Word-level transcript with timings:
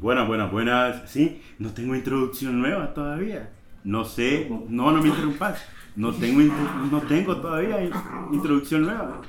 Buenas, 0.00 0.28
buenas, 0.28 0.50
buenas. 0.52 1.10
Sí, 1.10 1.42
no 1.58 1.70
tengo 1.72 1.94
introducción 1.94 2.60
nueva 2.60 2.94
todavía. 2.94 3.50
No 3.84 4.04
sé, 4.04 4.48
no, 4.68 4.92
no 4.92 5.02
me 5.02 5.08
interrumpas. 5.08 5.60
No 5.96 6.12
tengo, 6.12 6.54
no 6.90 7.00
tengo 7.02 7.36
todavía 7.38 7.82
in- 7.82 7.92
introducción 8.32 8.82
nueva. 8.82 9.20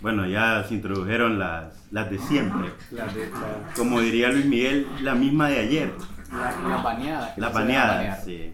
Bueno, 0.00 0.26
ya 0.26 0.64
se 0.64 0.74
introdujeron 0.74 1.38
las, 1.38 1.74
las 1.90 2.08
de 2.10 2.18
siempre. 2.18 2.70
La, 2.92 3.06
de, 3.06 3.28
la, 3.30 3.72
Como 3.76 4.00
diría 4.00 4.30
Luis 4.30 4.46
Miguel, 4.46 4.86
la 5.02 5.14
misma 5.14 5.48
de 5.48 5.58
ayer. 5.58 5.92
la, 6.32 6.68
la 6.68 6.82
baneada. 6.82 7.34
que 7.34 7.40
La 7.40 7.48
se 7.48 7.52
llama 7.52 7.60
baneada, 7.66 7.94
banear. 7.96 8.20
sí. 8.24 8.52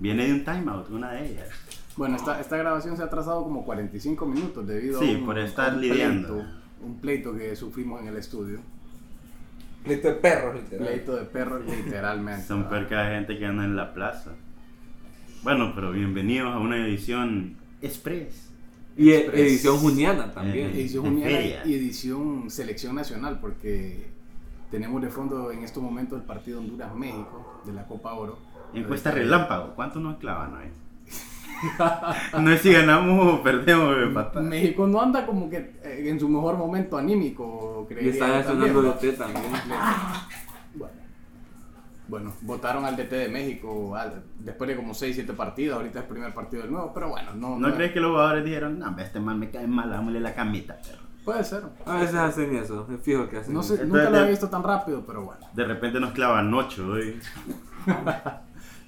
Viene 0.00 0.26
de 0.26 0.32
un 0.34 0.44
timeout, 0.44 0.90
una 0.90 1.12
de 1.12 1.30
ellas. 1.32 1.48
Bueno, 1.96 2.16
esta, 2.16 2.40
esta 2.40 2.56
grabación 2.56 2.96
se 2.96 3.02
ha 3.02 3.06
atrasado 3.06 3.42
como 3.42 3.64
45 3.64 4.26
minutos 4.26 4.66
debido 4.66 5.00
Sí, 5.00 5.14
a 5.14 5.18
un, 5.18 5.24
por 5.24 5.38
estar 5.38 5.74
un 5.74 5.80
lidiando. 5.80 6.34
pleito, 6.34 6.50
un 6.82 7.00
pleito 7.00 7.34
que 7.36 7.56
sufrimos 7.56 8.02
en 8.02 8.08
el 8.08 8.16
estudio. 8.16 8.60
Pleito 9.88 10.08
de 10.08 10.14
perros, 10.16 10.54
literal. 10.54 10.86
Pleito 10.86 11.16
de 11.16 11.24
perros, 11.24 11.62
literalmente. 11.64 12.46
Son 12.46 12.64
¿verdad? 12.64 12.70
perca 12.78 13.02
de 13.04 13.14
gente 13.14 13.38
que 13.38 13.46
anda 13.46 13.64
en 13.64 13.74
la 13.74 13.94
plaza. 13.94 14.32
Bueno, 15.42 15.72
pero 15.74 15.92
bienvenidos 15.92 16.54
a 16.54 16.58
una 16.58 16.76
edición 16.86 17.56
express. 17.80 18.50
Y 18.98 19.10
e- 19.12 19.20
Express. 19.20 19.40
edición 19.40 19.78
juniana 19.78 20.30
también. 20.32 20.66
Eh, 20.68 20.80
Edición 20.80 21.04
Juniana 21.04 21.36
feria. 21.36 21.62
y 21.64 21.74
edición 21.74 22.50
Selección 22.50 22.96
Nacional, 22.96 23.38
porque 23.40 24.10
tenemos 24.70 25.00
de 25.00 25.08
fondo 25.08 25.50
en 25.52 25.62
estos 25.64 25.82
momentos 25.82 26.18
el 26.20 26.26
partido 26.26 26.58
Honduras-México 26.58 27.62
de 27.64 27.72
la 27.72 27.86
Copa 27.86 28.12
Oro. 28.12 28.38
Encuesta 28.74 29.10
relámpago, 29.10 29.74
¿cuánto 29.74 30.00
nos 30.00 30.18
clavan 30.18 30.52
hoy? 30.54 30.66
no 32.40 32.50
es 32.52 32.60
si 32.62 32.72
ganamos 32.72 33.34
o 33.34 33.42
perdemos. 33.42 33.96
México 34.42 34.86
no 34.86 35.00
anda 35.00 35.26
como 35.26 35.48
que 35.50 35.56
eh, 35.82 36.04
en 36.08 36.18
su 36.20 36.28
mejor 36.28 36.56
momento 36.56 36.96
anímico, 36.98 37.86
Y 37.90 38.08
están 38.08 38.40
yo 38.42 38.46
también, 38.48 38.72
sonando 38.74 38.82
de 38.82 38.88
¿no? 38.88 38.94
té 38.94 39.12
también. 39.12 39.44
Bueno. 40.74 40.92
Bueno, 42.08 42.32
votaron 42.40 42.84
al 42.86 42.96
DT 42.96 43.10
de 43.12 43.28
México 43.28 43.94
al- 43.94 44.22
después 44.38 44.68
de 44.68 44.76
como 44.76 44.94
6, 44.94 45.14
7 45.14 45.32
partidos. 45.34 45.76
Ahorita 45.76 45.98
es 45.98 46.04
el 46.04 46.08
primer 46.10 46.32
partido 46.32 46.62
del 46.62 46.72
nuevo, 46.72 46.92
pero 46.94 47.10
bueno, 47.10 47.34
no. 47.34 47.58
¿No 47.58 47.74
crees 47.74 47.92
que 47.92 48.00
los 48.00 48.12
jugadores 48.12 48.44
dijeron, 48.44 48.78
no, 48.78 48.96
este 48.98 49.20
man 49.20 49.38
me 49.38 49.50
cae 49.50 49.66
mal, 49.66 49.90
dámosle 49.90 50.20
la 50.20 50.34
camita? 50.34 50.76
perro"? 50.80 51.02
Puede 51.24 51.44
ser. 51.44 51.64
A 51.84 51.96
veces 51.96 52.14
hacen 52.14 52.56
eso, 52.56 52.88
es 52.90 53.02
fijo 53.02 53.28
que 53.28 53.36
hacen 53.36 53.52
No 53.52 53.62
sé, 53.62 53.74
eso. 53.74 53.84
nunca 53.84 54.08
lo 54.08 54.18
he 54.24 54.30
visto 54.30 54.48
tan 54.48 54.62
rápido, 54.62 55.04
pero 55.06 55.24
bueno. 55.24 55.40
De 55.52 55.64
repente 55.64 56.00
nos 56.00 56.12
clavan 56.12 56.52
8 56.54 56.86
hoy. 56.86 57.20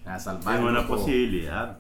A 0.07 0.17
Es 0.17 0.27
una 0.61 0.87
posibilidad. 0.87 1.79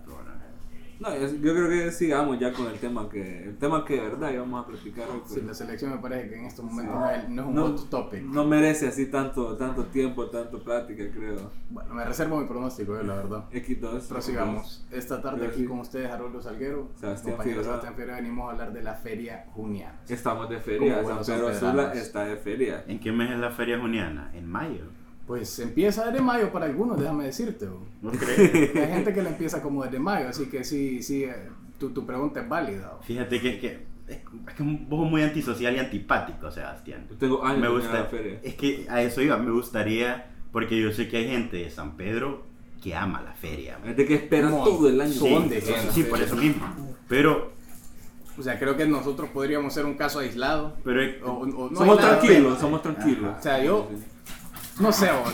No, 1.00 1.16
yo 1.16 1.54
creo 1.54 1.68
que 1.70 1.90
sigamos 1.92 2.38
ya 2.38 2.52
con 2.52 2.66
el 2.66 2.78
tema 2.78 3.08
que, 3.08 3.44
el 3.44 3.56
tema 3.56 3.86
que 3.86 3.94
de 3.94 4.00
verdad 4.02 4.32
íbamos 4.34 4.62
a 4.62 4.66
platicar 4.66 5.08
hoy. 5.08 5.20
pues, 5.20 5.32
Sí, 5.32 5.40
la 5.40 5.54
selección 5.54 5.92
me 5.92 5.96
parece 5.96 6.28
que 6.28 6.36
en 6.36 6.44
estos 6.44 6.62
momentos 6.62 6.94
no 6.94 7.10
es, 7.10 7.28
no 7.30 7.42
es 7.42 7.48
un 7.48 7.54
no, 7.54 7.66
hot 7.68 7.88
topic. 7.88 8.22
no 8.22 8.44
merece 8.44 8.88
así 8.88 9.06
tanto, 9.06 9.56
tanto 9.56 9.86
tiempo, 9.86 10.26
tanto 10.26 10.62
plática, 10.62 11.04
creo. 11.10 11.50
Bueno, 11.70 11.94
me 11.94 12.04
reservo 12.04 12.38
mi 12.38 12.46
pronóstico, 12.46 12.98
eh, 12.98 13.04
la 13.04 13.14
verdad. 13.14 13.44
X2. 13.50 14.08
Prosigamos. 14.08 14.86
Esta 14.90 15.22
tarde 15.22 15.46
aquí 15.46 15.64
con 15.64 15.80
ustedes, 15.80 16.10
Haroldo 16.10 16.42
Salguero. 16.42 16.90
Sebastián 16.96 17.38
Figueroa. 17.40 17.64
Sebastián 17.64 17.94
Figueroa, 17.94 18.16
venimos 18.16 18.48
a 18.48 18.52
hablar 18.52 18.72
de 18.74 18.82
la 18.82 18.94
Feria 18.94 19.46
Juniana. 19.54 20.00
Estamos 20.06 20.50
de 20.50 20.60
feria, 20.60 21.02
San 21.02 21.24
Pedro. 21.24 21.54
Sula 21.54 21.94
está 21.94 22.26
de 22.26 22.36
feria. 22.36 22.84
¿En 22.86 23.00
qué 23.00 23.10
mes 23.10 23.30
es 23.30 23.38
la 23.38 23.50
feria 23.50 23.78
juniana? 23.78 24.30
En 24.34 24.46
mayo. 24.46 24.99
Pues 25.30 25.56
empieza 25.60 26.06
desde 26.06 26.20
mayo 26.20 26.50
para 26.50 26.66
algunos, 26.66 26.98
déjame 26.98 27.26
decirte. 27.26 27.64
bro. 27.66 27.82
¿No 28.02 28.10
crees? 28.10 28.40
Hay 28.74 28.88
gente 28.94 29.14
que 29.14 29.22
la 29.22 29.28
empieza 29.28 29.62
como 29.62 29.84
desde 29.84 30.00
mayo, 30.00 30.28
así 30.28 30.46
que 30.46 30.64
sí, 30.64 31.04
sí, 31.04 31.22
eh, 31.22 31.32
tu, 31.78 31.90
tu 31.90 32.04
pregunta 32.04 32.40
es 32.40 32.48
válida. 32.48 32.88
bro. 32.94 33.02
Fíjate 33.04 33.40
que 33.40 33.48
es 33.54 33.60
que 33.60 33.86
es 34.08 34.54
que 34.56 34.62
un 34.64 34.88
poco 34.88 35.04
muy 35.04 35.22
antisocial 35.22 35.72
y 35.76 35.78
antipático, 35.78 36.50
Sebastián. 36.50 37.06
Yo 37.08 37.16
tengo 37.16 37.44
años 37.44 37.60
Me 37.60 37.68
gusta, 37.68 37.92
la 37.92 38.04
feria. 38.06 38.40
es 38.42 38.54
que 38.56 38.86
a 38.90 39.02
eso 39.02 39.22
iba, 39.22 39.36
me 39.36 39.52
gustaría, 39.52 40.32
porque 40.50 40.80
yo 40.82 40.90
sé 40.90 41.06
que 41.06 41.18
hay 41.18 41.28
gente 41.28 41.58
de 41.58 41.70
San 41.70 41.96
Pedro 41.96 42.42
que 42.82 42.96
ama 42.96 43.22
la 43.22 43.32
feria. 43.34 43.78
Es 43.86 43.96
de 43.96 44.06
que 44.06 44.14
esperan 44.16 44.50
todo 44.50 44.88
el 44.88 45.00
año. 45.00 45.12
son 45.12 45.44
Sí, 45.44 45.48
de 45.48 45.60
sí, 45.60 45.72
gente. 45.72 45.92
sí, 45.92 46.02
por 46.02 46.20
eso 46.20 46.34
mismo. 46.34 46.66
Pero, 47.08 47.52
O 48.36 48.42
sea, 48.42 48.58
creo 48.58 48.76
que 48.76 48.84
nosotros 48.84 49.30
podríamos 49.30 49.72
ser 49.74 49.84
un 49.86 49.94
caso 49.94 50.18
aislado. 50.18 50.76
pero 50.82 51.00
es- 51.04 51.22
O- 51.22 51.34
o- 51.34 51.46
no 51.46 51.76
somos 51.76 51.80
aislado, 51.98 51.98
tranquilos, 52.18 52.42
pero- 52.54 52.60
somos 52.60 52.82
tranquilos. 52.82 53.34
O 53.38 53.42
sea, 53.42 53.62
yo- 53.62 53.88
No 54.80 54.90
sé, 54.92 55.06
bro. 55.06 55.24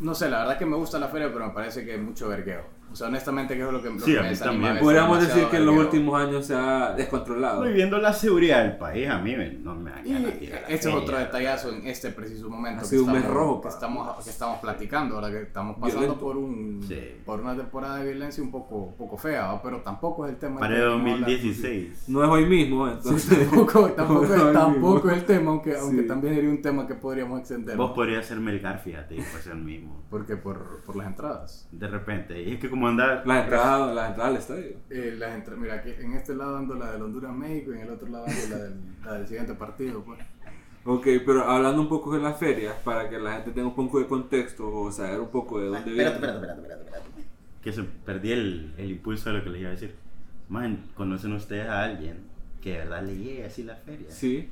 No 0.00 0.14
sé, 0.14 0.28
la 0.28 0.40
verdad 0.40 0.58
que 0.58 0.66
me 0.66 0.76
gusta 0.76 0.98
la 0.98 1.08
feria, 1.08 1.32
pero 1.32 1.46
me 1.46 1.52
parece 1.52 1.84
que 1.84 1.94
es 1.94 2.00
mucho 2.00 2.28
vergueo. 2.28 2.77
O 2.90 2.96
sea, 2.96 3.08
honestamente, 3.08 3.54
que 3.54 3.64
es 3.66 3.70
lo 3.72 3.82
que, 3.82 3.90
lo 3.90 3.98
Sí, 4.00 4.12
que 4.12 4.18
a 4.18 4.22
me 4.22 4.28
mí 4.28 4.34
desanima 4.34 4.64
también. 4.66 4.84
Podríamos 4.84 5.20
decir 5.20 5.44
que 5.48 5.56
en 5.58 5.66
los 5.66 5.76
últimos 5.76 6.20
años 6.20 6.46
se 6.46 6.54
ha 6.54 6.92
descontrolado. 6.94 7.62
Estoy 7.62 7.74
viendo 7.74 7.98
la 7.98 8.12
seguridad 8.12 8.62
del 8.62 8.76
país, 8.78 9.08
a 9.08 9.18
mí 9.18 9.36
me- 9.36 9.52
no 9.52 9.74
me 9.74 9.90
da 9.90 10.02
ganas 10.02 10.32
este 10.68 10.88
es 10.88 10.94
otro 10.94 11.18
detallazo 11.18 11.70
en 11.72 11.86
este 11.86 12.10
preciso 12.10 12.48
momento 12.48 12.80
Ha 12.80 12.82
que 12.82 12.88
sido 12.88 13.04
un 13.04 13.12
mes 13.12 13.18
estamos, 13.22 13.36
rojo, 13.36 13.60
que 13.62 13.68
estamos, 13.68 14.24
que 14.24 14.30
estamos 14.30 14.58
platicando, 14.60 15.14
ahora 15.16 15.30
que 15.30 15.42
estamos 15.42 15.76
pasando 15.76 16.00
Violento. 16.00 16.20
por 16.20 16.36
un 16.36 16.82
Sí. 16.88 17.00
por 17.24 17.40
una 17.40 17.54
temporada 17.56 17.96
de 17.98 18.04
violencia 18.10 18.42
un 18.42 18.50
poco, 18.50 18.94
poco 18.96 19.16
fea, 19.18 19.48
¿va? 19.52 19.62
pero 19.62 19.78
tampoco 19.82 20.24
es 20.26 20.32
el 20.32 20.38
tema. 20.38 20.58
Para 20.60 20.74
el 20.76 20.80
que 20.80 20.86
venimos 20.88 21.10
a 21.10 21.14
hablar. 21.14 21.30
2016. 21.30 22.04
No 22.08 22.24
es 22.24 22.30
hoy 22.30 22.46
mismo, 22.46 22.88
entonces. 22.88 23.38
tampoco, 23.50 23.88
tampoco, 23.90 24.26
No 24.26 24.46
es 24.48 24.52
tampoco 24.52 25.10
es 25.10 25.16
el 25.18 25.24
tema, 25.24 25.50
aunque, 25.50 25.76
aunque 25.76 26.02
Sí. 26.02 26.08
también 26.08 26.34
sería 26.34 26.50
un 26.50 26.62
tema 26.62 26.86
que 26.86 26.94
podríamos 26.94 27.38
extender. 27.40 27.76
Vos 27.76 27.92
podrías 27.92 28.24
ser 28.26 28.38
Melgar, 28.40 28.78
fíjate, 28.80 29.14
y 29.16 29.18
pues 29.20 29.46
el 29.46 29.58
mismo. 29.58 30.04
Porque 30.08 30.36
por, 30.36 30.80
por 30.86 30.96
las 30.96 31.06
entradas. 31.06 31.68
De 31.70 31.86
repente. 31.86 32.42
Y 32.42 32.54
es 32.54 32.60
que 32.60 32.70
como 32.70 32.77
andar. 32.86 33.22
Las 33.26 33.44
entradas, 33.44 33.94
las 33.94 34.08
entradas 34.10 34.30
al 34.32 34.36
estadio. 34.38 34.76
Eh, 34.90 35.14
las 35.18 35.34
entra- 35.34 35.56
mira, 35.56 35.74
aquí 35.74 35.90
en 35.98 36.12
este 36.12 36.34
lado 36.36 36.56
ando 36.58 36.74
la 36.74 36.92
del 36.92 37.02
Honduras-México 37.02 37.72
y 37.72 37.76
en 37.78 37.80
el 37.82 37.90
otro 37.90 38.08
lado 38.08 38.26
ando 38.26 38.56
la 38.56 38.62
del, 38.62 38.74
la 39.04 39.12
del 39.14 39.26
siguiente 39.26 39.54
partido. 39.54 40.02
Pues. 40.04 40.20
Ok, 40.84 41.06
pero 41.26 41.44
hablando 41.44 41.82
un 41.82 41.88
poco 41.88 42.14
de 42.14 42.20
las 42.22 42.38
ferias, 42.38 42.74
para 42.84 43.08
que 43.10 43.18
la 43.18 43.32
gente 43.34 43.50
tenga 43.50 43.68
un 43.68 43.74
poco 43.74 43.98
de 43.98 44.06
contexto 44.06 44.72
o 44.72 44.92
saber 44.92 45.18
un 45.20 45.28
poco 45.28 45.58
de 45.60 45.66
dónde 45.68 45.90
viene. 45.92 46.12
Que 47.62 47.72
se 47.72 47.82
perdí 47.82 48.32
el, 48.32 48.74
el 48.78 48.90
impulso 48.92 49.30
de 49.30 49.38
lo 49.38 49.44
que 49.44 49.50
les 49.50 49.60
iba 49.62 49.70
a 49.70 49.72
decir. 49.72 49.94
Man, 50.48 50.84
¿conocen 50.94 51.32
ustedes 51.32 51.68
a 51.68 51.82
alguien 51.82 52.18
que 52.62 52.72
de 52.72 52.78
verdad 52.78 53.02
le 53.02 53.16
llegue 53.16 53.44
así 53.44 53.64
la 53.64 53.74
feria? 53.76 54.10
Sí. 54.10 54.48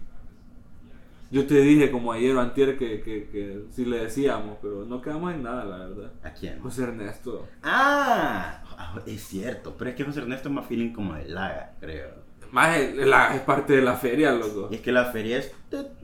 Yo 1.30 1.46
te 1.46 1.54
dije 1.60 1.90
como 1.90 2.12
ayer 2.12 2.36
o 2.36 2.40
antier 2.40 2.78
que, 2.78 3.00
que, 3.00 3.28
que 3.30 3.64
sí 3.70 3.84
le 3.84 3.98
decíamos, 3.98 4.58
pero 4.62 4.84
no 4.84 5.00
quedamos 5.02 5.34
en 5.34 5.42
nada, 5.42 5.64
la 5.64 5.78
verdad. 5.78 6.12
¿A 6.22 6.30
quién? 6.32 6.60
José 6.60 6.84
Ernesto. 6.84 7.46
Ah, 7.62 8.62
ah, 8.78 9.00
es 9.06 9.22
cierto, 9.24 9.74
pero 9.76 9.90
es 9.90 9.96
que 9.96 10.04
José 10.04 10.20
Ernesto 10.20 10.48
es 10.48 10.54
más 10.54 10.66
feeling 10.66 10.92
como 10.92 11.14
de 11.14 11.26
Laga, 11.28 11.74
creo. 11.80 12.26
Más 12.52 12.76
es, 12.78 12.94
la- 13.06 13.34
es 13.34 13.40
parte 13.42 13.72
de 13.74 13.82
la 13.82 13.94
feria, 13.96 14.30
loco. 14.32 14.68
Y 14.70 14.76
es 14.76 14.80
que 14.80 14.92
la 14.92 15.06
feria 15.06 15.38
es, 15.38 15.52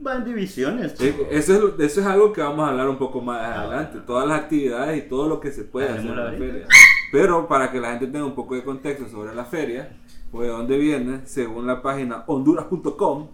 va 0.05 0.15
en 0.15 0.25
divisiones. 0.25 0.93
Chico. 0.93 1.25
Eso 1.31 1.53
es, 1.69 1.79
eso 1.79 2.01
es 2.01 2.05
algo 2.05 2.33
que 2.33 2.41
vamos 2.41 2.65
a 2.67 2.71
hablar 2.71 2.89
un 2.89 2.97
poco 2.97 3.21
más 3.21 3.39
Ah, 3.41 3.61
adelante. 3.61 3.91
bueno. 3.93 4.05
Todas 4.05 4.27
las 4.27 4.41
actividades 4.41 5.05
y 5.05 5.07
todo 5.07 5.29
lo 5.29 5.39
que 5.39 5.51
se 5.53 5.63
puede 5.63 5.87
hacer 5.87 6.05
en 6.05 6.15
la 6.17 6.23
ahorita. 6.23 6.43
feria. 6.45 6.67
Pero 7.13 7.47
para 7.47 7.71
que 7.71 7.79
la 7.79 7.91
gente 7.91 8.07
tenga 8.07 8.25
un 8.25 8.35
poco 8.35 8.55
de 8.55 8.63
contexto 8.63 9.07
sobre 9.07 9.33
la 9.33 9.45
feria, 9.45 9.95
pues 10.31 10.47
de 10.47 10.53
dónde 10.53 10.77
viene, 10.77 11.21
según 11.25 11.65
la 11.65 11.81
página 11.81 12.25
honduras.com, 12.27 13.29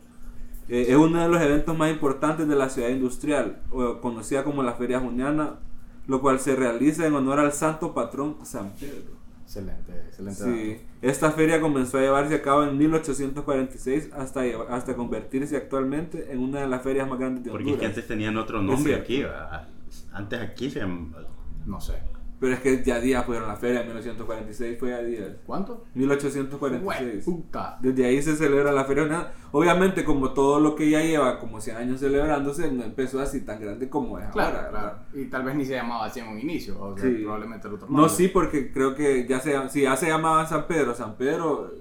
eh, 0.69 0.85
es 0.90 0.96
uno 0.96 1.22
de 1.22 1.28
los 1.30 1.41
eventos 1.41 1.78
más 1.78 1.91
importantes 1.91 2.47
de 2.47 2.56
la 2.56 2.69
ciudad 2.69 2.90
industrial, 2.90 3.62
o 3.72 4.00
conocida 4.00 4.44
como 4.44 4.63
la 4.63 4.74
Feria 4.74 5.00
Juniana, 5.00 5.59
lo 6.07 6.22
cual 6.22 6.40
se 6.40 6.56
realiza 6.56 7.06
en 7.06 7.13
honor 7.13 7.40
al 7.40 7.53
santo 7.53 7.94
patrón 7.94 8.38
San 8.44 8.72
Pedro. 8.79 9.19
Excelente, 9.44 9.91
excelente. 10.08 10.44
Sí, 10.44 10.81
esta 11.02 11.31
feria 11.31 11.59
comenzó 11.59 11.97
a 11.97 12.02
llevarse 12.02 12.35
a 12.35 12.41
cabo 12.44 12.63
en 12.66 12.78
1846 12.78 14.12
hasta, 14.13 14.41
hasta 14.69 14.96
convertirse 14.96 15.58
actualmente 15.58 16.31
en 16.31 16.40
una 16.40 16.62
de 16.62 16.68
las 16.68 16.84
ferias 16.84 17.09
más 17.09 17.18
grandes 17.18 17.44
de 17.44 17.50
Porque 17.50 17.63
es 17.63 17.68
que 17.69 17.74
Honduras. 17.74 17.90
antes 17.97 18.08
tenían 18.08 18.38
otro 18.38 18.62
nombre 18.62 18.94
aquí, 18.94 19.24
¿verdad? 19.24 19.68
Antes 20.13 20.40
aquí 20.40 20.69
se 20.69 20.81
llama... 20.81 21.09
dato. 21.16 21.29
No 21.66 21.81
sé. 21.81 21.94
Pero 22.40 22.54
es 22.54 22.60
que 22.62 22.82
ya 22.84 23.00
días 23.02 23.26
fueron 23.26 23.50
la 23.50 23.56
feria, 23.58 23.82
1946 23.84 24.78
fue 24.80 24.94
a 24.94 25.00
días. 25.02 25.28
¿Cuánto? 25.46 25.86
1846. 25.94 27.26
puta. 27.26 27.78
Desde 27.82 28.06
ahí 28.06 28.22
se 28.22 28.36
celebra 28.36 28.72
la 28.72 28.86
feria. 28.86 29.32
Obviamente, 29.52 30.04
como 30.06 30.32
todo 30.34 30.60
lo 30.60 30.76
que 30.76 30.90
ya 30.90 31.02
lleva 31.02 31.40
como 31.40 31.60
100 31.60 31.78
años 31.78 32.00
celebrándose, 32.00 32.72
no 32.72 32.84
empezó 32.84 33.20
así 33.20 33.41
tan 33.41 33.59
grande 33.59 33.90
como 33.90 34.20
es 34.20 34.26
Claro, 34.30 34.58
ahora. 34.58 34.70
claro. 34.70 34.91
Y 35.14 35.26
tal 35.26 35.44
vez 35.44 35.56
ni 35.56 35.66
se 35.66 35.74
llamaba 35.74 36.06
así 36.06 36.20
en 36.22 36.28
un 36.30 36.40
inicio, 36.40 36.80
o 36.82 36.97
sea, 36.97 37.09
Sí. 37.09 37.18
probablemente 37.24 37.68
el 37.68 37.74
otro 37.74 37.88
No, 37.90 37.97
nombre. 37.97 38.16
sí, 38.16 38.28
porque 38.30 38.72
creo 38.72 38.96
que 38.96 39.28
ya 39.28 39.40
se, 39.40 39.68
si 39.70 39.82
ya 39.82 39.96
se 39.97 40.08
llamaba 40.08 40.46
San 40.46 40.66
Pedro, 40.68 40.96
San 40.96 41.16
Pedro 41.18 41.74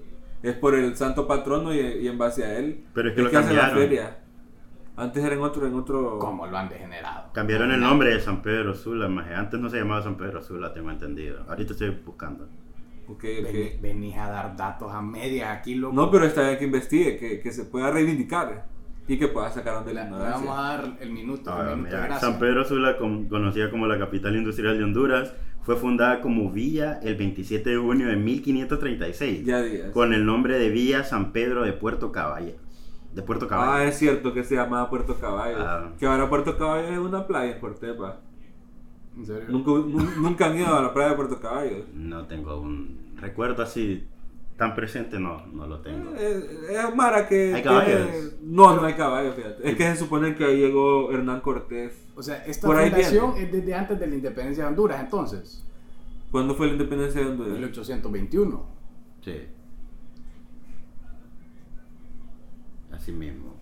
es 0.43 0.55
por 0.55 0.75
el 0.75 0.95
santo 0.95 1.27
patrono 1.27 1.73
y, 1.73 1.79
y 1.79 2.07
en 2.07 2.17
base 2.17 2.43
a 2.43 2.57
él 2.57 2.83
Pero 2.93 3.09
es 3.09 3.15
que 3.15 3.21
lo 3.21 3.39
hace 3.39 3.53
la 3.53 3.69
feria. 3.69 4.17
Antes 4.99 5.23
era 5.23 5.35
en 5.35 5.41
otro, 5.41 5.65
en 5.65 5.75
otro. 5.75 6.19
¿Cómo 6.19 6.45
lo 6.47 6.57
han 6.57 6.69
degenerado? 6.69 7.31
Cambiaron 7.33 7.71
el 7.71 7.79
nombre 7.79 8.13
de 8.13 8.19
San 8.19 8.41
Pedro 8.41 8.73
Sula, 8.75 9.07
maje. 9.07 9.33
Antes 9.33 9.59
no 9.59 9.69
se 9.69 9.77
llamaba 9.77 10.01
San 10.03 10.15
Pedro 10.17 10.41
Sula, 10.41 10.73
tengo 10.73 10.91
entendido. 10.91 11.43
Ahorita 11.47 11.73
estoy 11.73 11.89
buscando. 12.05 12.45
Ok, 13.07 13.23
ok. 13.23 13.23
Vení- 13.45 13.81
Venís 13.81 14.17
a 14.17 14.29
dar 14.29 14.55
datos 14.55 14.91
a 14.93 15.01
medias 15.01 15.49
aquí, 15.57 15.75
loco. 15.75 15.95
No, 15.95 16.11
pero 16.11 16.25
está 16.25 16.43
bien 16.43 16.59
que 16.59 16.65
investigue, 16.65 17.17
que, 17.17 17.39
que 17.39 17.51
se 17.51 17.65
pueda 17.65 17.89
reivindicar 17.91 18.67
y 19.07 19.17
que 19.17 19.27
pueda 19.27 19.49
sacar 19.49 19.83
de 19.83 19.93
Le, 19.93 20.01
la 20.01 20.05
ignorancia. 20.05 20.35
vamos 20.45 20.59
a 20.59 20.61
dar 20.61 20.97
el 20.99 21.09
minuto, 21.11 21.51
Ah, 21.51 21.61
el 21.71 21.77
minuto 21.77 21.89
de 21.89 21.95
mira, 21.97 22.07
gracia. 22.07 22.29
San 22.29 22.39
Pedro 22.39 22.63
Sula, 22.65 22.97
con- 22.97 23.27
conocida 23.27 23.71
como 23.71 23.87
la 23.87 23.97
capital 23.97 24.35
industrial 24.35 24.77
de 24.77 24.83
Honduras, 24.83 25.33
fue 25.63 25.75
fundada 25.75 26.21
como 26.21 26.51
villa 26.51 26.99
el 27.01 27.15
27 27.15 27.71
de 27.71 27.77
junio 27.77 28.07
de 28.07 28.15
1536, 28.15 29.45
Ya 29.45 29.61
días. 29.61 29.91
con 29.91 30.13
el 30.13 30.25
nombre 30.25 30.57
de 30.59 30.69
Villa 30.69 31.03
San 31.03 31.31
Pedro 31.31 31.63
de 31.63 31.73
Puerto 31.73 32.11
Caballero. 32.11 32.57
De 33.13 33.21
Puerto 33.23 33.45
Ah, 33.45 33.49
Caballo. 33.49 33.89
es 33.89 33.97
cierto 33.97 34.33
que 34.33 34.43
se 34.43 34.55
llamaba 34.55 34.89
Puerto 34.89 35.15
Caballo. 35.19 35.57
Ah. 35.59 35.91
Que 35.97 36.05
ahora 36.05 36.29
Puerto 36.29 36.57
Caballo 36.57 36.87
es 36.87 36.97
una 36.99 37.25
playa 37.27 37.53
en 37.55 37.59
Cortepa. 37.59 38.19
¿En 39.17 39.25
serio? 39.25 39.45
Nunca, 39.49 39.71
nu- 39.71 40.21
nunca 40.21 40.45
han 40.45 40.57
ido 40.57 40.75
a 40.75 40.81
la 40.81 40.93
playa 40.93 41.09
de 41.09 41.15
Puerto 41.15 41.39
Caballo. 41.39 41.85
No 41.93 42.25
tengo 42.27 42.59
un 42.61 43.13
recuerdo 43.17 43.63
así 43.63 44.05
tan 44.55 44.75
presente, 44.75 45.19
no, 45.19 45.45
no 45.47 45.67
lo 45.67 45.79
tengo. 45.81 46.11
Eh, 46.17 46.67
Es 46.69 46.95
Mara 46.95 47.27
que. 47.27 47.53
¿Hay 47.55 47.61
tiene- 47.61 47.63
caballos? 47.63 48.33
No, 48.43 48.75
no 48.75 48.83
hay 48.85 48.93
caballos, 48.93 49.35
fíjate. 49.35 49.69
Es 49.69 49.75
que 49.75 49.83
se 49.91 49.95
supone 49.97 50.35
que 50.35 50.45
ahí 50.45 50.57
llegó 50.57 51.11
Hernán 51.11 51.41
Cortés. 51.41 52.05
O 52.15 52.21
sea, 52.21 52.45
esta 52.45 52.67
Por 52.67 52.77
ahí 52.77 52.89
fundación 52.91 53.33
es 53.37 53.51
desde 53.51 53.73
antes 53.73 53.99
de 53.99 54.07
la 54.07 54.15
independencia 54.15 54.63
de 54.65 54.69
Honduras, 54.69 54.99
entonces. 55.01 55.65
¿Cuándo 56.31 56.53
fue 56.55 56.67
la 56.67 56.73
independencia 56.73 57.21
de 57.21 57.27
Honduras? 57.27 57.53
1821. 57.53 58.65
Sí. 59.23 59.33
Así 63.09 63.17
mismo. 63.17 63.55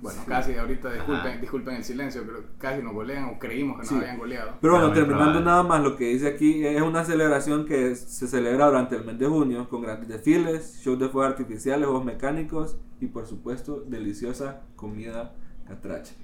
Bueno, 0.00 0.20
Sí. 0.20 0.26
casi 0.28 0.54
ahorita, 0.54 0.92
disculpen, 0.92 1.40
disculpen 1.40 1.76
el 1.76 1.84
silencio, 1.84 2.22
pero 2.26 2.40
casi 2.58 2.82
nos 2.82 2.92
golean 2.92 3.24
o 3.24 3.38
creímos 3.38 3.76
que 3.76 3.82
nos 3.82 3.88
Sí. 3.88 3.94
habían 3.94 4.18
goleado. 4.18 4.52
Pero 4.60 4.74
bueno, 4.74 4.92
terminando 4.92 5.40
nada 5.40 5.62
más, 5.62 5.82
lo 5.82 5.96
que 5.96 6.06
dice 6.08 6.26
aquí 6.28 6.66
es 6.66 6.82
una 6.82 7.04
celebración 7.04 7.64
que 7.64 7.94
se 7.94 8.26
celebra 8.28 8.66
durante 8.66 8.96
el 8.96 9.04
mes 9.04 9.18
de 9.18 9.26
junio 9.26 9.68
con 9.70 9.80
grandes 9.82 10.08
desfiles, 10.08 10.80
shows 10.84 10.98
de 10.98 11.08
fuegos 11.08 11.30
artificiales, 11.30 11.86
juegos 11.86 12.04
mecánicos 12.04 12.76
y 13.00 13.06
por 13.06 13.26
supuesto 13.26 13.82
deliciosa 13.86 14.62
comida 14.76 15.32
catracha. 15.66 16.14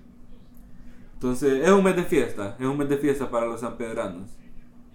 Entonces 1.14 1.64
es 1.64 1.70
un 1.70 1.84
mes 1.84 1.96
de 1.96 2.02
fiesta, 2.04 2.56
es 2.58 2.66
un 2.66 2.76
mes 2.76 2.88
de 2.88 2.98
fiesta 2.98 3.30
para 3.30 3.46
los 3.46 3.60
sanpedranos, 3.60 4.36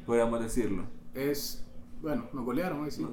podríamos 0.06 0.40
decirlo. 0.42 0.84
Es, 1.16 1.66
bueno, 2.02 2.26
nos 2.34 2.46
golearon 2.46 2.82
hoy 2.84 2.92
sí. 2.92 3.06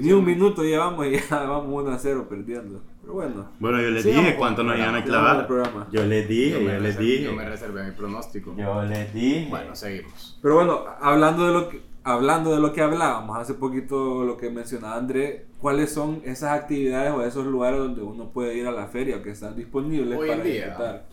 Ni 0.00 0.12
un 0.12 0.24
minuto 0.24 0.64
llevamos 0.64 1.06
y 1.06 1.12
ya 1.30 1.44
vamos 1.44 1.72
1 1.84 1.90
a 1.92 1.98
0 1.98 2.26
perdiendo. 2.28 2.82
Pero 3.10 3.28
bueno, 3.28 3.48
Bueno, 3.58 3.82
yo 3.82 3.90
les 3.90 4.04
dije 4.04 4.36
cuánto 4.36 4.62
nos 4.62 4.78
iban 4.78 4.94
a 4.94 5.02
clavar. 5.04 5.46
programa. 5.46 5.88
Yo 5.90 6.04
les 6.04 6.28
dije, 6.28 6.50
Yo 6.52 6.58
yo, 6.60 6.66
me, 6.66 6.72
les 6.74 6.82
reservé, 6.82 7.04
dije. 7.06 7.24
yo 7.24 7.32
me 7.32 7.44
reservé 7.48 7.82
mi 7.84 7.90
pronóstico. 7.92 8.54
Yo 8.56 8.82
les 8.84 9.12
dije. 9.12 9.46
Bueno, 9.50 9.74
seguimos. 9.74 10.38
Pero 10.40 10.54
bueno, 10.54 10.84
hablando 11.00 11.46
de 11.46 11.52
lo 11.52 11.68
que 11.68 11.82
hablando 12.02 12.54
de 12.54 12.60
lo 12.60 12.72
que 12.72 12.80
hablábamos 12.80 13.36
hace 13.36 13.54
poquito, 13.54 14.24
lo 14.24 14.36
que 14.38 14.48
mencionaba 14.48 14.96
André, 14.96 15.46
¿cuáles 15.60 15.92
son 15.92 16.22
esas 16.24 16.58
actividades 16.58 17.12
o 17.12 17.22
esos 17.22 17.44
lugares 17.46 17.78
donde 17.78 18.00
uno 18.02 18.30
puede 18.30 18.56
ir 18.56 18.66
a 18.66 18.70
la 18.72 18.86
feria 18.86 19.16
o 19.18 19.22
que 19.22 19.30
están 19.30 19.54
disponibles 19.54 20.18
Hoy 20.18 20.30
en 20.30 20.36
para 20.38 20.48
día. 20.48 20.64
disfrutar? 20.66 21.06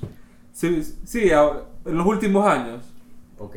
Sí, 0.54 0.84
sí, 1.04 1.30
en 1.30 1.98
los 1.98 2.06
últimos 2.06 2.48
años. 2.48 2.94
Ok, 3.38 3.56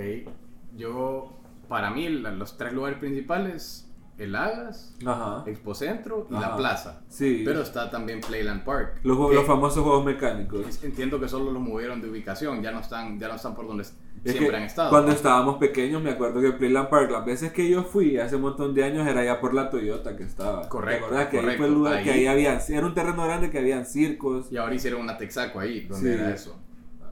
yo, 0.77 1.33
para 1.69 1.91
mí, 1.91 2.09
los 2.09 2.57
tres 2.57 2.73
lugares 2.73 2.99
principales, 2.99 3.89
el 4.21 4.37
Agas, 4.37 4.95
Ajá. 5.05 5.43
Expo 5.47 5.75
Centro 5.75 6.27
y 6.31 6.35
la. 6.35 6.57
Plaza. 6.57 7.01
Sí. 7.09 7.43
Pero 7.45 7.63
está 7.63 7.91
también 7.91 8.21
Playland 8.21 8.65
Park. 8.65 9.01
los, 9.03 9.17
juegos- 9.17 9.35
los 9.35 9.47
famosos 9.47 9.83
juegos 9.83 10.05
mecánicos. 10.05 10.85
Entiendo 10.85 11.19
que 11.19 11.29
solo 11.29 11.51
los 11.51 11.63
movieron 11.63 12.01
de 12.03 12.11
ubicación, 12.11 12.63
ya 12.63 12.71
no 12.71 12.81
están, 12.81 13.19
ya 13.19 13.29
no 13.29 13.35
están 13.37 13.55
por 13.55 13.67
donde 13.67 13.83
Es 13.83 14.33
siempre 14.33 14.57
han 14.57 14.65
estado. 14.65 14.91
cuando 14.91 15.13
estábamos 15.13 15.57
pequeños, 15.57 16.03
me 16.03 16.11
acuerdo 16.11 16.41
que 16.41 16.53
Playland 16.53 16.89
Park, 16.91 17.11
las 17.11 17.25
veces 17.25 17.53
que 17.53 17.69
yo 17.69 17.83
fui 17.83 18.19
hace 18.19 18.37
un 18.37 18.43
montón 18.43 18.75
de 18.75 18.85
años, 18.85 19.07
era 19.09 19.25
ya 19.25 19.41
por 19.41 19.55
la 19.55 19.71
Toyota 19.71 20.17
que 20.17 20.25
estaba. 20.25 20.69
Correcto, 20.69 21.07
¿Te 21.09 21.29
que 21.29 21.39
ahí 21.39 21.57
fue 21.57 21.67
el 21.67 21.73
lugar 21.75 22.03
que 22.05 22.11
Ahí- 22.11 22.27
había, 22.27 22.59
era 22.69 22.87
un 22.87 22.95
terreno 22.95 23.25
grande 23.25 23.51
que 23.51 23.59
habían 23.59 23.87
circos. 23.87 24.53
Y 24.53 24.59
ahora 24.59 24.75
hicieron 24.75 25.01
una 25.01 25.17
Texaco 25.17 25.59
ahí, 25.61 25.87
donde 25.87 26.15
Sí. 26.15 26.21
era 26.21 26.31
eso. 26.35 26.57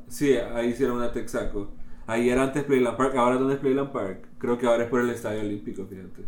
Sí, 0.08 0.34
ahí 0.36 0.68
hicieron 0.68 0.98
una 0.98 1.10
Texaco. 1.12 1.72
Ahí 2.06 2.30
era 2.30 2.42
antes 2.42 2.64
Playland 2.64 2.96
Park, 2.96 3.14
ahora 3.16 3.36
¿dónde 3.36 3.54
es 3.54 3.60
Playland 3.60 3.92
Park? 3.92 4.28
Creo 4.38 4.56
que 4.56 4.66
ahora 4.66 4.84
es 4.84 4.88
por 4.90 5.00
el 5.00 5.10
Estadio 5.10 5.40
Olímpico, 5.40 5.84
fíjate. 5.86 6.24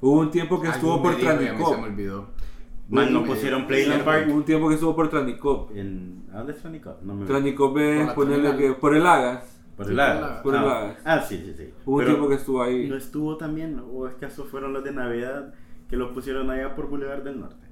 Hubo 0.00 0.20
un 0.20 0.30
tiempo 0.30 0.60
que 0.60 0.68
estuvo 0.68 0.94
Alguien 0.94 1.02
por 1.12 1.16
mí 1.20 1.26
se 1.26 1.32
me 1.36 1.44
Tranicop. 1.46 1.82
olvidó. 1.82 2.26
Man, 2.88 3.12
no 3.12 3.24
pusieron 3.24 3.66
Playland 3.66 4.04
Park. 4.04 4.26
Hubo 4.28 4.36
un 4.36 4.44
tiempo 4.44 4.68
que 4.68 4.74
estuvo 4.74 4.96
por 4.96 5.08
Tranicop. 5.08 5.76
En, 5.76 6.24
¿A 6.32 6.38
dónde 6.38 6.52
es 6.52 6.58
Tranicop? 6.58 7.02
No 7.02 7.14
me 7.14 7.26
Tranicop 7.26 7.72
Por 7.72 7.82
es 7.82 8.12
ponerle 8.12 8.56
que 8.56 8.72
por 8.72 8.96
el 8.96 9.06
Agas. 9.06 9.58
Por 9.76 9.88
el 9.88 9.96
la- 9.96 10.42
por 10.42 10.54
el 10.54 10.60
ah, 10.62 10.94
ah, 11.04 11.20
sí, 11.22 11.38
sí, 11.44 11.54
sí. 11.56 11.70
Hubo 11.86 11.98
un 11.98 12.04
tiempo 12.04 12.28
que 12.28 12.34
estuvo 12.34 12.62
ahí. 12.62 12.86
¿No 12.88 12.96
estuvo 12.96 13.36
también? 13.36 13.80
¿O 13.92 14.06
es 14.08 14.14
que 14.14 14.26
esos 14.26 14.48
fueron 14.48 14.72
los 14.72 14.84
de 14.84 14.92
Navidad 14.92 15.54
que 15.88 15.96
los 15.96 16.10
pusieron 16.12 16.50
allá 16.50 16.74
por 16.74 16.88
Boulevard 16.88 17.22
del 17.22 17.40
Norte? 17.40 17.66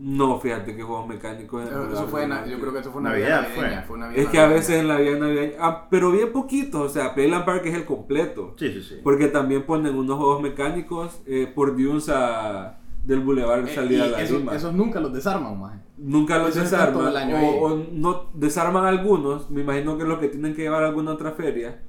No, 0.00 0.38
fíjate 0.38 0.76
que 0.76 0.82
juegos 0.82 1.08
mecánicos. 1.08 1.62
en 1.68 1.92
Eso 1.92 2.06
fue, 2.06 2.26
na- 2.28 2.46
yo 2.46 2.58
creo 2.60 2.72
que 2.72 2.78
eso 2.80 2.92
fue 2.92 3.00
una 3.00 3.10
Navidad 3.10 3.42
navideña. 3.42 3.78
fue. 3.80 3.86
Fue 3.88 3.96
una 3.96 4.06
Navidad 4.06 4.24
Es 4.24 4.30
que 4.30 4.38
a 4.40 4.46
veces 4.46 4.76
en 4.80 4.88
la 4.88 4.96
vida 4.98 5.18
navideña, 5.18 5.54
ah, 5.60 5.86
pero 5.90 6.12
bien 6.12 6.32
poquito, 6.32 6.82
o 6.82 6.88
sea, 6.88 7.14
Playland 7.14 7.44
Park 7.44 7.62
es 7.66 7.74
el 7.74 7.84
completo. 7.84 8.54
Sí, 8.58 8.72
sí, 8.72 8.82
sí. 8.82 9.00
Porque 9.02 9.26
también 9.28 9.64
ponen 9.64 9.96
unos 9.96 10.16
juegos 10.18 10.40
mecánicos 10.42 11.20
eh, 11.26 11.50
por 11.52 11.76
Dunes 11.76 12.08
a, 12.10 12.78
del 13.04 13.20
Boulevard 13.20 13.66
Eh, 13.66 13.74
salida 13.74 14.04
a 14.04 14.08
la 14.08 14.22
esos, 14.22 14.38
Lima. 14.38 14.54
esos 14.54 14.72
nunca 14.72 15.00
los 15.00 15.12
desarman, 15.12 15.58
más. 15.58 15.74
Nunca 15.96 16.38
los 16.38 16.50
Eso 16.50 16.60
desarman. 16.60 16.92
todo 16.94 17.08
el 17.08 17.16
año 17.16 17.36
o, 17.36 17.84
no 17.92 18.26
desarman 18.34 18.84
algunos. 18.84 19.50
Me 19.50 19.62
imagino 19.62 19.96
que 19.96 20.04
es 20.04 20.08
lo 20.08 20.20
que 20.20 20.28
tienen 20.28 20.54
que 20.54 20.62
llevar 20.62 20.84
a 20.84 20.88
alguna 20.88 21.10
otra 21.12 21.32
feria. 21.32 21.82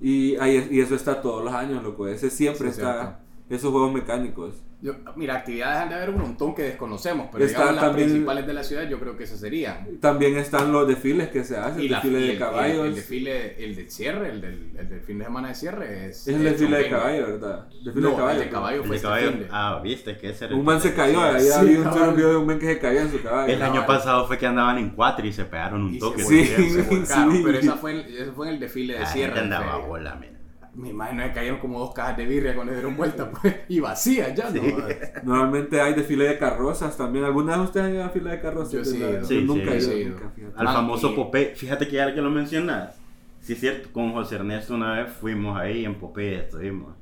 Y, 0.00 0.36
ahí, 0.36 0.68
y 0.70 0.80
eso 0.80 0.94
está 0.94 1.20
todos 1.20 1.44
los 1.44 1.52
años, 1.52 1.82
loco. 1.82 2.06
Ese 2.06 2.30
siempre 2.30 2.70
Sí, 2.70 2.80
está. 2.80 2.92
cierto. 2.94 3.16
Esos 3.50 3.70
juegos 3.72 3.92
mecánicos. 3.92 4.62
Yo, 4.82 4.94
mira, 5.14 5.34
actividades 5.36 5.76
han 5.82 5.88
de 5.90 5.94
haber 5.96 6.08
un 6.10 6.18
montón 6.22 6.54
que 6.54 6.62
desconocemos, 6.62 7.28
pero 7.30 7.44
Está 7.44 7.58
digamos 7.58 7.76
las 7.76 7.84
también- 7.84 8.08
principales 8.08 8.46
de 8.46 8.52
la 8.54 8.64
ciudad 8.64 8.88
yo 8.88 8.98
creo 8.98 9.14
que 9.16 9.24
esas 9.24 9.38
serían. 9.38 10.00
También 10.00 10.38
están 10.38 10.72
los 10.72 10.88
desfiles 10.88 11.28
que 11.28 11.44
se 11.44 11.56
hacen. 11.58 11.82
Y, 11.82 11.84
El 11.86 11.90
la, 11.92 11.98
desfile 11.98 12.18
de 12.20 12.32
el, 12.32 12.38
caballos. 12.38 12.78
el, 12.80 12.86
el 12.86 12.94
desfile, 12.94 13.64
el 13.64 13.76
de 13.76 13.90
cierre, 13.90 14.30
el 14.30 14.40
del, 14.40 14.70
el 14.78 14.88
del 14.88 15.00
fin 15.02 15.18
de 15.18 15.24
semana 15.26 15.48
de 15.48 15.54
cierre 15.54 16.06
es... 16.06 16.26
es 16.26 16.28
el 16.28 16.46
es 16.46 16.52
desfile 16.52 16.78
de 16.78 16.88
caballo, 16.88 17.26
¿verdad? 17.26 17.68
Desfile 17.84 18.00
No, 18.00 18.10
de 18.10 18.16
caballo. 18.16 18.38
el 18.40 18.44
de 18.46 18.50
caballo 18.50 18.76
El 18.76 18.82
fue 18.82 18.90
de 18.90 18.96
este 18.96 19.06
caballo. 19.08 19.30
fin 19.30 19.38
de- 19.40 19.48
Ah, 19.50 19.80
viste 19.84 20.16
que 20.16 20.30
ese 20.30 20.44
era 20.46 20.54
Un 20.56 20.64
man 20.64 20.80
se 20.80 20.94
cayó. 20.94 21.20
Ahí 21.20 21.40
Sí, 21.42 21.50
había 21.52 21.80
un 21.80 22.16
video 22.16 22.30
de 22.30 22.36
un 22.36 22.46
man 22.46 22.58
que 22.58 22.66
se 22.66 22.78
cayó 22.78 23.00
en 23.00 23.10
su 23.10 23.22
caballo. 23.22 23.52
El 23.52 23.62
año 23.62 23.84
pasado 23.86 24.26
fue 24.26 24.38
que 24.38 24.46
andaban 24.46 24.78
en 24.78 24.90
cuatro 24.90 25.26
y 25.26 25.32
se 25.34 25.44
pegaron 25.44 25.82
un 25.82 25.94
Y 25.94 25.98
toque. 25.98 26.22
se, 26.24 26.28
Sí, 26.28 26.44
se 26.46 26.84
sí. 26.84 26.96
volcaron, 26.96 27.42
pero 27.44 27.58
esa 27.58 27.76
fue 27.76 27.92
el, 27.92 28.00
ese 28.16 28.32
fue 28.32 28.48
en 28.48 28.54
el 28.54 28.60
desfile 28.60 28.94
de 28.94 29.00
Ah, 29.00 29.06
cierre. 29.06 29.40
andaba 29.40 29.76
bola, 29.76 30.14
mira. 30.14 30.39
Me 30.80 30.88
imagino 30.90 31.22
que 31.24 31.32
cayeron 31.32 31.58
como 31.58 31.78
dos 31.78 31.92
cajas 31.92 32.16
de 32.16 32.24
birria 32.26 32.54
cuando 32.54 32.72
dieron 32.72 32.96
vuelta 32.96 33.30
pues, 33.30 33.54
y 33.68 33.80
vacías 33.80 34.34
ya, 34.34 34.50
¿no? 34.50 34.62
Normalmente 35.22 35.80
hay 35.80 35.94
desfile 35.94 36.26
de 36.28 36.38
carrozas 36.38 36.96
también. 36.96 37.24
¿Alguna 37.24 37.56
vez 37.56 37.66
ustedes 37.66 37.86
han 37.86 37.94
ido 37.94 38.04
a 38.04 38.08
fila 38.08 38.30
de 38.32 38.40
carrozas? 38.40 38.72
Yo 38.72 38.84
sí. 38.84 39.02
Sí, 39.24 39.42
nunca 39.42 39.78
sí, 39.80 39.90
he 39.90 40.00
ido, 40.00 40.10
nunca, 40.10 40.30
fíjate. 40.34 40.54
Al 40.56 40.64
Man, 40.64 40.74
famoso 40.74 41.10
y- 41.12 41.16
Popeye. 41.16 41.54
Fíjate 41.54 41.86
que 41.86 41.96
ya 41.96 42.14
que 42.14 42.20
lo 42.22 42.30
mencionas. 42.30 42.96
Sí, 43.40 43.52
es 43.54 43.60
cierto. 43.60 43.90
Con 43.92 44.12
José 44.12 44.36
Ernesto 44.36 44.74
una 44.74 45.02
vez 45.02 45.12
fuimos 45.12 45.58
ahí 45.58 45.84
en 45.84 45.94
Popeye. 45.96 46.40
Estuvimos 46.40 46.94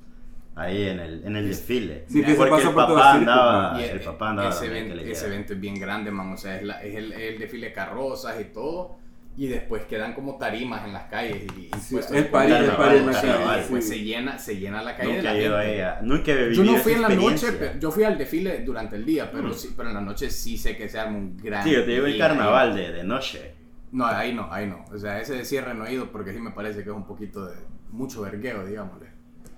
ahí 0.54 0.88
en 0.88 0.98
el, 1.00 1.24
en 1.24 1.36
el 1.36 1.48
desfile. 1.48 2.04
Sí, 2.08 2.22
que 2.22 2.34
Porque 2.34 2.62
el 2.62 2.70
papá 2.74 3.12
el 3.14 3.20
andaba. 3.20 3.81
Y 3.81 3.84
el 3.84 4.00
papá 4.00 4.31
andaba. 4.31 4.48
ese, 4.50 4.66
evento, 4.66 4.94
ese 5.00 5.26
evento 5.26 5.52
es 5.54 5.60
bien 5.60 5.78
grande, 5.78 6.10
man. 6.10 6.32
O 6.32 6.36
sea, 6.36 6.56
es, 6.56 6.62
la- 6.64 6.82
es 6.82 6.94
el, 6.96 7.12
el 7.12 7.38
desfile 7.38 7.69
de 7.69 7.72
carrozas 7.72 8.40
y 8.40 8.44
todo. 8.52 8.98
Y 9.40 9.46
después 9.46 9.85
quedan 9.85 10.14
como 10.14 10.37
tarimas 10.37 10.84
en 10.84 10.93
las 10.93 11.05
calles. 11.05 11.44
Y, 11.56 11.60
y 11.67 11.70
Sí, 11.81 11.94
puestos 11.94 12.17
el 12.17 12.27
party, 12.27 12.53
el 12.53 12.67
party 12.72 12.96
en 12.96 13.06
la 13.06 13.12
y 13.12 13.15
calle, 13.15 13.56
Después 13.58 13.84
sí. 13.84 13.91
se 13.91 14.03
llena, 14.03 14.36
se 14.39 14.56
llena 14.58 14.82
la 14.82 14.96
calle 14.96 15.15
Nunca 15.15 15.32
de 15.32 15.48
la 15.48 15.58
gente. 15.62 15.74
ella. 15.77 15.98
Nunca 16.03 16.32
he 16.32 16.53
Yo 16.55 16.65
no 16.65 16.74
fui 16.79 16.93
en 16.94 17.03
la 17.03 17.08
noche, 17.10 17.46
pero- 17.53 17.79
yo 17.79 17.91
fui 17.93 18.03
al 18.03 18.19
desfile 18.19 18.58
durante 18.65 18.96
el 18.96 19.05
día, 19.05 19.31
pero 19.31 19.48
Mm. 19.48 19.55
sí, 19.55 19.74
pero 19.77 19.89
en 19.91 19.94
la 19.94 20.01
noche 20.01 20.29
sí 20.31 20.58
sé 20.58 20.77
que 20.77 20.89
se 20.89 20.98
arma 20.98 21.17
un 21.19 21.36
gran. 21.36 21.62
Sí, 21.62 21.70
yo 21.72 21.84
te 21.84 21.91
digo 21.93 22.06
el 22.06 22.19
carnaval 22.19 22.74
de, 22.74 22.91
de 22.93 23.05
noche. 23.05 23.55
No, 23.93 24.06
ahí 24.06 24.34
no, 24.34 24.53
ahí 24.53 24.67
no. 24.67 24.84
O 24.93 24.98
sea, 24.98 25.20
ese 25.20 25.34
de 25.36 25.44
cierre 25.44 25.72
no 25.72 25.86
he 25.86 25.94
ido 25.94 26.10
porque 26.10 26.32
sí 26.34 26.41
me 26.41 26.51
parece 26.51 26.82
que 26.82 26.91
es 26.91 26.96
un 26.96 27.06
poquito 27.06 27.46
de 27.46 27.55
mucho 27.91 28.22
vergueo, 28.22 28.67
digámosle. 28.67 29.06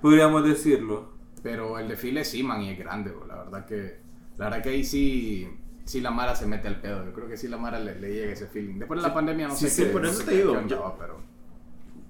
Podríamos 0.02 0.45
decirlo. 0.47 1.19
Pero 1.43 1.78
el 1.78 1.88
desfile 1.88 2.23
sí, 2.26 2.43
man, 2.43 2.61
y 2.61 2.69
es 2.71 2.78
grande, 2.78 3.11
bro. 3.12 3.26
La 3.26 3.37
verdad 3.37 3.64
que, 3.64 3.97
la 4.37 4.45
verdad 4.50 4.62
que 4.62 4.69
ahí 4.69 4.85
sí, 4.85 5.49
sí 5.90 6.00
la 6.00 6.11
Mara 6.11 6.35
se 6.37 6.47
mete 6.47 6.68
al 6.68 6.80
pedo. 6.80 7.04
Yo 7.04 7.12
creo 7.12 7.28
que 7.28 7.37
sí 7.37 7.49
la 7.49 7.56
Mara 7.56 7.78
le, 7.80 7.99
le 8.00 8.12
llega 8.12 8.32
ese 8.32 8.47
feeling. 8.47 8.78
Después 8.78 9.00
de 9.02 9.09
la 9.09 9.12
pandemia 9.14 9.49
no 9.49 9.54
sí, 9.56 9.68
sé 9.68 9.70
sí, 9.70 9.82
qué. 9.85 9.88
por 9.90 10.02
no 10.02 10.09
eso 10.09 10.18
sé 10.20 10.25
te 10.25 10.37
digo, 10.37 10.61
yo- 10.66 10.97
pero 10.99 11.20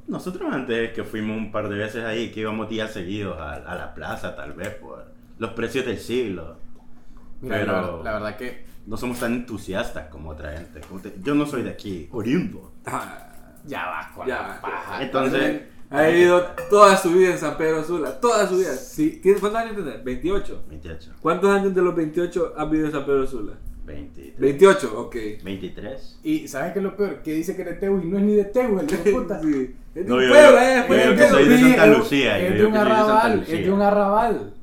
Nosotros 0.06 0.52
antes 0.52 0.92
que 0.92 1.04
fuimos 1.04 1.36
un 1.36 1.50
par 1.52 1.68
de 1.68 1.76
veces 1.76 2.04
ahí, 2.04 2.30
que 2.32 2.40
íbamos 2.40 2.68
días 2.68 2.92
seguidos 2.92 3.38
a, 3.38 3.54
a 3.54 3.74
la 3.76 3.94
plaza, 3.94 4.34
tal 4.36 4.52
vez, 4.54 4.70
por 4.74 5.04
los 5.38 5.50
precios 5.52 5.86
del 5.86 5.98
siglo. 5.98 6.58
mira, 7.40 7.56
Pero- 7.60 7.72
la, 7.72 7.80
verdad, 7.80 8.04
la 8.04 8.12
verdad 8.12 8.36
que 8.36 8.64
No 8.86 8.96
somos 8.96 9.20
tan 9.20 9.34
entusiastas 9.34 10.08
como 10.08 10.30
otra 10.30 10.52
gente. 10.52 10.80
Como 10.88 11.00
te- 11.00 11.14
Yo 11.22 11.34
no 11.34 11.46
soy 11.46 11.62
de 11.62 11.70
aquí, 11.70 12.08
oriundo. 12.12 12.72
ya 13.66 13.86
va 13.86 14.12
con 14.14 14.26
Ya. 14.26 14.42
la 14.48 14.60
paja. 14.60 15.02
Entonces, 15.02 15.62
Ha 15.92 16.02
vivido 16.04 16.40
toda 16.70 16.96
su 16.96 17.10
vida 17.10 17.32
en 17.32 17.38
San 17.38 17.56
Pedro 17.56 17.82
Sula. 17.82 18.20
Toda 18.20 18.46
su 18.46 18.56
vida. 18.58 18.74
Sí. 18.76 19.18
¿Tienes, 19.20 19.40
¿Cuántos 19.40 19.60
años 19.62 19.74
tienes? 19.74 20.04
28. 20.04 20.64
28, 20.68 21.12
¿Cuántos 21.20 21.50
años 21.50 21.74
de 21.74 21.82
los 21.82 21.96
28 21.96 22.54
has 22.56 22.70
vivido 22.70 22.86
en 22.86 22.92
San 22.92 23.04
Pedro 23.04 23.26
Sula? 23.26 23.54
23, 23.84 24.38
28, 24.38 25.00
ok. 25.00 25.16
23. 25.42 26.20
Y 26.22 26.48
¿sabes 26.48 26.72
qué 26.72 26.78
es 26.78 26.82
lo 26.84 26.96
peor? 26.96 27.22
Que 27.22 27.32
dice 27.32 27.56
que 27.56 27.62
es 27.62 27.68
de 27.68 27.74
Teu 27.74 28.00
y 28.02 28.06
no 28.06 28.18
es 28.18 28.24
ni 28.24 28.34
de 28.34 28.44
Teu, 28.44 28.78
el 28.78 28.86
hijo 28.92 29.02
de 29.02 29.12
puta. 29.12 29.40
Sí. 29.42 29.74
Es 29.94 30.04
de 30.04 30.08
No, 30.08 30.16
un 30.16 30.22
yo- 30.22 30.28
pueblo, 30.28 30.50
yo- 30.52 30.58
eh, 30.58 30.84
yo 30.88 30.94
digo 30.94 30.94
es 30.94 31.08
que 31.18 31.22
de- 31.24 31.28
soy 31.28 31.48
de 31.48 31.58
Santa 31.58 31.86
Lucía, 31.86 32.38
yo 32.38 32.46
Es 32.46 32.54
de 32.58 32.66
un 32.66 32.76
arrabal, 32.76 33.44
es 33.48 33.64
de 33.64 33.70
un 33.72 33.82
arrabal. 33.82 34.54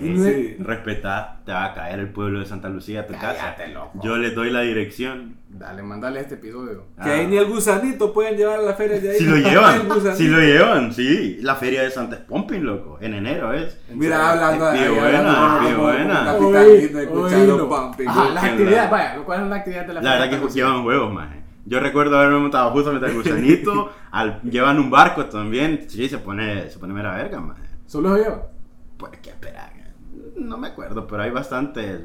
Sí. 0.00 0.56
Respetá, 0.58 1.40
te 1.44 1.52
va 1.52 1.66
a 1.66 1.74
caer 1.74 1.98
el 2.00 2.08
pueblo 2.08 2.38
de 2.40 2.46
Santa 2.46 2.68
Lucía 2.68 3.00
a 3.00 3.06
tu 3.06 3.12
casa. 3.14 3.54
Cállate, 3.56 3.68
loco. 3.68 4.00
Yo 4.02 4.16
le 4.16 4.30
doy 4.30 4.50
la 4.50 4.60
dirección. 4.60 5.36
Dale, 5.48 5.82
mandale 5.82 6.20
este 6.20 6.34
episodio. 6.34 6.84
Que 7.02 7.10
ahí 7.10 7.26
ni 7.26 7.36
el 7.36 7.46
gusanito 7.46 8.12
pueden 8.12 8.36
llevar 8.36 8.58
a 8.60 8.62
la 8.62 8.74
feria 8.74 8.98
de 9.00 9.10
ahí. 9.10 9.18
Si 9.18 9.24
lo 9.24 9.36
El 9.36 9.44
llevan, 9.44 9.88
gusanito. 9.88 10.14
si 10.16 10.28
lo 10.28 10.40
llevan, 10.40 10.92
sí. 10.92 11.38
La 11.42 11.56
feria 11.56 11.82
de 11.82 11.90
Santa 11.90 12.18
Pumping, 12.26 12.60
loco. 12.62 12.98
En 13.00 13.14
enero 13.14 13.52
es. 13.52 13.78
Mira, 13.92 14.30
hablando 14.32 14.66
ahí, 14.68 14.88
buena, 14.88 15.58
como- 15.74 15.82
buena. 15.82 16.24
las 18.34 18.44
actividades, 18.44 18.90
vaya, 18.90 19.16
¿cuál 19.24 19.42
es 19.42 19.48
la 19.48 19.56
actividad 19.56 19.86
de 19.86 19.94
la 19.94 20.00
La 20.02 20.10
verdad 20.12 20.30
feria? 20.30 20.46
que 20.46 20.52
llevan 20.54 20.84
huevos, 20.86 21.12
más. 21.12 21.28
Yo 21.64 21.78
recuerdo 21.80 22.18
haberme 22.18 22.38
montado 22.38 22.70
justo 22.72 22.90
frente 22.90 23.06
al 23.06 23.14
gusanito. 23.14 23.92
al, 24.10 24.40
llevan 24.42 24.78
un 24.78 24.90
barco 24.90 25.26
también. 25.26 25.84
Sí, 25.88 26.08
se 26.08 26.18
pone, 26.18 26.68
se 26.70 26.78
pone 26.78 26.92
mera 26.92 27.14
verga, 27.14 27.40
más. 27.40 27.58
¿Solo 27.86 28.16
No 30.36 30.58
me 30.58 30.68
acuerdo, 30.68 31.06
pero 31.06 31.22
hay 31.22 31.30
bastantes. 31.30 32.00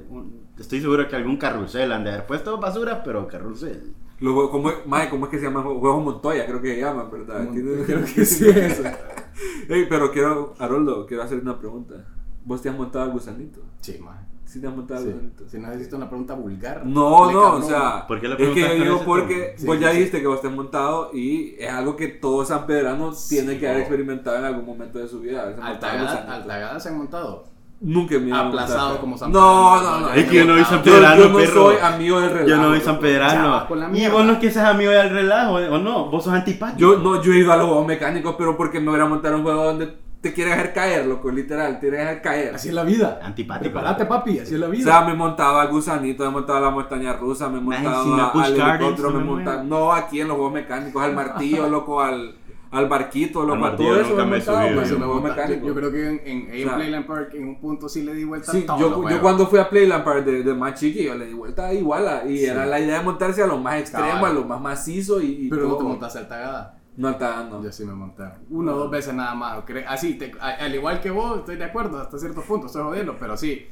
Estoy 0.58 0.82
seguro 0.82 1.08
que 1.08 1.16
algún 1.16 1.38
carrusel 1.38 1.92
han 1.92 2.04
de 2.04 2.12
haber 2.12 2.26
puesto 2.26 2.58
basura, 2.58 3.04
pero 3.04 3.28
carrusel. 3.28 3.94
Huevos- 4.20 4.50
¿cómo, 4.50 4.70
es- 4.72 4.86
mae, 4.88 5.10
¿cómo 5.10 5.26
es 5.26 5.32
que 5.32 5.38
se 5.38 5.44
llama? 5.46 5.62
Huevos 5.62 6.04
Montoya, 6.04 6.46
creo 6.48 6.62
que 6.62 6.76
se 6.76 6.82
llaman, 6.82 7.12
¿verdad? 7.12 7.44
Mon- 7.44 7.54
Tiene- 7.54 7.84
Creo 7.84 8.00
que 8.04 8.26
sí 8.26 8.48
es 8.50 8.56
eso. 8.58 8.84
Ey, 9.70 9.86
pero 9.90 10.12
quiero, 10.12 10.56
Haroldo, 10.58 11.06
quiero 11.06 11.22
hacer 11.24 11.40
una 11.40 11.60
pregunta. 11.60 12.06
¿Vos 12.46 12.62
te 12.62 12.70
has 12.70 12.76
montado 12.78 13.06
al 13.06 13.12
gusanito? 13.12 13.60
Sí, 13.82 14.00
man. 14.00 14.26
¿Sí 14.48 14.62
te 14.62 14.68
has 14.68 14.74
montado 14.76 15.00
al 15.02 15.06
Sí. 15.06 15.12
gusanito? 15.12 15.50
Si 15.50 15.58
necesito 15.60 15.98
una 15.98 16.08
pregunta 16.10 16.34
vulgar. 16.34 16.86
No, 16.86 17.30
no, 17.32 17.54
o 17.56 17.62
sea, 17.62 18.08
¿Por 18.08 18.22
qué 18.22 18.28
la 18.30 18.36
es 18.36 18.50
que 18.50 18.62
yo 18.62 18.84
digo 18.84 19.02
porque 19.06 19.54
Sí, 19.58 19.68
ya 19.80 19.92
sí, 19.92 19.98
dijiste 19.98 20.22
que 20.22 20.28
vos 20.28 20.40
te 20.42 20.48
has 20.48 20.54
montado 20.54 21.12
y 21.14 21.56
es 21.60 21.70
algo 21.70 21.96
que 21.98 22.08
todo 22.08 22.46
San 22.46 22.66
Pedrano 22.66 23.12
tiene 23.28 23.60
que 23.60 23.66
haber 23.68 23.80
no. 23.80 23.84
experimentado 23.84 24.38
en 24.38 24.46
algún 24.46 24.66
momento 24.66 25.00
de 25.00 25.08
su 25.08 25.20
vida. 25.20 25.54
Altagada. 25.62 26.34
Altagada 26.34 26.80
se 26.80 26.90
han 26.90 26.98
montado. 26.98 27.44
Nunca 27.80 28.18
me 28.18 28.32
a 28.32 28.48
Aplazado 28.48 28.80
montar. 28.86 29.02
como 29.02 29.18
San 29.20 29.32
No, 29.32 29.76
Pedrano. 29.78 30.00
no, 30.00 30.08
no. 30.08 30.14
Es 30.14 30.26
que 30.28 30.36
yo 30.38 30.46
no 30.46 30.56
vi 30.56 30.64
San 30.64 30.82
Pedrano, 30.82 31.22
yo 31.24 31.30
no 31.30 31.38
perro. 31.38 31.54
soy 31.54 31.76
amigo 31.84 32.20
del 32.22 32.30
relajo. 32.32 32.48
Yo 32.50 32.58
no 32.58 32.70
soy 32.70 32.82
San. 32.82 33.00
Pedrano. 33.00 33.68
Y 33.94 34.08
vos 34.08 34.26
no 34.26 34.32
es 34.34 34.40
que 34.40 34.50
seas 34.52 34.66
amigo 34.70 34.92
del 34.92 35.10
relajo, 35.12 35.54
¿o 35.56 35.78
no? 35.78 36.10
Vos 36.10 36.24
sos 36.24 36.34
antipático. 36.34 36.80
Yo, 36.80 36.98
no, 36.98 37.22
yo 37.22 37.34
he 37.34 37.38
ido 37.40 37.52
a 37.54 37.58
los 37.58 37.68
juegos 37.68 37.86
mecánicos, 37.86 38.34
pero 38.38 38.58
porque 38.58 38.80
me 38.80 38.90
voy 38.92 39.00
a 39.00 39.06
montar 39.06 39.36
un 39.36 39.44
juego 39.44 39.64
donde 39.64 39.96
te 40.30 40.34
quieres 40.34 40.56
dejar 40.56 40.74
caer, 40.74 41.06
loco, 41.06 41.30
literal, 41.32 41.74
te 41.76 41.80
quieres 41.82 42.00
dejar 42.00 42.22
caer. 42.22 42.56
Así 42.56 42.70
es 42.70 42.74
la 42.74 42.84
vida. 42.84 43.20
Antipático. 43.24 43.72
Prepárate, 43.74 44.06
papi, 44.06 44.40
así 44.40 44.54
es 44.56 44.60
la 44.60 44.68
O 44.68 44.72
vida. 44.72 44.84
sea, 44.84 45.02
me 45.08 45.14
montaba 45.14 45.62
al 45.62 45.70
gusanito, 45.70 46.24
me 46.26 46.30
montaba 46.32 46.60
a 46.60 46.62
la 46.64 46.70
montaña 46.72 47.14
rusa, 47.14 47.50
me 47.50 47.60
montaba 47.60 48.02
al 48.44 48.54
helicóptero, 48.56 49.12
me 49.12 49.20
no 49.20 49.26
montaba. 49.26 49.64
No, 49.64 49.92
aquí 49.94 50.22
en 50.22 50.28
los 50.28 50.36
juegos 50.38 50.54
mecánicos, 50.54 51.04
al 51.04 51.14
martillo, 51.16 51.68
loco, 51.70 52.02
al, 52.02 52.36
al 52.72 52.88
barquito, 52.90 53.42
loco, 53.44 53.54
a 53.54 53.58
martillo 53.60 53.90
todo 53.92 54.02
eso 54.02 54.10
nunca 54.10 54.26
me 54.26 54.30
pues, 54.32 54.46
yo. 54.90 55.00
me 55.00 55.06
yo, 55.06 55.22
mecánicos. 55.22 55.68
yo 55.68 55.76
creo 55.76 55.92
que 55.92 56.08
en, 56.08 56.22
en, 56.26 56.54
en 56.54 56.66
O 56.66 56.70
sea, 56.70 56.76
Playland 56.76 57.06
Park 57.08 57.30
en 57.36 57.48
un 57.48 57.60
punto 57.62 57.88
sí 57.88 58.04
le 58.04 58.14
di 58.14 58.24
vuelta 58.26 58.52
Sí, 58.52 58.64
a 58.64 58.66
todos 58.66 58.80
yo, 58.82 59.10
yo 59.10 59.22
cuando 59.22 59.48
fui 59.48 59.58
a 59.60 59.70
Playland 59.70 60.04
Park 60.04 60.26
de, 60.26 60.44
de 60.44 60.54
más 60.54 60.74
chiquillo 60.80 61.16
le 61.16 61.28
di 61.28 61.34
vuelta 61.34 61.74
igual 61.74 62.08
a- 62.08 62.26
y 62.26 62.40
Sí. 62.40 62.46
era 62.46 62.66
la 62.66 62.80
idea 62.80 62.98
de 63.00 63.06
montarse 63.06 63.42
a 63.42 63.48
lo 63.48 63.58
más 63.58 63.80
extremo, 63.80 64.08
Cabal. 64.10 64.32
a 64.32 64.34
lo 64.34 64.44
más 64.44 64.60
macizo 64.62 65.22
y, 65.22 65.46
y 65.46 65.50
Pero 65.50 65.64
no 65.64 65.68
todo. 65.70 65.78
te 65.78 65.84
montaste 65.86 66.20
altagada. 66.20 66.78
No, 66.98 67.12
está, 67.12 67.44
no. 67.44 67.64
Yo 67.64 67.72
sí 67.72 67.86
me 67.86 67.94
monté. 67.94 68.24
Una 68.50 68.74
o 68.74 68.78
dos 68.78 68.92
veces 68.92 69.14
nada 69.14 69.34
más. 69.36 69.64
Así, 69.88 70.16
te- 70.16 70.34
al 70.40 70.74
igual 70.76 71.00
que 71.00 71.10
vos, 71.12 71.40
estoy 71.40 71.56
de 71.56 71.64
acuerdo 71.66 72.00
hasta 72.02 72.18
cierto 72.18 72.42
punto, 72.42 72.68
estoy 72.68 72.84
jodiendo, 72.84 73.16
pero 73.20 73.38
sí, 73.38 73.68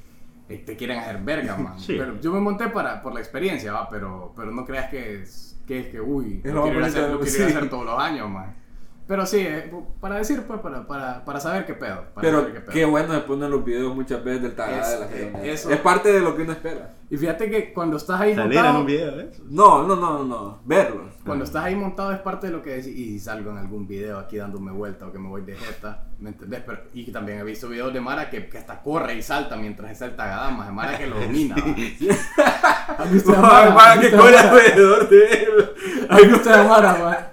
eh, 0.47 0.59
te 0.65 0.77
quieren 0.77 0.99
hacer 0.99 1.21
verga, 1.23 1.57
man. 1.57 1.79
Sí. 1.79 1.95
Pero 1.97 2.19
yo 2.21 2.31
me 2.31 2.39
monté 2.39 2.67
para, 2.69 3.01
por 3.01 3.13
la 3.13 3.19
experiencia, 3.19 3.73
va, 3.73 3.89
pero, 3.89 4.31
pero 4.35 4.51
no 4.51 4.63
creas 4.65 4.89
que 4.89 5.21
es 5.23 5.51
que, 5.65 5.79
es 5.79 5.87
que 5.87 5.99
uy, 5.99 6.41
Es 6.43 6.53
lo 6.53 6.59
lo 6.59 6.63
quiero, 6.71 6.85
hacer, 6.85 7.09
lo 7.09 7.19
quiero 7.19 7.31
sí. 7.35 7.41
hacer 7.43 7.69
todos 7.69 7.85
los 7.85 7.99
años, 7.99 8.29
man. 8.29 8.55
Pero 9.07 9.25
sí, 9.27 9.37
eh, 9.39 9.71
para 10.01 10.15
decir, 10.15 10.41
pues, 10.47 10.59
para, 10.61 10.87
para, 10.87 11.23
para 11.23 11.39
saber 11.39 11.65
qué 11.67 11.75
pedo. 11.75 12.05
Para 12.15 12.21
Pero 12.27 12.39
saber 12.39 12.53
qué 12.53 12.59
pedo. 12.61 12.71
qué 12.73 12.85
bueno 12.85 13.13
se 13.13 13.19
ponen 13.19 13.51
los 13.51 13.63
videos 13.63 13.95
muchas 13.95 14.23
veces 14.23 14.41
del 14.41 14.55
tagada 14.55 14.81
Es- 14.81 15.09
de 15.11 15.31
la 15.31 15.39
eh, 15.43 15.51
eso- 15.53 15.69
Es 15.69 15.77
parte 15.77 16.11
de 16.11 16.21
lo 16.21 16.35
que 16.35 16.41
uno 16.41 16.53
espera. 16.53 16.91
Y 17.07 17.17
fíjate 17.17 17.51
que 17.51 17.71
cuando 17.71 17.97
estás 17.97 18.19
ahí 18.19 18.33
Salir 18.33 18.57
en 18.57 18.63
montado, 18.63 18.79
un 18.79 18.85
video 18.87 19.15
de 19.15 19.29
eso. 19.29 19.43
No, 19.47 19.83
no, 19.83 19.95
no, 19.95 20.17
no, 20.17 20.23
no. 20.23 20.59
Verlos. 20.65 21.13
Cuando 21.23 21.43
estás 21.45 21.63
ahí 21.65 21.75
montado 21.75 22.11
es 22.11 22.17
parte 22.19 22.47
de 22.47 22.53
lo 22.53 22.63
que 22.63 22.71
decís. 22.71 22.87
Y 22.97 23.19
salgo 23.19 23.51
en 23.51 23.59
algún 23.59 23.87
video 23.87 24.17
aquí 24.17 24.37
dándome 24.37 24.71
vuelta 24.71 25.05
o 25.05 25.11
que 25.11 25.19
me 25.19 25.29
voy 25.29 25.43
de 25.43 25.55
jeta, 25.55 26.05
¿me 26.19 26.29
entendés? 26.31 26.61
Pero, 26.65 26.79
y 26.95 27.11
también 27.11 27.37
he 27.39 27.43
visto 27.43 27.69
videos 27.69 27.93
de 27.93 28.01
Mara 28.01 28.27
que, 28.31 28.49
que 28.49 28.57
hasta 28.57 28.81
corre 28.81 29.13
y 29.13 29.21
salta 29.21 29.55
mientras 29.55 29.91
está 29.91 30.05
el 30.05 30.15
tagadamas. 30.15 30.65
De 30.65 30.73
Mara 30.73 30.97
que 30.97 31.05
lo 31.05 31.19
domina. 31.19 31.55
¿va? 31.59 32.95
¿Has 32.97 33.11
visto 33.13 33.33
a 33.35 33.39
Mara? 33.39 33.91
¿Has 33.93 33.99
que 33.99 34.11
corre 34.11 34.31
Mara? 34.31 34.49
alrededor 34.49 35.09
de 35.09 35.25
él. 35.33 35.49
¿Has 36.09 36.21
visto 36.27 36.53
a 36.53 36.63
Mara, 36.63 36.93
va? 36.93 37.31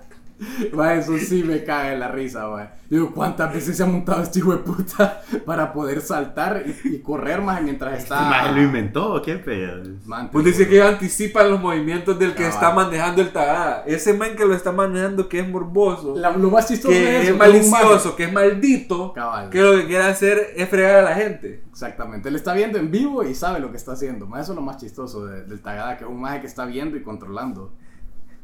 Va, 0.79 0.95
eso 0.95 1.17
sí 1.19 1.43
me 1.45 1.63
cae 1.65 1.95
en 1.95 2.01
la 2.01 2.09
risa, 2.09 2.47
va. 2.47 2.73
Digo, 2.89 3.11
¿cuántas 3.13 3.55
veces 3.55 3.77
se 3.77 3.83
ha 3.83 3.87
montado 3.87 4.23
este 4.23 4.41
hijo 4.41 4.53
de 4.53 4.59
puta 4.59 5.23
para 5.47 5.73
poder 5.73 6.01
saltar 6.03 6.63
y, 6.85 6.97
y 6.97 6.99
correr 7.01 7.41
más 7.41 7.63
mientras 7.63 7.93
Este 7.93 8.03
está... 8.05 8.21
maje 8.29 8.53
lo 8.53 8.63
inventó, 8.63 9.23
qué 9.23 9.37
pedo. 9.37 9.83
Man, 10.05 10.29
Pues 10.31 10.45
dice 10.45 10.69
que 10.69 10.83
anticipan 10.83 11.51
los 11.51 11.61
movimientos 11.61 12.19
del 12.19 12.31
que 12.35 12.43
Cabal. 12.43 12.51
está 12.53 12.75
manejando 12.75 13.23
el 13.23 13.31
tagada. 13.31 13.85
Ese 13.87 14.13
man 14.13 14.37
que 14.37 14.45
lo 14.45 14.55
está 14.55 14.73
manejando, 14.73 15.27
que 15.29 15.41
es 15.41 15.49
morboso, 15.49 16.15
La- 16.17 16.31
lo 16.37 16.51
más 16.51 16.69
chistoso 16.69 16.93
de 16.93 17.01
que 17.01 17.11
eso, 17.11 17.19
es 17.21 17.27
que 17.29 17.33
un 17.33 17.39
malicioso, 17.39 18.17
que 18.17 18.25
es 18.25 18.33
maldito, 18.33 19.13
Cabal. 19.15 19.49
que 19.49 19.61
lo 19.63 19.73
que 19.77 19.87
quiere 19.87 20.05
hacer 20.05 20.51
es 20.55 20.69
fregar 20.69 20.97
a 20.97 21.03
la 21.03 21.15
gente. 21.15 21.63
Exactamente, 21.71 22.29
él 22.29 22.37
está 22.37 22.53
viendo 22.53 22.79
en 22.79 22.91
vivo 22.91 23.23
y 23.25 23.35
sabe 23.35 23.59
lo 23.61 23.71
que 23.71 23.79
está 23.79 23.93
haciendo. 23.93 24.27
Más 24.27 24.43
eso 24.43 24.53
es 24.53 24.57
lo 24.57 24.63
más 24.63 24.77
chistoso 24.77 25.25
de- 25.25 25.45
del 25.45 25.61
Tagada, 25.63 25.97
que 25.97 26.05
es 26.05 26.11
un 26.11 26.21
maje 26.21 26.41
que 26.43 26.47
está 26.47 26.67
viendo 26.67 26.97
y 26.99 27.03
controlando. 27.03 27.73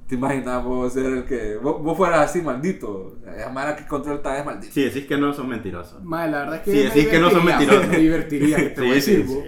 ¿Te 0.09 0.15
imaginas 0.15 0.65
vos 0.65 0.93
ser 0.93 1.05
el 1.07 1.25
que. 1.25 1.57
Vos, 1.62 1.83
vos 1.83 1.97
fueras 1.97 2.21
así 2.31 2.41
maldito? 2.41 3.19
La 3.25 3.50
mara 3.50 3.77
que 3.77 3.87
controla 3.87 4.38
es 4.38 4.45
maldito. 4.47 4.73
Si 4.73 4.83
decís 4.85 5.05
que 5.07 5.19
no 5.19 5.35
son 5.35 5.49
mentirosos. 5.49 6.03
Maje, 6.03 6.31
la 6.31 6.38
verdad 6.41 6.55
es 6.57 6.62
que. 6.62 6.71
Sí, 6.73 6.77
me 6.79 6.85
decís 6.85 7.09
que 7.09 7.19
no 7.21 7.31
son 7.31 7.45
mentirosos. 7.45 7.88
Me 7.88 7.99
divertiría, 7.99 8.57
que 8.57 8.62
te 8.71 8.81
voy 8.81 8.91
a 8.91 8.95
decir. 8.95 9.25
vos. 9.27 9.45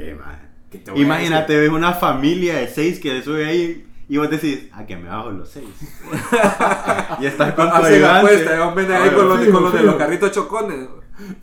a 0.94 0.98
Imagínate, 0.98 1.58
ves 1.58 1.70
una 1.70 1.94
familia 1.94 2.56
de 2.58 2.68
seis 2.68 3.00
que 3.00 3.22
sube 3.22 3.46
ahí 3.46 3.86
y 4.08 4.18
vos 4.18 4.28
decís, 4.30 4.68
ah, 4.72 4.84
que 4.86 4.96
me 4.96 5.08
bajo 5.08 5.30
los 5.30 5.48
seis. 5.48 5.66
y 7.20 7.26
estás 7.26 7.52
con 7.54 7.68
tu 7.70 7.76
ayudante. 7.76 8.58
hombres 8.58 8.90
ahí 8.90 9.08
Ah, 9.10 9.14
con 9.14 9.28
los, 9.28 9.40
fijo, 9.40 9.52
con 9.52 9.62
los 9.64 9.72
de 9.72 9.82
los 9.82 9.94
carritos 9.96 10.30
chocones. 10.32 10.88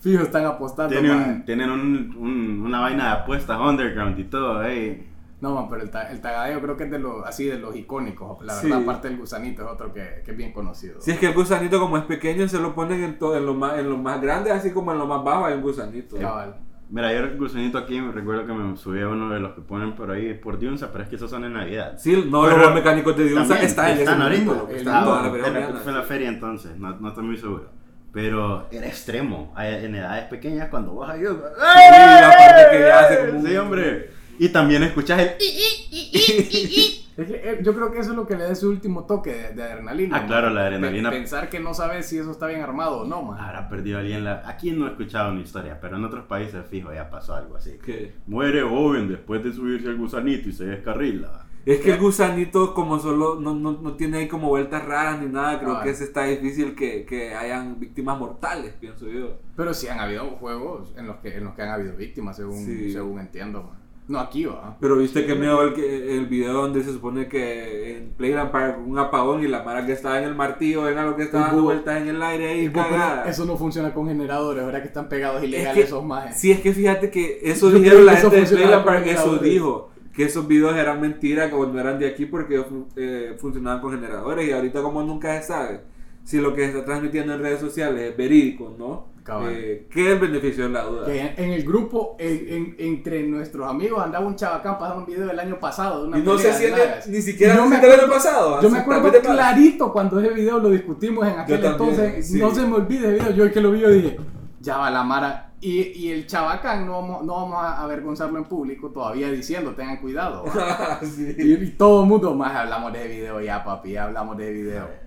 Fijo, 0.01 0.23
están 0.23 0.45
apostando. 0.45 0.91
Tiene 0.93 1.13
maje. 1.13 1.29
un- 1.31 1.45
tienen 1.45 1.69
un- 1.69 2.15
un- 2.17 2.61
una 2.65 2.81
vaina 2.81 3.05
de 3.05 3.11
apuestas 3.21 3.59
underground 3.59 4.19
y 4.19 4.23
todo, 4.25 4.63
eh. 4.65 5.07
No, 5.39 5.53
man, 5.53 5.67
pero 5.69 5.83
el, 5.83 5.91
ta- 5.91 6.09
el 6.11 6.19
Tagada 6.19 6.51
yo 6.51 6.59
creo 6.61 6.75
que 6.77 6.85
es 6.85 6.91
de 6.91 6.97
los, 6.99 7.23
así 7.25 7.45
de 7.45 7.59
los 7.59 7.75
icónicos. 7.75 8.43
La 8.43 8.53
Sí. 8.55 8.67
verdad, 8.67 8.81
aparte 8.83 9.07
del 9.09 9.17
gusanito 9.17 9.63
es 9.63 9.69
otro 9.71 9.93
que, 9.93 10.21
que 10.25 10.31
es 10.31 10.37
bien 10.37 10.51
conocido. 10.51 10.99
Si 10.99 11.11
es 11.11 11.19
que 11.19 11.27
el 11.27 11.33
gusanito, 11.35 11.79
como 11.79 11.95
es 11.97 12.03
pequeño, 12.05 12.47
se 12.47 12.59
lo 12.59 12.73
ponen 12.73 13.03
en, 13.03 13.19
todo, 13.19 13.37
en, 13.37 13.45
lo 13.45 13.53
más, 13.53 13.77
en 13.77 13.87
lo 13.89 13.97
más 13.97 14.19
grande, 14.19 14.51
así 14.51 14.71
como 14.71 14.91
en 14.93 14.97
lo 14.97 15.05
más 15.05 15.23
bajo 15.23 15.45
hay 15.45 15.53
un 15.53 15.61
gusanito. 15.61 16.17
Cabal. 16.17 16.55
Mira, 16.89 17.11
yo 17.11 17.19
el 17.19 17.37
gusanito 17.37 17.77
aquí 17.77 17.99
me 17.99 18.13
recuerdo 18.13 18.45
que 18.47 18.53
me 18.53 18.77
subí 18.77 19.01
a 19.01 19.09
uno 19.09 19.29
de 19.29 19.39
los 19.41 19.51
que 19.53 19.61
ponen 19.61 19.93
por 19.93 20.09
ahí 20.09 20.33
por 20.33 20.57
Diunza, 20.57 20.89
pero 20.91 21.03
es 21.03 21.09
que 21.09 21.17
esos 21.17 21.29
son 21.29 21.43
en 21.43 21.53
Navidad. 21.53 21.95
Sí, 21.97 22.27
no, 22.31 22.43
Pero 22.43 22.57
los 22.57 22.73
mecánicos 22.73 23.15
de 23.17 23.25
Diunza 23.25 23.41
También 23.49 23.67
están 23.67 23.89
en 23.91 23.97
están 23.99 24.21
ahorita. 24.21 24.51
El- 24.69 24.85
la 24.85 25.27
era- 25.59 25.73
fue 25.83 25.91
la 25.91 26.01
feria 26.03 26.29
entonces, 26.29 26.77
no, 26.77 26.95
no 26.95 27.09
estoy 27.09 27.25
muy 27.25 27.37
seguro. 27.37 27.65
Pero 28.13 28.67
era 28.71 28.87
extremo. 28.87 29.53
En 29.57 29.93
edades 29.95 30.25
pequeñas, 30.29 30.69
cuando 30.69 30.95
vas 30.95 31.11
ahí. 31.11 31.25
aparte 31.25 32.65
que 32.71 32.79
ya 32.79 32.99
hace 33.01 33.17
como 33.27 33.39
un- 33.39 33.45
Sí, 33.47 33.55
hombre. 33.57 34.16
Y 34.39 34.49
también 34.49 34.83
escuchas 34.83 35.19
el. 35.19 35.29
Es 37.17 37.25
que, 37.25 37.59
yo 37.63 37.73
creo 37.73 37.91
que 37.91 37.97
eso 37.97 38.11
es 38.11 38.15
lo 38.15 38.27
que 38.27 38.35
le 38.35 38.43
da 38.43 38.51
ese 38.51 38.67
último 38.67 39.05
toque 39.05 39.31
de, 39.33 39.53
de 39.55 39.63
adrenalina. 39.63 40.15
Ah, 40.15 40.19
man. 40.19 40.27
claro, 40.27 40.49
la 40.51 40.67
adrenalina. 40.67 41.09
Pe- 41.09 41.17
Pensar 41.17 41.49
que 41.49 41.59
no 41.59 41.73
sabes 41.73 42.05
si 42.05 42.19
eso 42.19 42.29
está 42.29 42.45
bien 42.45 42.61
armado 42.61 42.99
o 43.01 43.05
no, 43.07 43.23
man. 43.23 43.39
Habrá 43.39 43.67
perdido 43.69 43.97
alguien 43.97 44.23
la. 44.23 44.43
Aquí 44.47 44.69
no 44.69 44.85
he 44.85 44.91
escuchado 44.91 45.31
una 45.31 45.41
historia, 45.41 45.79
pero 45.81 45.97
en 45.97 46.05
otros 46.05 46.25
países, 46.25 46.63
fijo, 46.69 46.93
ya 46.93 47.09
pasó 47.09 47.33
algo 47.33 47.55
así. 47.57 47.71
¿Qué? 47.83 48.13
Muere 48.27 48.61
joven 48.61 49.09
después 49.09 49.43
de 49.43 49.51
subirse 49.51 49.87
al 49.87 49.97
gusanito 49.97 50.49
y 50.49 50.51
se 50.51 50.65
descarrila. 50.65 51.43
Es 51.65 51.79
que 51.81 51.93
el 51.93 51.99
gusanito, 51.99 52.75
como 52.75 52.99
solo 52.99 53.39
no, 53.41 53.55
no, 53.55 53.71
no 53.81 53.93
tiene 53.93 54.19
ahí 54.19 54.27
como 54.27 54.49
vueltas 54.49 54.85
raras 54.85 55.19
ni 55.19 55.25
nada, 55.27 55.59
creo 55.59 55.77
Ah. 55.77 55.83
que 55.83 55.89
es 55.89 56.01
está 56.01 56.23
difícil 56.25 56.75
que, 56.75 57.03
que 57.03 57.33
hayan 57.33 57.79
víctimas 57.79 58.19
mortales, 58.19 58.73
pienso 58.79 59.07
yo. 59.07 59.39
Pero 59.55 59.73
sí 59.73 59.87
han 59.87 59.99
habido 59.99 60.23
juegos 60.37 60.93
en 60.95 61.07
los 61.07 61.15
que, 61.17 61.35
en 61.35 61.45
los 61.45 61.55
que 61.55 61.63
han 61.63 61.69
habido 61.69 61.95
víctimas, 61.97 62.35
según, 62.37 62.63
Sí. 62.63 62.91
según 62.93 63.19
entiendo, 63.19 63.63
man. 63.63 63.86
No 64.07 64.19
aquí, 64.19 64.45
va. 64.45 64.77
Pero 64.79 64.95
viste 64.95 65.19
Sí, 65.21 65.25
que 65.27 65.33
me- 65.35 65.41
miedo 65.41 65.61
el, 65.63 65.73
que- 65.73 66.15
el 66.17 66.27
video 66.27 66.53
donde 66.53 66.81
se 66.81 66.93
supone 66.93 67.27
que 67.27 67.97
en 67.97 68.09
Playland 68.11 68.51
Park 68.51 68.77
un 68.85 68.97
apagón 68.97 69.43
y 69.43 69.47
la 69.49 69.63
mara 69.63 69.85
que 69.85 69.91
estaba 69.91 70.17
en 70.19 70.23
el 70.23 70.33
martillo 70.35 70.87
era 70.87 71.03
lo 71.05 71.17
que 71.17 71.23
estaba 71.23 71.47
dando 71.47 71.63
vueltas 71.63 72.01
en 72.01 72.07
el 72.07 72.23
aire 72.23 72.49
ahí 72.51 72.65
Y 72.65 72.69
cagada. 72.69 73.27
eso 73.29 73.43
no 73.43 73.57
funciona 73.57 73.93
con 73.93 74.07
generadores, 74.07 74.63
¿verdad? 74.65 74.81
Que 74.81 74.87
están 74.87 75.09
pegados 75.09 75.41
Es 75.41 75.49
ilegales 75.49 75.73
que- 75.73 75.81
esos 75.81 76.05
majes. 76.05 76.37
Sí, 76.37 76.51
es 76.51 76.61
que 76.61 76.71
fíjate 76.71 77.11
que 77.11 77.39
eso 77.43 77.69
Yo 77.69 77.79
dijeron 77.79 78.05
la 78.05 78.13
que 78.13 78.17
eso 78.19 78.31
gente 78.31 78.49
de 78.49 78.55
Playland 78.55 78.85
Park, 78.85 79.07
eso 79.07 79.37
dijo. 79.39 79.89
Que 80.13 80.23
esos 80.23 80.47
videos 80.47 80.75
eran 80.75 80.99
mentira 81.01 81.51
cuando 81.51 81.77
eran 81.79 81.99
de 81.99 82.07
aquí 82.07 82.25
porque 82.25 82.63
eh, 82.95 83.35
funcionaban 83.39 83.81
con 83.81 83.91
generadores 83.91 84.47
y 84.47 84.51
ahorita 84.51 84.81
como 84.81 85.03
nunca 85.03 85.39
se 85.41 85.47
sabe 85.47 85.81
si 86.23 86.39
lo 86.39 86.53
que 86.55 86.61
se 86.61 86.67
está 86.69 86.85
transmitiendo 86.85 87.33
en 87.35 87.41
redes 87.41 87.59
sociales 87.59 88.01
es 88.11 88.17
verídico, 88.17 88.73
¿no? 88.79 89.05
Cabal. 89.27 89.51
Eh, 89.53 89.87
¿Qué 89.91 90.05
es 90.07 90.13
el 90.13 90.19
beneficio 90.19 90.63
de 90.63 90.69
la 90.69 90.83
duda? 90.83 91.05
Que 91.05 91.19
en, 91.19 91.33
en 91.37 91.51
el 91.51 91.63
grupo, 91.65 92.15
en- 92.17 92.45
en- 92.47 92.75
entre 92.79 93.23
nuestros 93.23 93.69
amigos, 93.69 94.01
andaba 94.01 94.25
un 94.25 94.37
chabacán 94.37 94.79
pasando 94.79 95.01
un 95.01 95.05
video 95.05 95.27
del 95.27 95.37
año 95.39 95.59
pasado. 95.59 96.03
De 96.03 96.07
una 96.07 96.17
Y 96.19 96.23
no 96.23 96.37
se 96.37 96.53
siente 96.53 96.81
ni 97.07 97.21
siquiera 97.21 97.55
se 97.55 97.61
me 97.61 97.67
siente 97.67 97.93
el 97.93 97.99
año 97.99 98.09
pasado. 98.09 98.61
Yo 98.61 98.69
me 98.69 98.79
acuerdo 98.79 99.11
clarito 99.21 99.91
cuando 99.91 100.19
ese 100.21 100.29
video 100.33 100.59
lo 100.59 100.69
discutimos 100.69 101.27
en 101.27 101.39
aquel 101.39 101.61
también, 101.61 101.89
entonces. 101.91 102.27
sí. 102.29 102.39
No 102.39 102.55
se 102.55 102.65
me 102.65 102.75
olvide 102.75 103.17
ese 103.17 103.25
video. 103.25 103.31
Yo 103.35 103.43
el 103.43 103.51
que 103.51 103.59
lo 103.59 103.71
vi, 103.71 103.81
yo 103.81 103.89
dije, 103.89 104.17
ya 104.61 104.77
va 104.77 104.89
la 104.89 105.03
Mara. 105.03 105.43
Y, 105.59 105.81
y 105.81 106.11
el 106.11 106.25
chabacán, 106.27 106.85
no 106.85 106.93
vamos, 107.01 107.25
no 107.25 107.33
vamos 107.33 107.57
a 107.63 107.81
avergonzarlo 107.81 108.37
en 108.37 108.45
público 108.45 108.91
todavía 108.91 109.29
diciendo, 109.31 109.71
tengan 109.71 109.97
cuidado. 109.97 110.45
y, 111.37 111.53
y 111.53 111.69
todo 111.71 112.03
el 112.03 112.07
mundo, 112.07 112.33
más 112.35 112.55
hablamos 112.55 112.93
de 112.93 113.07
video 113.07 113.41
ya, 113.41 113.63
papi, 113.63 113.97
hablamos 113.97 114.37
de 114.37 114.51
video. 114.53 115.06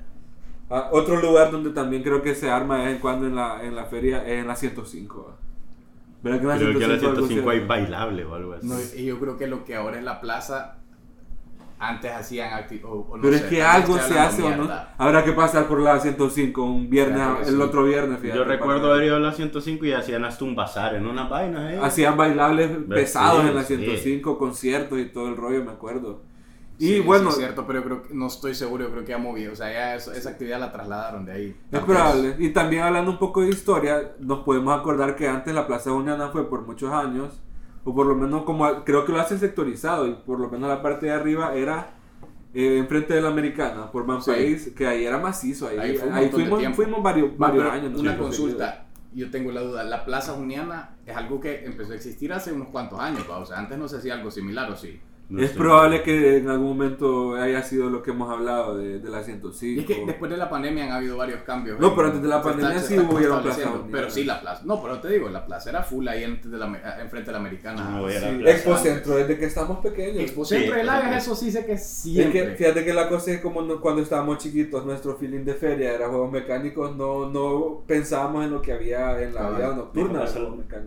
Ah, 0.71 0.89
otro 0.93 1.21
lugar 1.21 1.50
donde 1.50 1.71
también 1.71 2.03
creo 2.03 2.23
que 2.23 2.35
se 2.35 2.49
arma 2.50 2.79
de 2.79 2.85
vez 2.87 2.95
en 2.95 3.00
cuando 3.00 3.27
en 3.27 3.35
la, 3.35 3.62
en 3.65 3.75
la 3.75 3.85
feria 3.87 4.25
es 4.27 4.41
en 4.41 4.47
la 4.47 4.55
105. 4.57 5.27
¿va? 5.29 5.37
¿Verdad 6.23 6.39
que 6.39 6.43
en 6.45 6.49
la 6.49 6.57
Creo 6.57 6.79
que 6.79 6.85
a 6.85 6.89
la 6.89 6.99
105 6.99 7.07
algo 7.11 7.27
105 7.27 7.50
se- 7.50 7.57
hay 7.57 7.67
bailable 7.67 8.25
o 8.25 8.35
algo 8.35 8.53
así. 8.55 8.67
No, 8.67 8.77
y 8.97 9.05
yo 9.07 9.19
creo 9.19 9.37
que 9.37 9.47
lo 9.49 9.65
que 9.65 9.75
ahora 9.75 9.99
es 9.99 10.05
la 10.05 10.21
plaza, 10.21 10.77
antes 11.79 12.12
hacían 12.12 12.50
acti- 12.53 12.85
o, 12.85 13.07
o 13.11 13.17
no 13.17 13.23
Pero 13.23 13.39
sé, 13.39 13.45
es 13.45 13.50
que 13.50 13.62
algo 13.62 13.99
se 13.99 14.19
hace 14.19 14.43
o 14.43 14.55
no. 14.55 14.69
Habrá 14.99 15.25
que 15.25 15.33
pasar 15.33 15.67
por 15.67 15.81
la 15.81 15.99
105 15.99 16.62
un 16.62 16.89
viernes, 16.91 17.27
que 17.43 17.49
el 17.49 17.57
sí. 17.57 17.62
otro 17.62 17.85
viernes. 17.85 18.21
fíjate, 18.21 18.39
Yo 18.39 18.45
recuerdo 18.45 18.93
haber 18.93 19.05
ido 19.05 19.17
a 19.17 19.21
la 19.21 19.33
105 19.33 19.87
y 19.87 19.93
hacían 19.93 20.25
hasta 20.25 20.45
un 20.45 20.55
bazar 20.55 20.95
en 20.95 21.07
unas 21.07 21.29
vainas. 21.31 21.73
¿eh? 21.73 21.81
Hacían 21.83 22.17
bailables 22.17 22.71
pesados 22.89 23.45
en 23.47 23.55
la 23.57 23.62
sí. 23.65 23.77
105, 23.77 24.39
conciertos 24.39 24.99
y 25.00 25.07
todo 25.07 25.29
el 25.29 25.37
rollo, 25.37 25.65
me 25.65 25.73
acuerdo. 25.73 26.21
Y 26.81 26.95
Sí, 26.95 27.01
bueno, 27.01 27.25
sí, 27.31 27.41
es 27.41 27.47
cierto, 27.47 27.67
pero 27.67 27.81
yo 27.81 27.85
creo 27.85 28.03
que, 28.03 28.15
no 28.15 28.27
estoy 28.29 28.55
seguro, 28.55 28.85
yo 28.85 28.91
creo 28.91 29.05
que 29.05 29.11
ya 29.11 29.19
movido, 29.19 29.53
o 29.53 29.57
sea, 29.57 29.71
ya 29.71 29.95
eso- 29.97 30.13
esa 30.13 30.31
actividad 30.31 30.59
la 30.59 30.73
trasladaron 30.73 31.27
de 31.27 31.33
ahí. 31.33 31.57
es 31.71 31.81
probable. 31.81 32.37
Y 32.39 32.49
también 32.51 32.83
hablando 32.83 33.11
un 33.11 33.19
poco 33.19 33.43
de 33.43 33.51
historia, 33.51 34.13
nos 34.19 34.41
podemos 34.41 34.79
acordar 34.79 35.15
que 35.15 35.29
antes 35.29 35.55
la 35.55 35.67
Plaza 35.67 35.93
Uniana 35.93 36.31
fue 36.31 36.49
por 36.49 36.63
muchos 36.67 36.91
años, 36.93 37.41
o 37.85 37.95
por 37.95 38.07
lo 38.07 38.15
menos 38.15 38.45
como 38.45 38.83
creo 38.85 39.05
que 39.05 39.13
lo 39.13 39.21
hacen 39.21 39.39
sectorizado, 39.39 40.07
y 40.07 40.15
por 40.15 40.41
lo 40.41 40.49
menos 40.49 40.69
la 40.71 40.81
parte 40.83 41.07
de 41.07 41.13
arriba 41.13 41.55
era 41.55 41.91
eh, 42.55 42.79
enfrente 42.79 43.15
de 43.15 43.21
la 43.21 43.29
Americana, 43.29 43.93
por 43.93 44.05
Van 44.07 44.21
Sí. 44.23 44.31
País, 44.33 44.73
que 44.75 44.85
ahí 44.87 45.05
era 45.05 45.19
macizo. 45.19 45.69
Ahí, 45.69 45.79
Ahí 45.79 45.99
ahí 46.13 46.29
fuimos, 46.31 46.61
fuimos 46.75 47.03
varios, 47.03 47.31
Va, 47.33 47.47
varios 47.49 47.63
pero 47.63 47.73
años. 47.75 48.01
Una 48.01 48.13
nosotros 48.15 48.27
consulta, 48.39 48.87
yo 49.15 49.31
tengo 49.31 49.53
la 49.53 49.61
duda, 49.61 49.85
la 49.85 50.05
Plaza 50.05 50.33
Juniana 50.33 50.97
es 51.07 51.15
algo 51.17 51.39
que 51.41 51.65
empezó 51.65 51.93
a 51.93 51.95
existir 51.97 52.33
hace 52.33 52.53
unos 52.53 52.69
cuantos 52.69 52.99
años, 52.99 53.25
¿va? 53.31 53.39
o 53.39 53.45
sea, 53.47 53.59
antes 53.59 53.79
no 53.79 53.87
se 53.87 53.99
hacía 53.99 54.15
algo 54.15 54.31
similar, 54.31 54.69
¿o 54.71 54.77
sí? 54.77 54.99
No 55.31 55.43
es 55.43 55.51
probable 55.53 56.03
que 56.03 56.39
en 56.39 56.49
algún 56.49 56.69
momento 56.77 57.35
haya 57.37 57.63
sido 57.63 57.89
lo 57.89 58.03
que 58.03 58.11
hemos 58.11 58.31
hablado 58.31 58.77
de, 58.77 58.99
de 58.99 59.09
la 59.09 59.23
105. 59.23 59.81
Y 59.81 59.81
es 59.81 59.87
que 59.87 60.05
después 60.05 60.31
de 60.31 60.37
la 60.37 60.51
pandemia 60.51 60.85
han 60.87 60.93
habido 60.93 61.17
varios 61.17 61.43
cambios. 61.43 61.79
No, 61.79 61.95
pero 61.95 62.09
antes 62.09 62.21
de 62.23 62.29
la 62.29 62.43
pandemia 62.43 62.79
se 62.81 62.89
sí 62.89 62.95
hubieron 62.99 63.39
estableciendo, 63.39 63.45
Plaza 63.45 63.69
Uniana. 63.85 63.89
Pero 63.93 64.11
sí, 64.11 64.25
la 64.25 64.41
plaza. 64.41 64.63
No, 64.65 64.83
pero 64.83 65.01
te 65.01 65.09
digo, 65.09 65.29
la 65.29 65.47
plaza 65.47 65.71
era 65.71 65.83
full 65.85 66.07
ahí 66.09 66.25
antes 66.25 66.51
de 66.51 66.59
la, 66.59 66.67
enfrente 67.01 67.27
de 67.29 67.33
la 67.33 67.39
americana. 67.39 67.91
No, 67.91 68.07
la 68.09 68.13
Sí. 68.21 68.27
Expo 68.47 68.77
Centro, 68.77 69.17
desde 69.17 69.39
que 69.39 69.45
estamos 69.45 69.79
pequeños. 69.79 70.17
Expo 70.23 70.45
Sí, 70.45 70.57
Centro 70.57 70.75
de 70.75 70.81
Expo 70.81 70.93
Lagas, 70.93 71.03
Centro. 71.13 71.33
eso 71.33 71.35
sí 71.37 71.53
sé 71.53 71.65
que 71.65 71.73
Es 71.75 71.87
siempre. 71.87 72.33
que 72.51 72.57
fíjate 72.57 72.85
que 72.85 72.93
la 72.93 73.09
cosa 73.09 73.31
es 73.33 73.41
como 73.41 73.63
no- 73.63 73.81
cuando 73.81 74.03
estábamos 74.03 74.39
chiquitos, 74.39 74.85
nuestro 74.85 75.17
feeling 75.17 75.45
de 75.45 75.55
feria 75.55 75.95
era 75.95 76.09
juegos 76.09 76.33
mecánicos, 76.33 76.97
no, 76.97 77.31
no 77.31 77.85
pensábamos 77.87 78.45
en 78.45 78.51
lo 78.51 78.61
que 78.61 78.73
había 78.73 79.21
en 79.23 79.33
la 79.35 79.51
vida 79.51 79.75
nocturna 79.77 80.25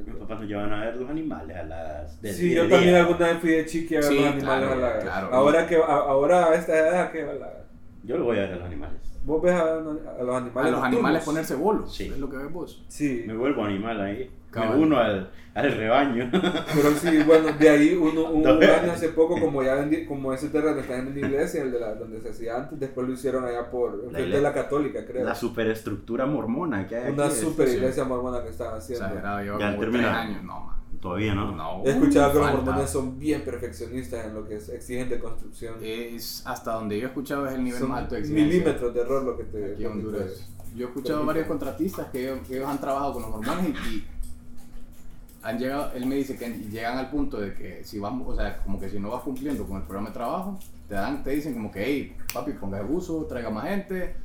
mis 0.06 0.16
papás 0.18 0.40
nos 0.40 0.48
llevan 0.50 0.72
a 0.74 0.86
ver 0.86 0.96
los 0.98 1.10
animales 1.10 1.56
a 1.56 1.64
las. 1.64 2.22
del 2.22 2.34
Sí, 2.34 2.54
yo 2.54 2.66
día. 2.66 2.76
también 2.76 2.96
alguna 2.96 3.28
vez 3.28 3.38
fui 3.40 3.50
de 3.52 3.66
chiqui 3.66 3.96
a 3.96 4.00
ver 4.00 4.10
Sí, 4.10 4.16
los 4.20 4.26
animales 4.34 4.68
claro, 4.68 4.86
a 4.86 4.90
la 4.96 5.00
claro. 5.00 5.30
Ahora 5.34 5.68
que 5.68 5.76
a- 5.78 5.80
ahora 5.86 6.46
a 6.50 6.56
esta 6.56 6.78
edad 6.78 7.12
que 7.12 7.22
a 7.24 7.34
la- 7.34 7.64
Yo 8.04 8.18
lo 8.18 8.26
voy 8.26 8.38
a 8.38 8.42
ver 8.42 8.54
a 8.54 8.56
los 8.58 8.66
animales. 8.66 9.00
vos 9.26 9.42
ves 9.42 9.54
a, 9.54 9.74
a 9.74 9.80
los 9.80 10.36
animales 10.36 10.68
a 10.68 10.72
los 10.72 10.84
animales 10.84 11.24
ponerse 11.24 11.56
bolos. 11.56 11.96
Sí. 11.96 12.06
Es 12.14 12.18
lo 12.20 12.30
que 12.30 12.38
ves 12.38 12.52
vos. 12.52 12.84
Sí, 12.90 13.24
Me 13.28 13.36
vuelvo 13.36 13.64
animal 13.64 14.00
ahí. 14.02 14.30
Cabal. 14.52 14.78
Me 14.78 14.84
uno 14.86 14.98
al, 15.00 15.32
al 15.56 15.72
rebaño. 15.72 16.30
pero 16.76 16.92
sí, 16.92 17.24
bueno, 17.26 17.52
de 17.58 17.70
ahí 17.70 17.96
uno, 17.96 18.26
un, 18.30 18.46
año 18.46 18.92
hace 18.92 19.10
poco, 19.10 19.40
como 19.40 19.64
ya 19.64 19.76
vendi- 19.78 20.06
como 20.08 20.32
ese 20.32 20.50
terreno 20.50 20.80
está 20.80 20.96
en 20.98 21.08
una 21.08 21.20
iglesia, 21.20 21.64
el 21.64 21.72
de 21.72 21.80
la, 21.80 21.96
donde 21.96 22.22
se 22.22 22.30
hacía 22.30 22.58
antes, 22.58 22.80
después 22.80 23.08
lo 23.08 23.14
hicieron 23.14 23.46
allá 23.46 23.72
por, 23.72 24.12
de 24.12 24.22
iglesia. 24.22 24.42
la 24.42 24.54
católica, 24.54 25.04
creo. 25.08 25.26
La 25.26 25.34
superestructura 25.34 26.28
mormona 26.28 26.86
que 26.88 26.98
hay 26.98 27.12
Una 27.14 27.26
aquí. 27.26 27.36
super 27.36 27.68
sí. 27.68 27.78
iglesia 27.78 28.04
mormona 28.04 28.44
que 28.44 28.50
estaban 28.50 28.78
haciendo. 28.78 29.08
Lleva 29.08 29.42
Ya 29.44 29.52
como 29.54 29.60
tres 29.60 29.80
terminaron. 29.80 30.16
años. 30.16 30.44
No, 30.44 30.60
man. 30.60 30.76
Todavía 31.04 31.36
no. 31.36 31.52
No. 31.52 31.84
He 31.86 31.90
escuchado 31.92 32.32
que 32.32 32.40
los 32.40 32.54
mormones 32.54 32.90
son 32.90 33.20
bien 33.20 33.44
perfeccionistas 33.44 34.26
en 34.26 34.34
lo 34.36 34.48
que 34.48 34.56
es- 34.56 34.70
exigen 34.70 35.10
de 35.10 35.20
construcción. 35.20 35.76
Es 35.82 36.42
hasta 36.48 36.74
donde 36.74 36.98
yo 36.98 37.04
he 37.04 37.08
escuchado 37.10 37.46
es 37.48 37.54
el 37.56 37.64
nivel 37.64 37.80
Son 37.80 37.90
más 37.90 38.04
alto 38.04 38.16
de 38.16 38.22
exigencia. 38.22 38.48
milímetros 38.48 38.94
de 38.94 39.02
error 39.02 39.24
lo 39.24 39.38
que 39.38 39.44
te. 39.44 39.74
Aquí 39.74 39.84
en 39.86 39.92
Honduras. 39.92 40.50
Yo 40.76 40.86
he 40.86 40.88
escuchado 40.90 41.26
varios 41.26 41.46
contratistas 41.46 42.08
que 42.08 42.24
ellos, 42.24 42.48
que 42.48 42.56
ellos 42.56 42.68
han 42.70 42.80
trabajado 42.80 43.14
con 43.14 43.22
los 43.24 43.32
mormones 43.32 43.66
y, 43.68 43.96
y 43.98 44.08
han 45.44 45.60
llegado, 45.60 45.92
él 45.94 46.06
me 46.06 46.16
dice 46.16 46.38
que 46.38 46.48
llegan 46.50 46.98
al 46.98 47.10
punto 47.10 47.38
de 47.40 47.54
que 47.54 47.84
si 47.84 48.00
vamos, 48.00 48.28
o 48.30 48.36
sea, 48.36 48.58
como 48.64 48.80
que 48.80 48.90
si 48.90 48.98
no 49.00 49.12
vas 49.12 49.22
cumpliendo 49.24 49.66
con 49.68 49.78
el 49.78 49.84
programa 49.84 50.08
de 50.10 50.14
trabajo, 50.14 50.58
te 50.88 50.96
dan, 50.96 51.22
te 51.22 51.32
dicen 51.32 51.54
como 51.54 51.70
que, 51.70 51.84
hey, 51.84 52.16
papi, 52.34 52.54
ponga 52.54 52.80
el 52.80 52.90
uso, 52.90 53.26
traiga 53.26 53.50
más 53.50 53.66
gente, 53.66 54.16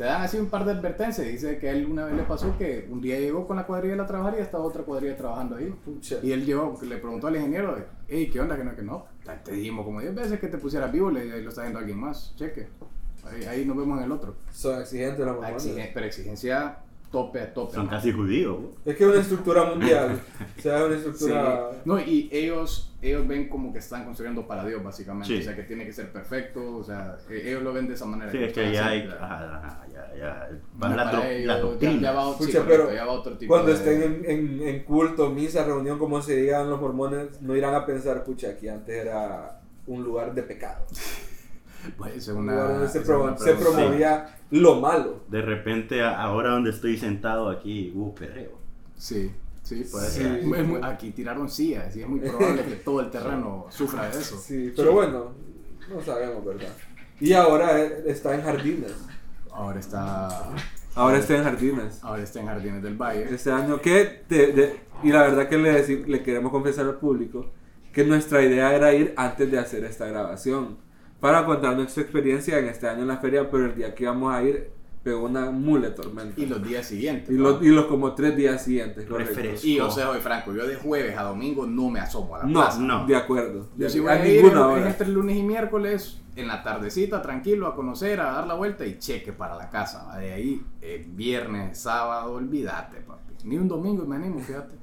te 0.00 0.06
dan 0.06 0.22
así 0.22 0.38
un 0.38 0.46
par 0.46 0.64
de 0.64 0.70
advertencias. 0.72 1.26
Dice 1.26 1.58
que 1.58 1.68
él 1.68 1.84
una 1.84 2.06
vez 2.06 2.14
le 2.14 2.22
pasó 2.22 2.56
que 2.56 2.88
un 2.90 3.02
día 3.02 3.20
llegó 3.20 3.46
con 3.46 3.58
la 3.58 3.66
cuadrilla 3.66 4.02
a 4.02 4.06
trabajar 4.06 4.34
y 4.38 4.40
estaba 4.40 4.64
otra 4.64 4.82
cuadrilla 4.82 5.14
trabajando 5.14 5.56
ahí. 5.56 5.74
Pucha. 5.84 6.16
Y 6.22 6.32
él 6.32 6.46
llegó, 6.46 6.78
le 6.80 6.96
preguntó 6.96 7.26
al 7.26 7.36
ingeniero, 7.36 7.76
hey, 8.08 8.30
¿qué 8.32 8.40
onda? 8.40 8.56
Que 8.56 8.64
no, 8.64 8.74
que 8.74 8.80
no. 8.80 9.04
Te 9.44 9.52
dijimos 9.52 9.84
como 9.84 10.00
10 10.00 10.14
veces 10.14 10.40
que 10.40 10.48
te 10.48 10.56
pusieras 10.56 10.90
vivo, 10.90 11.10
le, 11.10 11.42
lo 11.42 11.50
está 11.50 11.60
viendo 11.60 11.80
alguien 11.80 11.98
más, 11.98 12.34
cheque. 12.34 12.68
Ahí, 13.30 13.44
ahí 13.44 13.64
nos 13.66 13.76
vemos 13.76 13.98
en 13.98 14.04
el 14.04 14.12
otro. 14.12 14.36
Son 14.50 14.80
exigentes 14.80 15.20
los. 15.26 15.36
Exigen- 15.44 15.90
pero 15.92 16.06
exigencia 16.06 16.78
tope 17.10 17.40
a 17.40 17.52
tope. 17.52 17.74
Son 17.74 17.86
casi 17.88 18.12
judíos. 18.12 18.56
Es 18.84 18.96
que 18.96 19.04
es 19.04 19.10
una 19.10 19.20
estructura 19.20 19.64
mundial. 19.64 20.20
o 20.58 20.60
sea, 20.62 20.78
es 20.78 20.84
una 20.84 20.94
Sí. 20.94 21.00
estructura. 21.08 21.70
No, 21.84 21.98
y 22.00 22.28
ellos, 22.32 22.94
ellos 23.02 23.26
ven 23.26 23.48
como 23.48 23.72
que 23.72 23.80
están 23.80 24.04
construyendo 24.04 24.46
para 24.46 24.64
Dios, 24.64 24.82
básicamente. 24.84 25.26
Sí. 25.34 25.40
O 25.40 25.42
sea, 25.42 25.56
que 25.56 25.64
tiene 25.64 25.84
que 25.84 25.92
ser 25.92 26.12
perfecto. 26.12 26.76
O 26.76 26.84
sea, 26.84 27.16
eh, 27.28 27.42
ellos 27.46 27.62
lo 27.62 27.72
ven 27.72 27.88
de 27.88 27.94
esa 27.94 28.04
manera. 28.06 28.30
Sí, 28.30 28.38
es 28.38 28.52
que 28.52 28.72
ya 28.72 28.86
hay. 28.86 28.98
haciendo, 29.00 29.16
ajá, 29.16 29.56
ajá, 29.58 29.86
ya, 29.92 30.16
ya. 30.16 30.48
la, 30.88 31.12
tro- 31.12 31.24
ellos, 31.26 31.46
la 31.46 31.54
ya- 31.56 31.60
doctrina. 31.60 32.00
Ya, 32.02 32.12
va, 32.12 32.32
sí, 32.32 32.44
Pucha, 32.46 32.58
correcto, 32.60 32.84
pero 32.86 32.94
ya 32.94 33.04
va 33.04 33.12
otro 33.12 33.36
tipo 33.38 33.52
Cuando 33.54 33.72
de- 33.72 33.76
estén 33.78 34.02
en, 34.02 34.30
en, 34.30 34.62
en 34.68 34.82
culto, 34.84 35.30
misa, 35.30 35.64
reunión, 35.64 35.98
como 35.98 36.22
se 36.22 36.36
digan 36.36 36.70
los 36.70 36.80
mormones, 36.80 37.42
no 37.42 37.56
irán 37.56 37.74
a 37.74 37.84
pensar, 37.86 38.22
pucha, 38.24 38.50
aquí 38.50 38.68
antes 38.68 38.94
era 39.06 39.60
un 39.86 40.04
lugar 40.04 40.32
de 40.34 40.42
pecado. 40.44 40.84
Pues, 41.96 42.16
es 42.16 42.28
Un 42.28 42.38
una, 42.38 42.52
lugar 42.52 42.68
donde 42.74 42.88
se, 42.88 42.98
una 43.12 43.36
se 43.38 43.54
promovía 43.54 44.36
lo 44.50 44.80
malo. 44.80 45.20
De 45.28 45.42
repente, 45.42 46.02
ahora 46.02 46.50
donde 46.50 46.70
estoy 46.70 46.96
sentado 46.96 47.48
aquí, 47.48 47.92
hubo 47.94 48.14
perreo. 48.14 48.58
Sí, 48.96 49.30
sí, 49.62 49.84
puede 49.90 50.08
Sí. 50.08 50.22
ser. 50.22 50.42
Muy- 50.44 50.80
aquí 50.82 51.10
tiraron 51.12 51.48
sillas 51.48 51.94
y 51.96 52.02
es 52.02 52.08
muy 52.08 52.20
probable 52.20 52.62
que 52.64 52.76
todo 52.76 53.00
el 53.00 53.10
terreno 53.10 53.66
sufra 53.70 54.08
de 54.10 54.18
eso. 54.20 54.36
Sí, 54.38 54.72
pero 54.76 54.92
bueno, 54.92 55.32
no 55.92 56.00
sabemos, 56.02 56.44
¿verdad? 56.44 56.68
Y 57.20 57.32
ahora 57.32 57.80
está 57.80 58.34
en 58.34 58.42
jardines. 58.42 58.92
Ahora 59.52 59.78
está, 59.80 60.28
Ahora 60.94 61.18
está 61.18 61.36
en 61.36 61.44
jardines. 61.44 61.98
ahora 62.02 62.22
está 62.22 62.40
en 62.40 62.46
Jardines 62.46 62.82
del 62.82 62.96
Valle. 62.96 63.26
Este 63.34 63.50
año 63.52 63.80
que, 63.80 64.22
te- 64.28 64.52
de- 64.52 64.80
y 65.02 65.10
la 65.10 65.22
verdad 65.22 65.48
que 65.48 65.56
le, 65.58 65.72
deci- 65.86 66.04
le 66.06 66.22
queremos 66.22 66.50
confesar 66.50 66.86
al 66.86 66.96
público 66.96 67.46
que 67.92 68.04
nuestra 68.04 68.42
idea 68.42 68.74
era 68.74 68.92
ir 68.94 69.12
antes 69.16 69.50
de 69.50 69.58
hacer 69.58 69.84
esta 69.84 70.06
grabación 70.06 70.78
para 71.20 71.44
contar 71.44 71.76
nuestra 71.76 72.02
experiencia 72.02 72.58
en 72.58 72.66
este 72.66 72.88
año 72.88 73.02
en 73.02 73.08
la 73.08 73.18
feria, 73.18 73.48
pero 73.50 73.66
el 73.66 73.74
día 73.74 73.94
que 73.94 74.04
íbamos 74.04 74.34
a 74.34 74.42
ir 74.42 74.70
pegó 75.02 75.24
una 75.24 75.50
mule 75.50 75.90
tormenta. 75.90 76.38
Y 76.40 76.44
los 76.46 76.62
días 76.62 76.86
siguientes. 76.86 77.30
Y 77.30 77.34
¿no? 77.38 77.42
los, 77.50 77.62
y 77.62 77.68
los 77.68 77.86
como 77.86 78.14
tres 78.14 78.36
días 78.36 78.62
siguientes. 78.62 79.06
Y 79.62 79.76
yo 79.76 79.90
soy 79.90 80.20
franco, 80.20 80.52
yo 80.52 80.66
de 80.66 80.76
jueves 80.76 81.16
a 81.16 81.22
domingo 81.22 81.66
no 81.66 81.88
me 81.88 82.00
asomo 82.00 82.36
a 82.36 82.40
la 82.40 82.44
No, 82.44 82.60
plaza. 82.60 82.80
no. 82.80 83.06
de 83.06 83.16
acuerdo. 83.16 83.66
Yo 83.78 83.84
De- 83.84 83.90
sí 83.90 84.00
voy 84.00 84.10
a 84.10 84.12
a 84.14 84.26
ir 84.28 84.42
ninguna 84.42 84.60
en- 84.60 84.66
en 84.66 84.78
hora. 84.82 84.90
este 84.90 85.06
lunes 85.06 85.36
y 85.36 85.42
miércoles 85.42 86.18
en 86.36 86.46
la 86.48 86.62
tardecita, 86.62 87.22
tranquilo, 87.22 87.66
a 87.66 87.74
conocer, 87.74 88.20
a 88.20 88.30
dar 88.32 88.46
la 88.46 88.54
vuelta 88.54 88.84
y 88.86 88.98
cheque 88.98 89.32
para 89.32 89.56
la 89.56 89.70
casa. 89.70 90.04
¿va? 90.06 90.18
De 90.18 90.32
ahí, 90.32 90.62
eh, 90.82 91.04
viernes, 91.08 91.78
sábado, 91.78 92.32
olvídate, 92.34 92.98
papi. 93.00 93.20
Ni 93.44 93.56
un 93.56 93.68
domingo 93.68 94.04
me 94.04 94.16
animo, 94.16 94.38
fíjate. 94.40 94.74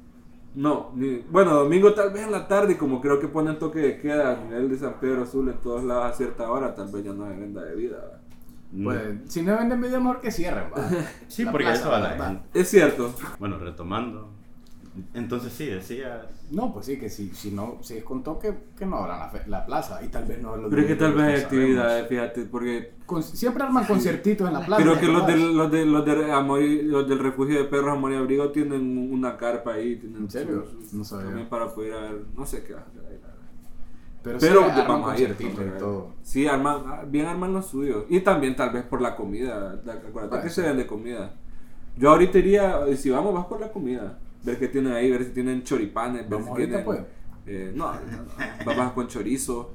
No, 0.58 0.92
ni- 0.96 1.24
bueno, 1.30 1.54
domingo 1.54 1.94
tal 1.94 2.12
vez 2.12 2.24
en 2.24 2.32
la 2.32 2.48
tarde, 2.48 2.74
y 2.74 2.76
como 2.78 3.00
creo 3.00 3.20
que 3.20 3.28
ponen 3.28 3.60
toque 3.60 3.80
de 3.80 4.00
queda 4.00 4.32
a 4.32 4.44
nivel 4.44 4.70
de 4.70 4.78
San 4.78 4.96
Pedro 5.00 5.22
Azul 5.24 5.48
en 5.50 5.58
todos 5.62 5.84
lados 5.84 6.06
a 6.06 6.14
cierta 6.16 6.50
hora, 6.50 6.74
tal 6.74 6.92
vez 6.92 7.04
ya 7.04 7.14
no 7.14 7.26
hay 7.26 7.38
venda 7.38 7.62
de 7.64 7.76
vida. 7.76 7.98
¿va? 7.98 8.84
Pues, 8.84 9.02
si 9.32 9.44
no 9.44 9.56
venden 9.56 9.80
video, 9.82 10.00
mejor 10.02 10.20
que 10.20 10.32
cierren, 10.32 10.66
va. 10.76 10.90
Sí, 11.28 11.44
La 11.46 11.52
porque 11.52 11.66
plaza, 11.68 11.82
eso 11.82 11.94
a 11.94 12.00
la 12.00 12.10
¿verdad? 12.10 12.28
gente. 12.28 12.60
Es 12.60 12.70
cierto. 12.70 13.14
Bueno, 13.40 13.60
retomando. 13.60 14.32
Entonces 15.14 15.54
sí, 15.54 15.66
decías. 15.66 16.26
No, 16.52 16.74
pues 16.74 16.86
sí, 16.86 16.98
que 17.00 17.10
si, 17.10 17.30
si 17.30 17.52
no, 17.52 17.78
si 17.82 17.98
es 17.98 18.04
con 18.04 18.24
toque, 18.24 18.54
que 18.78 18.86
no 18.86 18.98
abran 18.98 19.20
la, 19.20 19.42
la 19.48 19.66
plaza. 19.66 20.00
Y 20.04 20.08
tal 20.08 20.26
vez 20.26 20.42
no 20.42 20.56
los 20.56 20.70
Pero 20.70 20.82
es 20.82 20.88
que 20.88 20.96
tal 20.96 21.14
vez 21.14 21.44
actividades, 21.44 21.90
sabemos. 22.08 22.10
fíjate, 22.10 22.42
porque 22.50 22.94
Con- 23.06 23.24
siempre 23.24 23.64
arman 23.64 23.86
conciertitos 23.86 24.48
en 24.48 24.54
la 24.54 24.66
plaza. 24.66 24.84
creo 24.84 25.00
que 25.00 25.08
los 25.08 25.28
del, 25.28 25.56
los, 25.58 25.72
de, 25.72 25.86
los, 25.86 26.06
de 26.06 26.32
amor 26.32 26.62
y- 26.62 26.84
los 26.84 27.08
del 27.08 27.20
refugio 27.20 27.58
de 27.58 27.66
perros 27.66 27.92
Amor 27.98 28.12
y 28.14 28.16
Abrigo 28.16 28.52
tienen 28.52 29.12
una 29.14 29.38
carpa 29.38 29.74
ahí. 29.74 29.98
Tienen 29.98 30.24
¿En 30.24 30.30
serio? 30.32 30.66
su- 30.90 30.98
No 30.98 31.04
sabía. 31.04 31.26
También 31.28 31.50
para 31.50 31.74
poder 31.74 31.90
ir 31.90 31.96
a 31.96 32.02
ver, 32.02 32.22
no 32.36 32.46
sé 32.46 32.64
qué 32.64 32.74
va 32.74 32.80
a 32.80 32.84
hacer 32.84 33.02
ahí, 33.02 33.20
la 33.22 33.28
verdad. 33.28 33.34
Pero, 34.24 34.40
Pero 34.40 34.60
sí, 34.64 34.70
arman 34.72 34.88
vamos 34.88 35.12
a 35.12 35.20
ir. 35.20 35.28
conciertitos 35.28 35.66
y 35.76 35.80
todo. 35.80 36.14
Sí, 36.24 36.48
arman, 36.48 37.12
bien 37.12 37.26
arman 37.28 37.54
los 37.54 37.66
suyos. 37.68 38.06
Y 38.10 38.22
también 38.22 38.56
tal 38.56 38.72
vez 38.72 38.84
por 38.84 39.02
la 39.02 39.16
comida. 39.16 39.80
Acuérdate 40.08 40.44
que 40.44 40.50
se 40.50 40.62
vende 40.64 40.86
comida. 40.88 41.34
Yo 41.98 42.12
ahorita 42.12 42.38
iría, 42.38 42.86
eh, 42.88 42.96
si 42.96 43.10
vamos, 43.10 43.34
vas 43.34 43.46
por 43.48 43.60
la 43.60 43.72
comida. 43.72 44.20
Ver 44.44 44.60
qué 44.60 44.68
tienen 44.68 44.94
ahí, 44.94 45.12
ver 45.12 45.24
si 45.24 45.32
tienen 45.32 45.64
choripanes. 45.64 46.28
Ver 46.30 46.44
si 46.44 46.54
tienen, 46.54 46.84
pues. 46.86 47.00
eh, 47.46 47.72
no, 47.76 47.92
papas 48.66 48.92
con 48.94 49.08
chorizo. 49.08 49.74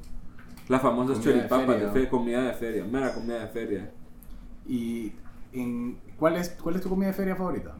Las 0.69 0.81
famosas 0.81 1.19
Comida 1.19 1.33
de 1.33 1.39
choripapas 1.49 1.67
de, 1.69 1.75
feria, 1.75 1.93
fe, 1.93 2.03
¿no? 2.05 2.09
comida 2.11 2.43
de 2.43 2.53
feria. 2.55 2.85
Mera 2.85 3.15
comida 3.15 3.41
de 3.41 3.49
feria. 3.49 3.91
¿Y 4.67 5.13
en, 5.53 5.99
¿cuál, 6.17 6.37
es, 6.37 6.51
cuál 6.51 6.77
es 6.77 6.83
tu 6.83 6.89
comida 6.89 7.09
de 7.09 7.15
feria 7.15 7.37
favorita? 7.37 7.77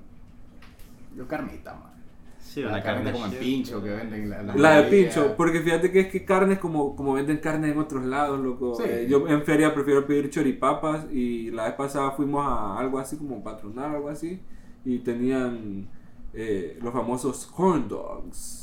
Yo 1.17 1.27
carnita, 1.29 1.75
man. 1.75 1.93
Sí, 2.39 2.61
la 2.61 2.83
carnita 2.83 3.13
carne 3.13 3.13
como 3.13 3.27
en 3.27 3.33
pincho 3.39 3.83
que 3.83 3.91
venden. 3.91 4.29
La, 4.29 4.43
La 4.43 4.83
de 4.83 4.91
pincho, 4.91 5.35
porque 5.37 5.61
fíjate 5.61 5.91
que 5.91 6.01
es 6.01 6.07
que 6.09 6.25
carnes 6.25 6.59
como, 6.59 6.95
como 6.97 7.15
venden 7.15 7.39
carne 7.39 7.71
en 7.71 7.79
otros 7.79 8.05
lados, 8.05 8.41
loco. 8.41 8.75
Sí. 8.75 8.83
Eh, 8.87 9.07
yo 9.09 9.27
en 9.29 9.43
feria 9.43 9.73
prefiero 9.73 10.07
pedir 10.07 10.29
choripapas 10.29 11.07
y 11.11 11.51
la 11.51 11.65
vez 11.65 11.75
pasada 11.75 12.11
fuimos 12.11 12.45
a 12.47 12.79
algo 12.79 12.99
así 12.99 13.17
como 13.17 13.43
patronal, 13.43 13.95
algo 13.95 14.09
así, 14.09 14.41
y 14.85 14.99
tenían 14.99 15.89
eh, 16.35 16.79
los 16.83 16.93
famosos 16.93 17.47
corn 17.47 17.89
dogs. 17.89 18.61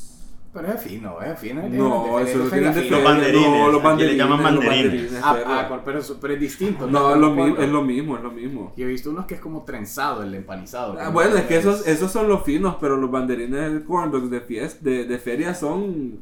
Pero 0.52 0.66
es 0.66 0.82
fino, 0.82 1.20
es 1.22 1.38
fino. 1.38 1.62
No, 1.68 2.18
eso 2.18 2.38
lo 2.38 2.50
tienen 2.50 2.74
de 2.74 2.80
feria 2.80 2.90
Los 2.96 3.04
banderines, 3.04 3.48
no, 3.50 3.56
los 3.58 3.66
aquí 3.68 3.76
le 3.76 3.82
banderines, 3.88 4.16
llaman 4.18 4.54
los 4.56 4.64
banderines. 4.66 4.92
banderines, 4.92 5.22
Ah, 5.22 5.28
ah, 5.46 5.82
pero, 5.84 6.02
pero 6.20 6.34
es 6.34 6.40
distinto. 6.40 6.86
No, 6.88 7.14
es 7.14 7.20
lo, 7.20 7.30
mismo, 7.30 7.56
es 7.56 7.68
lo 7.68 7.82
mismo, 7.82 8.16
es 8.16 8.22
lo 8.24 8.30
mismo. 8.32 8.72
Yo 8.76 8.84
he 8.84 8.88
visto 8.88 9.10
unos 9.10 9.26
que 9.26 9.34
es 9.34 9.40
como 9.40 9.62
trenzado, 9.62 10.24
el 10.24 10.34
empanizado. 10.34 10.96
Ah, 11.00 11.10
bueno, 11.10 11.36
es 11.36 11.44
que 11.44 11.56
esos, 11.56 11.82
es- 11.82 11.86
esos 11.98 12.10
son 12.10 12.26
los 12.26 12.42
finos, 12.42 12.76
pero 12.80 12.96
los 12.96 13.10
banderines 13.12 13.72
de 13.72 13.84
corn 13.84 14.10
dogs 14.10 14.28
de, 14.28 14.40
fiesta, 14.40 14.78
de, 14.82 15.04
de 15.04 15.18
feria 15.18 15.54
son 15.54 16.20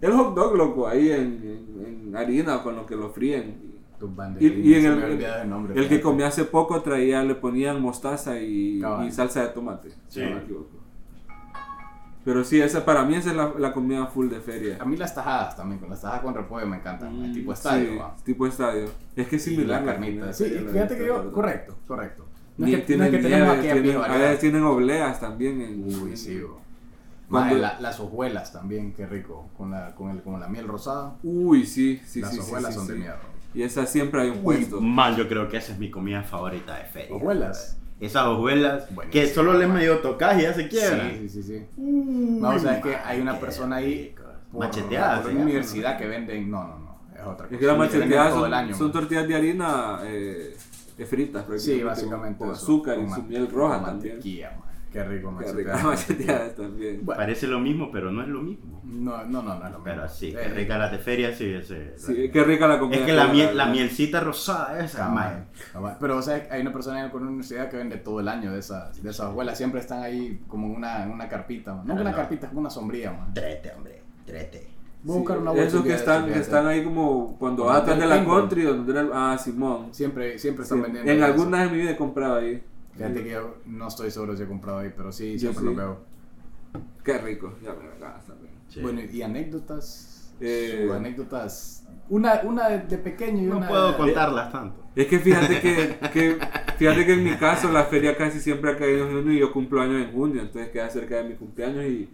el 0.00 0.12
hot 0.12 0.34
dog, 0.34 0.56
loco, 0.56 0.88
ahí 0.88 1.12
en, 1.12 1.20
en- 1.20 2.08
en 2.08 2.16
harina 2.16 2.64
con 2.64 2.74
lo 2.74 2.84
que 2.84 2.96
lo 2.96 3.10
fríen. 3.10 3.78
Tus 4.00 4.10
Y, 4.10 4.14
banderines, 4.14 4.66
y 4.66 4.74
en 4.74 4.86
el, 4.86 5.50
nombre. 5.50 5.88
que 5.88 6.00
comí 6.00 6.22
hace 6.24 6.44
poco 6.44 6.82
traía, 6.82 7.22
le 7.22 7.34
ponían 7.36 7.80
mostaza 7.80 8.40
y, 8.40 8.80
salsa 9.12 9.42
de 9.42 9.48
tomate, 9.48 9.90
si 10.08 10.20
no 10.20 10.30
me 10.30 10.38
equivoco. 10.38 10.77
Pero 12.28 12.44
sí, 12.44 12.60
esa 12.60 12.84
para 12.84 13.04
mí 13.06 13.14
esa 13.14 13.30
es 13.30 13.36
la, 13.36 13.54
la 13.58 13.72
comida 13.72 14.06
full 14.06 14.28
de 14.28 14.38
feria. 14.40 14.76
A 14.78 14.84
mí 14.84 14.98
las 14.98 15.14
tajadas 15.14 15.56
también, 15.56 15.80
con 15.80 15.88
las 15.88 16.02
tajadas 16.02 16.20
con 16.22 16.34
repollo 16.34 16.66
me 16.66 16.76
encantan. 16.76 17.08
es 17.24 17.30
Mm, 17.30 17.32
tipo 17.32 17.52
estadio, 17.54 17.90
sí, 18.18 18.22
tipo 18.24 18.46
estadio. 18.46 18.90
Es 19.16 19.28
que 19.28 19.36
es 19.36 19.46
Y 19.46 19.50
similar 19.52 19.80
la 19.80 19.86
la 19.86 19.92
carnita. 19.92 20.26
de 20.26 20.34
Sí, 20.34 20.44
fíjate 20.44 20.72
que 20.74 20.82
estadio, 20.82 21.06
yo, 21.24 21.32
correcto, 21.32 21.74
correcto. 21.86 22.26
No 22.58 22.66
Ni- 22.66 22.74
es 22.74 22.84
que, 22.84 22.96
no 22.98 23.04
es 23.04 23.10
tienen 23.10 23.20
que 23.22 23.28
aquí 23.28 23.80
tienen, 23.80 23.96
a 23.96 24.04
a 24.04 24.18
veces 24.18 24.40
tienen 24.40 24.62
obleas 24.64 25.20
también 25.20 25.60
en 25.62 25.84
Uy, 26.02 26.16
sí, 26.18 26.36
bro. 26.38 26.58
Cuando- 27.30 27.54
Mae, 27.54 27.62
la- 27.62 27.80
las 27.80 27.98
hojuelas 27.98 28.52
también, 28.52 28.92
qué 28.92 29.06
rico. 29.06 29.48
Con 29.56 29.70
la, 29.70 29.94
con 29.94 30.10
el, 30.10 30.20
con 30.22 30.38
la 30.38 30.48
miel 30.48 30.68
rosada. 30.68 31.14
Uy, 31.22 31.64
sí, 31.64 31.98
sí, 32.04 32.20
las 32.20 32.30
sí, 32.30 32.36
sí, 32.36 32.42
hojuelas 32.42 32.72
sí, 32.74 32.78
son 32.78 32.86
sí. 32.88 32.92
de 32.92 32.98
miedo. 32.98 33.16
Y 33.54 33.62
esa 33.62 33.86
siempre 33.86 34.20
hay 34.20 34.28
un 34.28 34.36
Uy, 34.38 34.42
puesto. 34.42 34.80
man, 34.82 35.16
yo 35.16 35.26
creo 35.28 35.48
que 35.48 35.56
esa 35.56 35.72
es 35.72 35.78
mi 35.78 35.90
comida 35.90 36.22
favorita 36.22 36.76
de 36.76 36.84
feria. 36.84 37.16
¿Hojuelas? 37.16 37.78
Esas 38.00 38.26
hojuelas 38.26 38.84
que 38.86 38.94
Buenísimo, 38.94 39.34
solo 39.34 39.54
le 39.54 39.66
man. 39.66 39.76
medio 39.78 39.98
tocas 39.98 40.38
y 40.38 40.42
ya 40.42 40.54
se 40.54 40.68
quiebran. 40.68 41.10
Sí, 41.10 41.28
sí, 41.28 41.42
sí. 41.42 41.58
sí. 41.58 41.66
Uy, 41.76 42.38
No, 42.40 42.50
o 42.50 42.58
sea, 42.58 42.76
es 42.76 42.82
que 42.82 42.94
hay 42.96 43.20
una 43.20 43.38
persona 43.40 43.76
ahí 43.76 44.14
rico. 44.14 44.22
por, 44.52 45.30
una 45.32 45.42
universidad 45.42 45.98
que 45.98 46.06
venden. 46.06 46.50
No, 46.50 46.62
no, 46.64 46.78
no. 46.78 47.00
Es 47.14 47.20
otra 47.22 47.46
cosa. 47.46 47.54
Es 47.54 47.60
que 47.60 47.66
las 47.66 47.78
macheteadas 47.78 48.28
todo 48.30 48.40
son, 48.40 48.46
el 48.48 48.54
año, 48.54 48.74
son 48.74 48.86
man. 48.86 48.92
tortillas 48.92 49.28
de 49.28 49.34
harina 49.34 49.98
eh, 50.04 50.56
fritas, 51.06 51.44
Sí, 51.58 51.82
básicamente. 51.82 52.38
Con 52.38 52.50
eso, 52.52 52.62
azúcar 52.62 52.96
con 52.96 53.06
y 53.06 53.10
su 53.10 53.22
miel 53.24 53.50
roja 53.50 53.84
también. 53.84 54.20
Qué 54.92 55.04
rico 55.04 55.30
macheteadas 55.30 56.54
también. 56.56 57.00
Bueno, 57.04 57.18
Parece 57.18 57.46
lo 57.46 57.60
mismo, 57.60 57.90
pero 57.92 58.10
no 58.10 58.22
es 58.22 58.28
lo 58.28 58.40
mismo. 58.40 58.80
no, 58.84 59.24
no, 59.26 59.42
no, 59.42 59.54
no 59.54 59.54
es 59.54 59.60
lo 59.72 59.78
mismo. 59.78 59.84
Pero 59.84 60.08
sí, 60.08 60.32
qué 60.32 60.40
Eh, 60.46 60.48
rica 60.48 60.78
las 60.78 60.90
de 60.92 60.98
feria, 60.98 61.34
sí. 61.34 61.44
Ese, 61.52 61.98
Sí, 61.98 62.30
qué 62.32 62.42
rica 62.44 62.66
la 62.66 62.78
comida. 62.78 63.00
es 63.00 63.06
que 63.06 63.12
la, 63.12 63.26
miel, 63.28 63.48
la 63.56 63.64
verdad. 63.64 63.72
mielcita 63.72 64.20
rosada 64.20 64.82
esa, 64.82 64.98
cabal. 65.72 65.96
Pero, 66.00 66.16
o 66.16 66.22
sea, 66.22 66.46
hay 66.50 66.62
una 66.62 66.72
persona 66.72 67.04
en 67.04 67.10
una 67.14 67.26
universidad 67.26 67.68
que 67.70 67.76
vende 67.76 67.96
todo 67.98 68.20
el 68.20 68.28
año 68.28 68.52
de 68.52 68.60
esas, 68.60 69.02
de 69.02 69.10
esas 69.10 69.26
abuelas. 69.26 69.58
Siempre 69.58 69.80
están 69.80 70.02
ahí 70.02 70.40
como 70.48 70.68
en 70.68 70.76
una, 70.76 71.06
una 71.12 71.28
carpita. 71.28 71.74
man. 71.74 71.86
No 71.86 71.92
Ah, 71.94 72.00
una 72.00 72.10
no. 72.10 72.16
carpita, 72.16 72.46
es 72.46 72.48
como 72.48 72.60
una 72.60 72.70
sombrilla, 72.70 73.12
man. 73.12 73.34
Trete, 73.34 73.72
hombre, 73.76 74.02
trete. 74.24 74.68
Voy 75.02 75.16
a 75.16 75.18
buscar 75.20 75.38
una 75.38 75.50
bolsa 75.52 75.66
Esos 75.66 75.82
que 75.84 75.94
están, 75.94 76.26
que 76.26 76.38
están 76.38 76.66
ahí 76.66 76.82
como 76.82 77.36
cuando 77.38 77.70
atrás 77.70 77.98
de 78.00 78.06
la 78.06 78.24
country, 78.24 78.62
donde 78.62 78.90
era 78.90 79.06
Ah, 79.12 79.38
Simón. 79.38 79.88
Siempre, 79.92 80.38
siempre 80.38 80.64
Sí, 80.64 80.74
están 80.74 80.82
vendiendo. 80.82 81.12
en 81.12 81.22
algunas 81.22 81.64
de 81.66 81.76
mi 81.76 81.82
vida 81.82 81.90
he 81.92 81.96
comprado 81.96 82.36
ahí. 82.36 82.62
Fíjate 82.98 83.22
que 83.24 83.30
yo 83.30 83.56
no 83.66 83.88
estoy 83.88 84.10
seguro 84.10 84.36
si 84.36 84.42
he 84.42 84.46
comprado 84.46 84.78
ahí, 84.78 84.92
pero 84.96 85.10
sí, 85.12 85.32
Yo 85.34 85.38
siempre 85.52 85.60
sí. 85.60 85.66
lo 85.66 85.74
veo. 85.76 86.00
Qué 87.04 87.18
rico, 87.18 87.54
ya 87.62 87.72
me 87.72 87.98
ganas 87.98 88.26
también. 88.26 88.52
Sí. 88.68 88.80
Bueno, 88.80 89.00
y 89.00 89.22
anécdotas. 89.22 90.34
Eh, 90.40 90.88
anécdotas. 90.94 91.86
Una, 92.10 92.40
una 92.44 92.68
de, 92.68 92.78
de 92.80 92.98
pequeño 92.98 93.42
y 93.42 93.46
no 93.46 93.56
una. 93.58 93.68
puedo 93.68 93.96
contarlas 93.96 94.52
tanto. 94.52 94.84
Es 94.94 95.06
que 95.06 95.18
fíjate 95.18 95.60
que, 95.60 95.98
que- 96.12 96.38
fíjate 96.76 97.06
que 97.06 97.12
en 97.14 97.24
mi 97.24 97.34
caso 97.36 97.70
la 97.72 97.84
feria 97.84 98.16
casi 98.16 98.40
siempre 98.40 98.70
ha 98.70 98.76
caído 98.76 99.06
en 99.08 99.14
junio 99.16 99.32
y 99.32 99.38
yo 99.40 99.52
cumplo 99.52 99.80
años 99.80 100.02
en 100.06 100.12
junio, 100.12 100.42
entonces 100.42 100.70
queda 100.70 100.88
cerca 100.90 101.16
de 101.16 101.24
mi 101.30 101.34
cumpleaños 101.34 101.84
y 101.86 102.08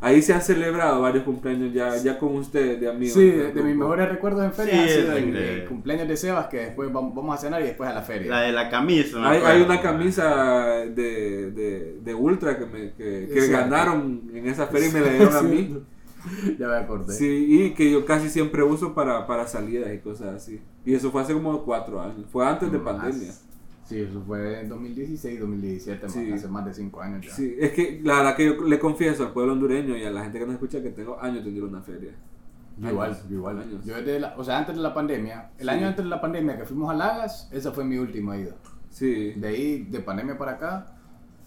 ahí 0.00 0.22
se 0.22 0.32
han 0.32 0.40
celebrado 0.42 1.02
varios 1.02 1.24
cumpleaños 1.24 1.72
ya, 1.72 1.96
ya 1.96 2.18
con 2.18 2.36
ustedes, 2.36 2.80
de 2.80 2.88
amigos. 2.88 3.14
Sí, 3.14 3.30
de, 3.30 3.52
de 3.52 3.62
mis 3.62 3.76
mejores 3.76 4.08
recuerdos 4.08 4.44
en 4.44 4.52
feria 4.52 4.74
Sí, 4.74 4.78
ha 4.80 4.88
sido 4.88 5.12
es 5.12 5.22
el, 5.22 5.32
de- 5.32 5.54
el 5.62 5.68
cumpleaños 5.68 6.08
de 6.08 6.16
Sebas, 6.16 6.46
que 6.46 6.56
después 6.58 6.92
vamos, 6.92 7.34
a 7.34 7.38
cenar 7.38 7.60
y 7.62 7.64
después 7.64 7.88
a 7.90 7.94
la 7.94 8.02
feria. 8.02 8.30
La 8.30 8.40
de 8.42 8.52
la 8.52 8.68
camisa. 8.70 9.28
Hay, 9.28 9.40
hay 9.42 9.62
una 9.62 9.80
camisa 9.80 10.66
de, 10.86 11.50
de, 11.50 11.98
de 12.02 12.14
Ultra 12.14 12.58
que, 12.58 12.66
me, 12.66 12.92
que, 12.92 13.28
que 13.32 13.46
ganaron 13.48 14.30
en 14.34 14.48
esa 14.48 14.66
feria 14.66 14.88
y 14.88 14.92
me 14.92 15.00
la 15.00 15.08
dieron 15.12 15.36
a 15.36 15.42
mí. 15.42 15.78
ya 16.58 16.68
me 16.68 16.76
acordé. 16.76 17.14
Sí, 17.14 17.46
y 17.48 17.70
que 17.74 17.90
yo 17.90 18.04
casi 18.04 18.28
siempre 18.28 18.62
uso 18.62 18.94
para, 18.94 19.26
para 19.26 19.46
salidas 19.46 19.92
y 19.94 19.98
cosas 19.98 20.34
así. 20.34 20.60
Y 20.84 20.94
eso 20.94 21.10
fue 21.10 21.22
hace 21.22 21.32
como 21.32 21.62
cuatro 21.64 22.00
años, 22.00 22.26
fue 22.30 22.46
antes 22.46 22.70
de 22.72 22.78
Más. 22.78 23.46
Sí, 23.90 24.00
eso 24.02 24.22
fue 24.24 24.60
en 24.60 24.68
2016, 24.68 25.40
2017, 25.40 26.08
Sí. 26.08 26.32
hace 26.32 26.46
más 26.46 26.64
de 26.64 26.72
5 26.74 27.00
años 27.02 27.26
ya. 27.26 27.34
Sí, 27.34 27.56
es 27.58 27.72
que 27.72 28.00
la 28.04 28.18
verdad 28.18 28.36
que 28.36 28.46
yo 28.46 28.64
le 28.64 28.78
confieso 28.78 29.24
al 29.24 29.32
pueblo 29.32 29.52
hondureño 29.54 29.96
y 29.96 30.04
a 30.04 30.10
la 30.12 30.22
gente 30.22 30.38
que 30.38 30.46
nos 30.46 30.54
escucha 30.54 30.80
que 30.80 30.90
tengo 30.90 31.20
años 31.20 31.44
de 31.44 31.50
ir 31.50 31.62
a 31.62 31.66
una 31.66 31.80
feria. 31.82 32.12
Yo 32.78 32.88
igual, 32.88 33.16
yo 33.28 33.34
igual. 33.36 33.58
años. 33.58 33.84
Yo 33.84 33.96
desde 33.96 34.20
la- 34.20 34.34
o 34.38 34.44
sea, 34.44 34.58
antes 34.58 34.76
de 34.76 34.80
la 34.80 34.94
pandemia, 34.94 35.50
el 35.58 35.64
Sí. 35.64 35.70
año 35.74 35.88
antes 35.88 36.04
de 36.04 36.08
la 36.08 36.20
pandemia 36.20 36.56
que 36.56 36.64
fuimos 36.64 36.88
a 36.88 36.94
Lagas, 36.94 37.48
esa 37.52 37.72
fue 37.72 37.84
mi 37.84 37.98
última 37.98 38.36
ida. 38.38 38.54
Sí. 38.90 39.32
De 39.34 39.48
ahí, 39.48 39.82
de 39.90 39.98
pandemia 39.98 40.38
para 40.38 40.52
acá, 40.52 40.86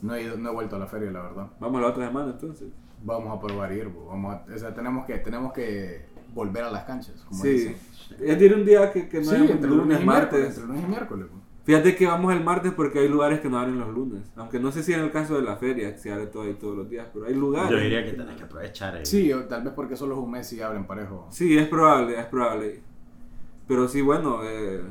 no 0.01 0.13
he, 0.13 0.23
ido, 0.23 0.35
no 0.37 0.49
he 0.49 0.53
vuelto 0.53 0.75
a 0.75 0.79
la 0.79 0.87
feria, 0.87 1.11
la 1.11 1.21
verdad. 1.21 1.47
Vamos 1.61 1.81
la 1.81 1.87
otra 1.87 2.05
semana 2.07 2.31
entonces. 2.31 2.67
Vamos 3.05 3.37
a 3.37 3.39
probar 3.39 3.71
ir, 3.71 3.89
vamos 4.05 4.35
a- 4.35 4.53
o 4.53 4.57
sea, 4.57 4.73
tenemos 4.73 5.05
que, 5.05 5.17
tenemos 5.19 5.53
que 5.53 6.05
volver 6.35 6.63
a 6.65 6.71
las 6.71 6.83
canchas, 6.83 7.23
como 7.27 7.41
Sí. 7.41 7.49
dicen. 7.49 7.75
Es 8.19 8.37
de 8.37 8.45
ir 8.45 8.53
un 8.53 8.65
día 8.65 8.91
que, 8.91 9.07
que 9.07 9.19
no 9.19 9.23
Sí, 9.29 9.35
hay 9.35 9.41
entre 9.51 9.69
lunes, 9.69 9.85
lunes 9.85 10.01
y 10.01 10.05
martes. 10.05 10.45
Entre 10.49 10.65
lunes 10.67 10.83
y 10.83 10.87
miércoles. 10.89 11.27
Fíjate 11.63 11.95
que 11.95 12.05
vamos 12.05 12.33
el 12.33 12.43
martes 12.43 12.73
porque 12.73 12.99
hay 12.99 13.07
lugares 13.07 13.39
que 13.39 13.49
no 13.49 13.57
abren 13.57 13.79
los 13.79 13.87
lunes. 13.89 14.29
Aunque 14.35 14.59
no 14.59 14.71
sé 14.71 14.83
si 14.83 14.91
en 14.93 14.99
el 14.99 15.11
caso 15.11 15.35
de 15.35 15.43
la 15.43 15.55
feria 15.55 15.97
se 15.97 16.11
abre 16.11 16.27
todo 16.27 16.43
ahí 16.43 16.55
todos 16.55 16.75
los 16.75 16.89
días, 16.89 17.07
pero 17.13 17.25
hay 17.25 17.33
lugares. 17.35 17.71
Yo 17.71 17.77
diría 17.77 18.03
que 18.03 18.11
tenés 18.11 18.35
que 18.35 18.43
aprovechar. 18.43 18.97
eh. 18.97 19.05
Sí, 19.05 19.31
o 19.31 19.45
tal 19.45 19.63
vez 19.63 19.73
porque 19.73 19.95
solo 19.95 20.15
es 20.15 20.19
un 20.19 20.31
mes 20.31 20.51
y 20.51 20.61
abren 20.61 20.85
parejo. 20.85 21.27
Sí, 21.31 21.57
es 21.57 21.67
probable, 21.69 22.19
es 22.19 22.25
probable. 22.25 22.81
Pero 23.65 23.87
sí, 23.87 24.01
bueno, 24.01 24.41
eh, 24.43 24.81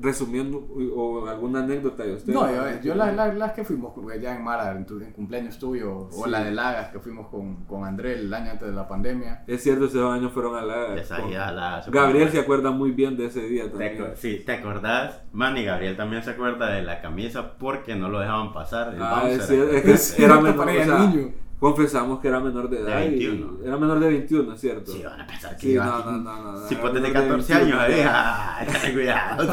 resumiendo, 0.00 0.58
o 0.94 1.26
alguna 1.26 1.60
anécdota 1.60 2.02
de 2.04 2.14
usted. 2.14 2.32
No, 2.32 2.50
yo, 2.50 2.80
yo 2.82 2.94
las, 2.94 3.14
las, 3.14 3.34
las 3.34 3.52
que 3.52 3.64
fuimos 3.64 3.92
ya 4.20 4.36
en 4.36 4.42
Mara, 4.44 4.72
en, 4.72 4.84
tu, 4.86 5.00
en 5.00 5.12
cumpleaños 5.12 5.58
tuyo, 5.58 6.08
o 6.12 6.24
Sí. 6.24 6.30
la 6.30 6.44
de 6.44 6.50
Lagas 6.52 6.88
que 6.90 6.98
fuimos 6.98 7.28
con, 7.28 7.64
con 7.66 7.84
André 7.84 8.14
el 8.14 8.32
año 8.32 8.52
antes 8.52 8.68
de 8.68 8.74
la 8.74 8.86
pandemia. 8.88 9.44
Es 9.46 9.62
cierto, 9.62 9.84
esos 9.86 10.00
dos 10.00 10.12
años 10.14 10.32
fueron 10.32 10.56
a 10.56 10.62
la... 10.62 10.94
Esa 10.96 11.18
con- 11.20 11.30
ya 11.30 11.50
la- 11.52 11.82
Gabriel 11.90 12.30
se 12.30 12.40
acuerda 12.40 12.70
muy 12.70 12.90
bien 12.92 13.16
de 13.16 13.26
ese 13.26 13.42
día 13.42 13.64
Te 13.64 13.70
también. 13.70 13.98
acu- 13.98 14.14
sí, 14.16 14.42
¿te 14.44 14.52
acordás? 14.52 15.22
Man 15.32 15.56
y 15.56 15.64
Gabriel 15.64 15.96
también 15.96 16.22
se 16.22 16.30
acuerda 16.30 16.70
de 16.70 16.82
la 16.82 17.00
camisa 17.00 17.56
porque 17.58 17.94
no 17.94 18.08
lo 18.08 18.20
dejaban 18.20 18.52
pasar. 18.52 18.94
el 18.94 19.02
Ah, 19.02 19.20
bouncer. 19.22 19.40
es 19.40 19.46
cierto, 19.46 19.72
es 19.72 20.18
era 20.18 20.34
cierto, 20.36 20.42
menor, 20.42 20.68
o 20.68 20.84
sea, 20.84 20.98
niño. 20.98 21.32
Confesamos 21.62 22.18
que 22.18 22.26
era 22.26 22.40
menor 22.40 22.68
de 22.68 22.82
De 22.82 22.90
edad. 22.90 23.02
y- 23.04 23.10
21. 23.10 23.58
era 23.64 23.76
menor 23.76 24.00
de 24.00 24.08
21, 24.08 24.56
¿cierto? 24.56 24.90
Sí, 24.90 25.02
van 25.04 25.20
a 25.20 25.26
pensar 25.28 25.54
que 25.56 25.60
Sí, 25.62 25.70
iba 25.72 25.84
no, 25.86 25.94
aquí. 25.94 26.08
no, 26.10 26.18
no, 26.18 26.52
no, 26.52 26.58
Si 26.68 26.74
de 26.74 26.82
menor 26.82 27.02
de 27.02 27.12
14 27.12 27.54
años, 27.54 27.78
21. 27.78 27.80
ahí, 27.80 28.02
ah, 28.04 28.66
ten 28.82 28.92
cuidado, 28.94 29.44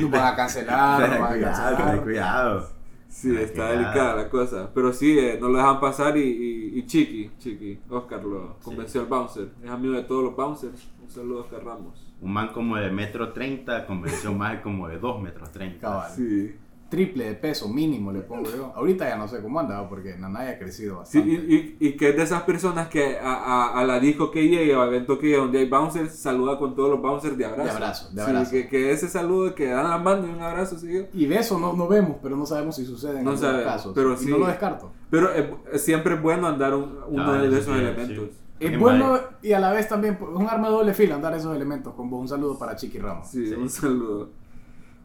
Nos 0.00 0.10
van 0.10 0.26
a 0.32 0.36
cancelar, 0.36 1.00
nos 1.10 1.10
van 1.10 1.22
a 1.22 1.28
cuidado, 1.28 1.66
ten 1.68 1.76
cancelar. 1.76 2.02
cuidado. 2.02 2.68
Sí, 3.10 3.36
está 3.36 3.70
delicada 3.72 4.14
la 4.16 4.28
cosa. 4.30 4.70
Pero 4.74 4.90
sí, 4.94 5.18
eh, 5.18 5.36
no 5.38 5.48
lo 5.50 5.58
dejan 5.58 5.78
pasar 5.80 6.16
y, 6.16 6.22
y, 6.22 6.78
y 6.78 6.86
Chiqui, 6.86 7.30
Chiqui, 7.38 7.78
Oscar 7.90 8.24
lo 8.24 8.56
convenció 8.64 9.02
al 9.02 9.06
bouncer. 9.06 9.48
Es 9.62 9.70
amigo 9.70 9.92
de 9.92 10.02
todos 10.04 10.24
los 10.24 10.34
bouncers. 10.34 10.88
Un 11.02 11.10
saludo 11.10 11.40
a 11.40 11.42
Oscar 11.42 11.62
Ramos. 11.62 12.10
Un 12.22 12.32
man 12.32 12.48
como 12.54 12.76
de 12.76 12.90
metro 12.90 13.30
30 13.34 13.84
convenció 13.86 14.30
un 14.32 14.38
man 14.38 14.60
como 14.62 14.88
de 14.88 14.98
2 14.98 15.20
metros 15.22 15.52
30. 15.52 15.78
Cabal. 15.78 16.10
Sí. 16.10 16.56
Triple 16.92 17.24
de 17.24 17.34
peso 17.36 17.70
mínimo 17.70 18.12
le 18.12 18.20
pongo 18.20 18.50
yo. 18.54 18.70
Ahorita 18.76 19.08
ya 19.08 19.16
no 19.16 19.26
sé 19.26 19.40
cómo 19.40 19.58
anda, 19.60 19.88
porque 19.88 20.14
Nanay 20.18 20.48
ha 20.50 20.58
crecido 20.58 21.02
Sí, 21.06 21.20
bastante. 21.20 21.30
y, 21.30 21.76
y, 21.80 21.88
y 21.88 21.96
que 21.96 22.10
es 22.10 22.16
de 22.18 22.22
esas 22.22 22.42
personas 22.42 22.88
que 22.88 23.16
a, 23.18 23.32
a, 23.32 23.80
a 23.80 23.84
la 23.86 23.98
disco 23.98 24.30
que 24.30 24.46
llegue 24.46 24.76
o 24.76 24.82
al 24.82 24.88
evento 24.88 25.18
que 25.18 25.28
llegue 25.28 25.38
donde 25.38 25.60
hay 25.60 25.70
bouncers, 25.70 26.14
saluda 26.14 26.58
con 26.58 26.76
todos 26.76 26.90
los 26.90 27.00
bouncers 27.00 27.38
de 27.38 27.46
abrazo. 27.46 27.64
De 27.64 27.70
abrazo, 27.70 28.08
de 28.10 28.22
Sí, 28.22 28.28
abrazo. 28.30 28.50
que, 28.50 28.68
que 28.68 28.90
ese 28.92 29.08
saludo 29.08 29.54
que 29.54 29.68
dan 29.68 29.88
la 29.88 29.96
mano 29.96 30.26
y 30.26 30.30
un 30.32 30.42
abrazo 30.42 30.78
seguido. 30.78 31.06
Y 31.14 31.24
de 31.24 31.36
eso 31.38 31.58
no, 31.58 31.72
no 31.72 31.88
vemos, 31.88 32.18
pero 32.22 32.36
no 32.36 32.44
sabemos 32.44 32.76
si 32.76 32.84
sucede 32.84 33.20
en 33.20 33.24
No 33.24 33.30
algunos 33.30 33.40
sabemos, 33.40 33.72
casos. 33.72 33.92
pero 33.94 34.12
y 34.12 34.16
sí. 34.18 34.28
no 34.30 34.36
lo 34.36 34.46
descarto. 34.48 34.92
Pero 35.10 35.30
siempre 35.76 36.16
es 36.16 36.20
bueno 36.22 36.46
andar 36.46 36.74
un- 36.74 36.98
uno 37.08 37.22
Ah, 37.32 37.38
de 37.38 37.48
eso 37.48 37.56
esos 37.56 37.74
sí, 37.74 37.80
elementos. 37.80 38.28
sí. 38.30 38.38
Es 38.60 38.78
bueno 38.78 39.18
y 39.42 39.52
a 39.54 39.58
la 39.60 39.72
vez 39.72 39.88
también 39.88 40.14
es 40.14 40.20
un 40.20 40.46
arma 40.46 40.68
de 40.68 40.74
doble 40.74 40.92
fila 40.94 41.14
andar 41.14 41.34
esos 41.34 41.56
elementos 41.56 41.94
con 41.94 42.10
vos. 42.10 42.20
Un 42.20 42.28
saludo 42.28 42.58
para 42.58 42.76
Chiqui 42.76 42.98
Ramos. 42.98 43.28
Sí, 43.28 43.46
Sí. 43.48 43.54
un 43.54 43.70
saludo. 43.70 44.28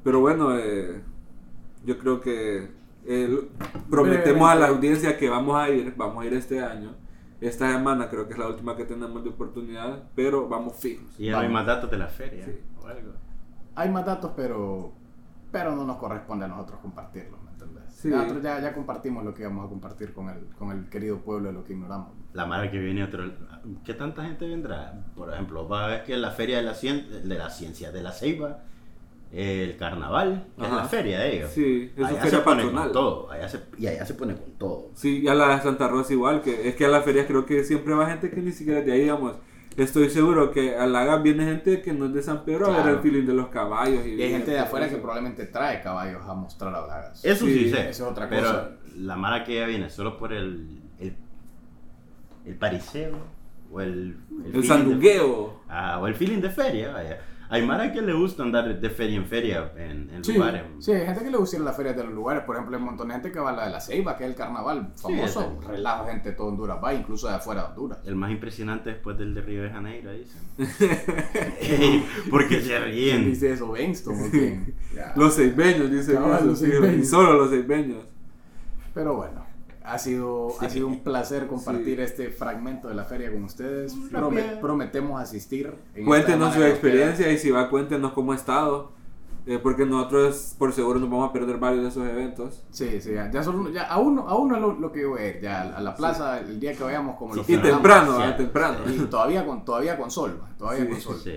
Pero 0.04 0.20
bueno, 0.20 0.56
eh, 0.58 1.02
yo 1.88 1.98
creo 1.98 2.20
que 2.22 2.70
eh, 3.06 3.50
prometemos 3.90 4.48
a 4.50 4.56
la 4.56 4.68
audiencia 4.68 5.18
que 5.18 5.30
vamos 5.30 5.56
a 5.56 5.70
ir, 5.70 5.94
vamos 5.98 6.24
a 6.24 6.28
ir 6.28 6.34
este 6.34 6.62
año. 6.64 6.92
Esta 7.40 7.72
semana 7.72 8.10
creo 8.10 8.28
que 8.28 8.34
es 8.34 8.40
la 8.40 8.48
última 8.48 8.76
que 8.76 8.84
tenemos 8.84 9.24
de 9.24 9.30
oportunidad, 9.30 10.04
pero 10.16 10.48
vamos 10.50 10.76
fijos. 10.76 11.06
Y 11.20 11.30
no 11.30 11.38
hay 11.38 11.44
Vamos. 11.48 11.54
más 11.54 11.66
datos 11.68 11.90
de 11.90 11.98
la 11.98 12.08
feria. 12.08 12.46
Sí. 12.46 12.60
O 12.82 12.88
algo. 12.88 13.14
Hay 13.76 13.90
más 13.90 14.06
datos, 14.06 14.32
pero 14.36 14.94
pero 15.52 15.74
no 15.76 15.86
nos 15.86 15.98
corresponde 15.98 16.44
a 16.46 16.48
nosotros 16.50 16.80
compartirlo, 16.82 17.38
¿me 17.46 17.52
entendés? 17.52 17.84
Sí. 17.94 18.10
Nosotros 18.10 18.44
ya, 18.44 18.60
ya 18.60 18.74
compartimos 18.74 19.24
lo 19.24 19.34
que 19.34 19.44
íbamos 19.44 19.66
a 19.66 19.70
compartir 19.70 20.14
con 20.14 20.28
el, 20.30 20.46
con 20.58 20.72
el 20.72 20.90
querido 20.90 21.20
pueblo 21.20 21.48
de 21.48 21.54
lo 21.54 21.64
que 21.64 21.72
ignoramos. 21.74 22.10
La 22.34 22.46
madre 22.46 22.70
que 22.70 22.80
viene 22.80 23.04
otro. 23.06 23.24
¿Qué 23.86 23.94
tanta 23.94 24.24
gente 24.26 24.46
vendrá? 24.48 25.06
Por 25.16 25.32
ejemplo, 25.34 25.68
va 25.70 25.86
a 25.86 25.88
ver 25.88 26.04
que 26.04 26.18
la 26.18 26.32
feria 26.32 26.58
de 26.58 26.64
la, 26.64 26.74
cien- 26.74 27.08
de 27.08 27.38
la 27.38 27.50
ciencia, 27.50 27.92
de 27.92 28.02
la 28.04 28.12
ceiba, 28.12 28.60
el 29.32 29.76
carnaval, 29.78 30.48
que 30.58 30.66
es 30.66 30.72
la 30.72 30.86
feria 30.86 31.20
de 31.20 31.36
ellos. 31.38 31.52
Sí, 31.52 31.92
es 31.96 32.00
su 32.02 32.06
allá 32.06 32.22
feria 32.22 32.38
se 32.40 32.44
pone 32.44 32.72
con 32.72 32.92
todo. 32.92 33.30
Allá 33.32 33.48
se, 33.50 33.60
y 33.78 33.88
allá 33.88 34.06
se 34.06 34.14
pone 34.14 34.36
con 34.36 34.52
todo. 34.58 34.92
Sí, 34.96 35.22
y 35.24 35.28
a 35.28 35.34
la 35.36 35.56
de 35.56 35.62
Santa 35.62 35.88
Rosa 35.88 36.14
igual, 36.14 36.42
que 36.42 36.68
es 36.70 36.76
que 36.76 36.86
a 36.86 36.90
las 36.90 37.04
ferias 37.04 37.26
creo 37.28 37.46
que 37.46 37.64
siempre 37.64 37.94
va 37.94 38.08
gente 38.08 38.30
que 38.30 38.42
ni 38.42 38.52
siquiera 38.52 38.80
es 38.80 38.86
de 38.86 38.94
ahí, 38.94 39.02
digamos. 39.02 39.36
Estoy 39.76 40.10
seguro 40.10 40.50
que 40.52 40.76
a 40.76 40.88
la 40.88 41.06
GAM 41.06 41.22
viene 41.22 41.46
gente 41.46 41.84
que 41.84 41.94
no 41.94 42.06
es 42.08 42.14
de 42.14 42.24
San 42.24 42.46
Pedro 42.46 42.66
a 42.66 42.70
ver 42.70 42.78
Claro. 42.82 42.96
el 42.98 43.00
feeling 43.04 43.26
de 43.28 43.34
los 43.34 43.50
caballos. 43.50 44.04
Y, 44.08 44.16
Y 44.16 44.24
hay 44.24 44.32
gente 44.32 44.50
de 44.50 44.58
afuera 44.60 44.88
que 44.88 44.94
eso. 44.94 45.02
probablemente 45.04 45.46
trae 45.46 45.84
caballos 45.84 46.22
a 46.28 46.34
mostrar 46.34 46.74
a 46.74 46.82
Bragas. 46.82 47.24
Eso 47.24 47.46
sí, 47.46 47.66
Sí, 47.66 47.70
sé. 47.70 47.82
eso 47.90 48.06
es 48.06 48.12
otra 48.12 48.28
pero 48.28 48.42
cosa. 48.42 48.70
la 48.96 49.16
mara 49.18 49.44
que 49.44 49.54
ya 49.56 49.68
viene 49.68 49.90
solo 49.92 50.18
por 50.18 50.34
el. 50.34 50.80
el, 51.00 51.16
el 52.46 52.56
pariseo 52.56 53.18
o 53.72 53.82
el. 53.82 54.18
El 54.46 54.52
de- 54.52 54.64
sandungueo. 54.64 55.62
Ah, 55.70 56.00
o 56.02 56.08
el 56.08 56.16
feeling 56.16 56.40
de 56.42 56.50
feria, 56.50 56.92
vaya. 56.94 57.20
Hay 57.50 57.66
mara 57.66 57.94
que 57.94 58.02
le 58.02 58.14
gusta 58.14 58.44
andar 58.44 58.80
de 58.80 58.90
feria 58.90 59.16
en 59.18 59.26
feria 59.26 59.72
en, 59.78 60.10
en 60.14 60.24
Sí, 60.24 60.34
lugares. 60.34 60.64
sí, 60.80 60.92
hay 60.92 61.06
gente 61.06 61.24
que 61.24 61.32
le 61.32 61.38
gusta 61.38 61.56
ir 61.56 61.62
a 61.62 61.66
las 61.66 61.78
ferias 61.78 61.96
de 61.96 62.04
los 62.04 62.14
lugares. 62.14 62.44
Por 62.44 62.56
ejemplo, 62.56 62.76
hay 62.76 62.82
un 62.82 62.88
montón 62.90 63.08
de 63.08 63.14
gente 63.14 63.32
que 63.32 63.40
va 63.40 63.52
a 63.52 63.54
la 63.56 63.66
de 63.66 63.72
la 63.72 63.80
Ceiba, 63.80 64.18
que 64.18 64.26
es 64.26 64.30
el 64.32 64.36
carnaval 64.36 64.92
famoso. 65.02 65.56
ese. 65.62 65.68
Relajo 65.68 66.06
gente 66.08 66.30
de 66.32 66.36
todo 66.36 66.48
Honduras 66.48 66.78
va, 66.84 66.94
incluso 66.94 67.28
de 67.30 67.36
afuera 67.36 67.62
de 67.64 67.68
Honduras. 67.70 68.00
El 68.06 68.16
más 68.16 68.32
impresionante 68.32 68.90
después 68.90 69.18
del 69.18 69.34
de 69.34 69.42
Río 69.42 69.64
de 69.64 69.70
Janeiro, 69.70 70.12
dicen. 70.12 70.42
Ey, 71.62 72.06
Porque 72.30 72.60
se 72.62 72.68
¿Quién 72.68 72.84
ríen. 72.84 73.26
dice 73.26 73.54
eso? 73.54 73.72
¿Benston 73.72 74.16
o 74.28 74.30
quién? 74.30 74.74
Ya. 74.94 75.14
Los 75.16 75.34
seibeños, 75.36 75.90
dice 75.90 76.14
Cabal, 76.16 76.48
los 76.48 76.60
sí, 76.60 76.66
seibeños. 76.68 76.98
y 76.98 77.06
solo 77.06 77.34
los 77.34 77.50
seibeños. 77.50 78.04
Pero 78.94 79.16
bueno, 79.16 79.46
ha 79.88 79.98
sido, 79.98 80.50
ha 80.60 80.66
Sí. 80.70 80.76
sido 80.76 80.88
un 80.88 81.00
placer 81.04 81.48
compartir 81.48 81.98
Sí. 81.98 82.04
este 82.04 82.30
fragmento 82.30 82.88
de 82.88 82.96
la 82.96 83.06
feria 83.06 83.32
con 83.32 83.44
ustedes. 83.44 83.96
Prometemos 84.62 85.22
asistir. 85.22 85.74
Cuéntenos 86.06 86.54
su 86.54 86.64
experiencia 86.64 87.32
y 87.32 87.38
si 87.38 87.52
va, 87.52 87.70
cuéntenos 87.70 88.14
cómo 88.14 88.32
ha 88.32 88.36
estado. 88.36 88.96
eh, 89.50 89.60
porque 89.64 89.86
nosotros, 89.86 90.56
por 90.60 90.74
seguro, 90.74 91.00
nos 91.00 91.10
vamos 91.10 91.30
a 91.30 91.32
perder 91.32 91.56
varios 91.58 91.82
de 91.84 91.88
esos 91.88 92.06
eventos. 92.06 92.66
Sí, 92.70 93.00
sí, 93.00 93.14
ya, 93.14 93.32
ya, 93.32 93.42
solo- 93.42 93.70
ya 93.72 93.84
a 93.84 93.98
uno, 93.98 94.28
a 94.28 94.36
uno 94.38 94.60
lo, 94.60 94.74
lo 94.74 94.92
que 94.92 95.04
yo 95.04 95.12
voy 95.12 95.22
a 95.22 95.28
ir, 95.30 95.40
ya 95.42 95.62
a 95.62 95.80
la 95.80 95.96
plaza 95.96 96.40
el 96.42 96.60
día 96.60 96.74
que 96.74 96.84
vayamos 96.84 97.16
como 97.16 97.32
Sí, 97.32 97.38
los 97.38 97.46
sí. 97.48 97.54
Y 97.54 97.58
temprano, 97.60 98.18
sí. 98.18 98.34
temprano. 98.36 98.80
Y 98.94 98.98
todavía 99.06 99.46
con, 99.46 99.64
todavía 99.64 99.98
con 99.98 100.12
sol, 100.12 100.38
todavía 100.58 100.84
Sí, 100.84 100.92
con 100.92 101.00
sol. 101.00 101.22
Sí. 101.24 101.32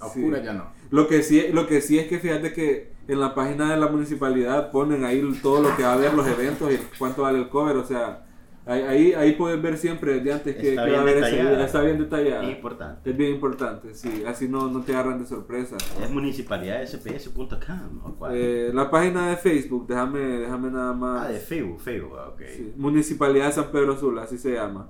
A 0.00 0.06
oscuras 0.06 0.40
Sí. 0.40 0.46
ya 0.46 0.54
no. 0.54 0.64
Lo 0.90 1.06
que, 1.06 1.22
sí, 1.22 1.50
lo 1.52 1.68
que 1.68 1.80
sí 1.80 2.00
es 2.00 2.08
que 2.08 2.18
fíjate 2.18 2.52
que 2.52 2.91
en 3.08 3.20
la 3.20 3.34
página 3.34 3.70
de 3.70 3.76
la 3.78 3.88
municipalidad 3.88 4.70
ponen 4.70 5.04
ahí 5.04 5.22
todo 5.42 5.62
lo 5.62 5.76
que 5.76 5.82
va 5.82 5.90
a 5.90 5.94
haber, 5.94 6.14
los 6.14 6.26
eventos 6.26 6.72
y 6.72 6.78
cuánto 6.98 7.22
vale 7.22 7.38
el 7.38 7.48
cover. 7.48 7.76
O 7.76 7.84
sea, 7.84 8.24
ahí, 8.66 9.12
ahí, 9.12 9.32
puedes 9.32 9.60
ver 9.60 9.76
siempre 9.76 10.14
desde 10.14 10.32
antes 10.32 10.56
que, 10.56 10.70
Está 10.70 10.84
que 10.84 10.92
va 10.92 10.98
a 10.98 11.00
haber 11.00 11.16
ese. 11.18 11.64
Está 11.64 11.80
bien 11.80 11.98
detallada. 11.98 12.44
Es 12.44 12.50
importante. 12.50 13.10
Es 13.10 13.16
bien 13.16 13.32
importante, 13.32 13.94
sí. 13.94 14.22
Así 14.26 14.48
no, 14.48 14.68
no 14.68 14.82
te 14.82 14.92
agarran 14.92 15.18
de 15.18 15.26
sorpresa. 15.26 15.76
Es 16.02 16.10
municipalidad 16.10 16.84
sps.com. 16.86 18.14
Eh, 18.30 18.70
la 18.72 18.90
página 18.90 19.30
de 19.30 19.36
Facebook, 19.36 19.86
déjame, 19.88 20.20
déjame 20.20 20.70
nada 20.70 20.92
más. 20.92 21.26
ah, 21.26 21.32
de 21.32 21.40
Facebook, 21.40 21.80
Facebook, 21.80 22.16
ah, 22.18 22.28
ok. 22.28 22.42
Sí, 22.54 22.72
Municipalidad 22.76 23.46
de 23.46 23.52
San 23.52 23.72
Pedro 23.72 23.98
Sula, 23.98 24.22
así 24.22 24.38
se 24.38 24.52
llama. 24.52 24.88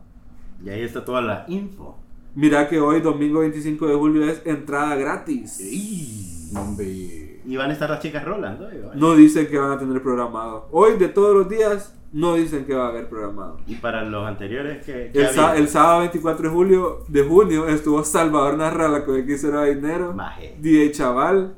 Y 0.65 0.69
ahí 0.69 0.83
está 0.83 1.05
toda 1.05 1.23
la 1.23 1.45
info. 1.49 1.99
Mira 2.35 2.69
que 2.69 2.81
hoy, 2.81 3.01
domingo 3.01 3.41
25 3.41 3.87
de 3.89 3.95
julio, 3.95 4.25
es 4.29 4.43
entrada 4.47 4.97
gratis. 4.97 5.61
Y 5.61 6.33
Hombre. 6.57 7.32
Y 7.47 7.57
van 7.57 7.71
a 7.71 7.73
estar 7.73 7.89
las 7.91 8.01
chicas 8.01 8.25
rolando. 8.25 8.69
No 8.95 9.15
dicen 9.15 9.47
que 9.49 9.59
van 9.59 9.73
a 9.73 9.79
tener 9.79 10.03
programado. 10.03 10.69
Hoy, 10.71 10.97
de 10.99 11.09
todos 11.09 11.35
los 11.35 11.49
días, 11.49 11.95
no 12.13 12.35
dicen 12.35 12.65
que 12.67 12.75
va 12.75 12.87
a 12.87 12.89
haber 12.91 13.09
programado. 13.09 13.59
Y 13.67 13.77
para 13.77 14.05
los 14.05 14.27
anteriores, 14.27 14.85
que 14.85 15.11
El, 15.15 15.29
sa- 15.29 15.57
el 15.57 15.69
sábado 15.69 16.01
24 16.01 16.49
de 16.49 16.55
julio 16.55 16.99
de 17.09 17.23
junio 17.23 17.67
estuvo 17.69 18.05
Salvador 18.05 18.57
Narrala 18.59 19.05
con 19.05 19.17
X 19.17 19.43
Dinero, 19.43 20.13
Maje. 20.13 20.57
DJ 20.61 20.93
Chaval 20.93 21.55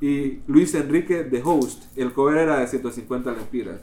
y 0.00 0.40
Luis 0.46 0.74
Enrique 0.74 1.24
de 1.24 1.42
Host. 1.44 1.84
El 1.96 2.12
cover 2.12 2.38
era 2.38 2.60
de 2.60 2.66
150 2.68 3.32
lempiras. 3.32 3.80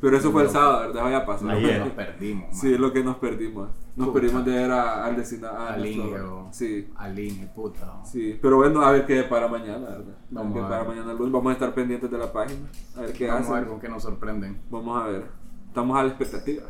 Pero 0.00 0.16
eso 0.16 0.32
fue 0.32 0.44
el 0.44 0.48
sábado, 0.50 0.80
¿verdad? 0.88 1.02
Vaya 1.02 1.26
pasó. 1.26 1.48
Ayer. 1.48 1.72
que 1.74 1.78
nos 1.80 1.88
perdimos. 1.90 2.44
man. 2.48 2.54
Sí, 2.54 2.72
es 2.72 2.80
lo 2.80 2.92
que 2.92 3.04
nos 3.04 3.16
perdimos. 3.16 3.68
Nos 3.96 4.08
Puta. 4.08 4.20
perdimos 4.20 4.44
de 4.46 4.52
ver 4.52 4.70
a- 4.70 5.04
al 5.04 5.16
vecino. 5.16 5.48
Al 5.50 5.84
Indio. 5.86 6.48
Sí. 6.52 6.88
Aline, 6.96 7.46
puta. 7.54 8.02
Sí, 8.04 8.38
pero 8.40 8.56
bueno, 8.56 8.80
a 8.82 8.92
ver 8.92 9.04
qué 9.06 9.22
para 9.24 9.46
mañana, 9.48 9.86
¿verdad? 9.88 10.14
Vamos 10.30 10.56
a 10.56 10.60
ver 10.60 10.68
para 10.70 10.84
mañana 10.84 11.12
lunes. 11.12 11.32
Vamos 11.32 11.50
a 11.50 11.52
estar 11.52 11.74
pendientes 11.74 12.10
de 12.10 12.16
la 12.18 12.32
página. 12.32 12.66
A 12.96 13.00
ver 13.02 13.12
qué 13.12 13.26
Vamos 13.26 13.42
hacen. 13.42 13.54
a 13.56 13.60
ver 13.60 13.68
con 13.68 13.80
qué 13.80 13.88
nos 13.88 14.02
sorprenden. 14.02 14.60
Vamos 14.70 15.02
a 15.02 15.06
ver. 15.06 15.26
Estamos 15.68 15.98
a 15.98 16.02
la 16.02 16.08
expectativa. 16.08 16.62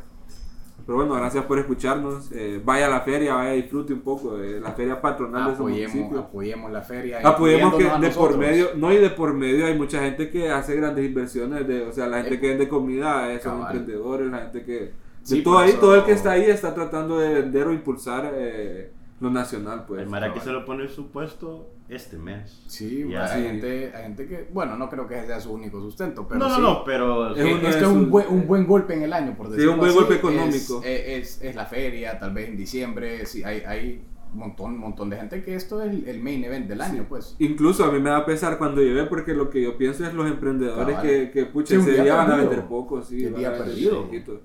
Pero 0.90 1.06
bueno, 1.06 1.14
gracias 1.14 1.44
por 1.44 1.56
escucharnos. 1.56 2.32
Eh, 2.32 2.60
vaya 2.64 2.86
a 2.86 2.90
la 2.90 3.02
feria, 3.02 3.36
vaya 3.36 3.52
disfrute 3.52 3.92
un 3.92 4.00
poco 4.00 4.36
de 4.36 4.58
la 4.58 4.72
feria 4.72 5.00
patronal 5.00 5.46
de 5.46 5.54
Apoyemos, 5.54 5.94
municipio. 5.94 6.18
apoyemos 6.18 6.72
la 6.72 6.82
feria. 6.82 7.20
Apoyemos 7.22 7.74
que 7.74 7.84
de 7.84 8.10
por 8.10 8.36
medio, 8.36 8.70
no 8.74 8.92
y 8.92 8.96
de 8.96 9.10
por 9.10 9.32
medio 9.32 9.66
hay 9.66 9.78
mucha 9.78 10.00
gente 10.00 10.30
que 10.30 10.50
hace 10.50 10.74
grandes 10.74 11.06
inversiones, 11.06 11.68
de, 11.68 11.82
o 11.82 11.92
sea, 11.92 12.08
la 12.08 12.22
gente 12.22 12.34
Eh, 12.34 12.40
que 12.40 12.48
vende 12.48 12.68
comida, 12.68 13.32
eh, 13.32 13.38
son 13.38 13.60
emprendedores, 13.60 14.32
la 14.32 14.38
gente 14.38 14.64
que... 14.64 14.92
De 15.28 15.42
todo 15.42 15.58
ahí, 15.58 15.74
todo 15.78 15.94
el 15.94 16.02
que 16.02 16.10
está 16.10 16.32
ahí 16.32 16.50
está 16.50 16.74
tratando 16.74 17.20
de 17.20 17.34
vender 17.34 17.68
o 17.68 17.72
impulsar 17.72 18.28
eh, 18.34 18.90
lo 19.20 19.30
nacional, 19.30 19.84
pues. 19.86 20.02
El 20.02 20.08
Mara 20.08 20.28
que 20.28 20.38
cabal. 20.40 20.44
se 20.46 20.52
lo 20.52 20.64
pone 20.64 20.88
su 20.88 21.10
puesto 21.10 21.70
este 21.88 22.16
mes. 22.18 22.62
Sí, 22.66 23.04
Y 23.08 23.14
hay, 23.14 23.16
así. 23.16 23.42
gente, 23.42 23.92
hay 23.94 24.02
gente 24.04 24.26
que, 24.26 24.48
bueno, 24.52 24.76
no 24.76 24.88
creo 24.88 25.06
que 25.06 25.22
sea 25.26 25.38
su 25.40 25.52
único 25.52 25.80
sustento, 25.80 26.26
pero 26.26 26.40
no, 26.40 26.48
no, 26.48 26.54
sí, 26.56 26.62
no, 26.62 26.84
pero. 26.84 27.34
Es 27.36 27.44
de 27.62 27.68
esto 27.68 27.84
es 27.84 27.90
un 27.90 28.08
buen, 28.10 28.26
un 28.28 28.46
buen 28.46 28.66
golpe 28.66 28.94
en 28.94 29.02
el 29.02 29.12
año, 29.12 29.36
por 29.36 29.46
Sí, 29.46 29.52
decirlo 29.52 29.72
un 29.74 29.78
buen 29.78 29.90
así. 29.90 29.98
golpe 29.98 30.14
Es- 30.14 30.18
económico. 30.20 30.82
Es, 30.84 31.36
es, 31.38 31.42
es 31.42 31.54
la 31.56 31.66
feria, 31.66 32.18
tal 32.18 32.32
vez 32.32 32.48
en 32.48 32.56
diciembre, 32.56 33.26
sí, 33.26 33.44
hay, 33.44 33.60
hay 33.66 34.02
un 34.32 34.38
montón, 34.38 34.78
montón 34.78 35.10
de 35.10 35.16
gente 35.16 35.42
que 35.42 35.54
esto 35.56 35.82
es 35.82 36.06
el, 36.06 36.20
main 36.22 36.42
event 36.44 36.66
del 36.68 36.80
año, 36.80 37.04
pues. 37.08 37.34
Incluso 37.40 37.84
a 37.84 37.90
mí 37.92 37.98
me 37.98 38.10
da 38.10 38.24
pesar 38.24 38.56
cuando 38.58 38.80
llevé 38.80 39.04
porque 39.04 39.34
lo 39.34 39.50
que 39.50 39.60
yo 39.62 39.76
pienso 39.76 40.06
es 40.06 40.14
los 40.14 40.30
emprendedores 40.30 40.94
Cabal. 40.96 41.02
que, 41.02 41.30
que 41.32 41.44
pucha, 41.46 41.70
Sí, 41.70 41.76
un 41.76 41.82
ese 41.82 41.92
día 41.94 42.04
día 42.04 42.14
van 42.14 42.30
a 42.30 42.36
vender 42.36 42.64
poco, 42.66 43.02
sí, 43.02 43.26
Un 43.26 43.34
día 43.34 43.48
a 43.48 43.50
vender 43.50 43.68
perdido. 43.68 44.02
poquito. 44.04 44.40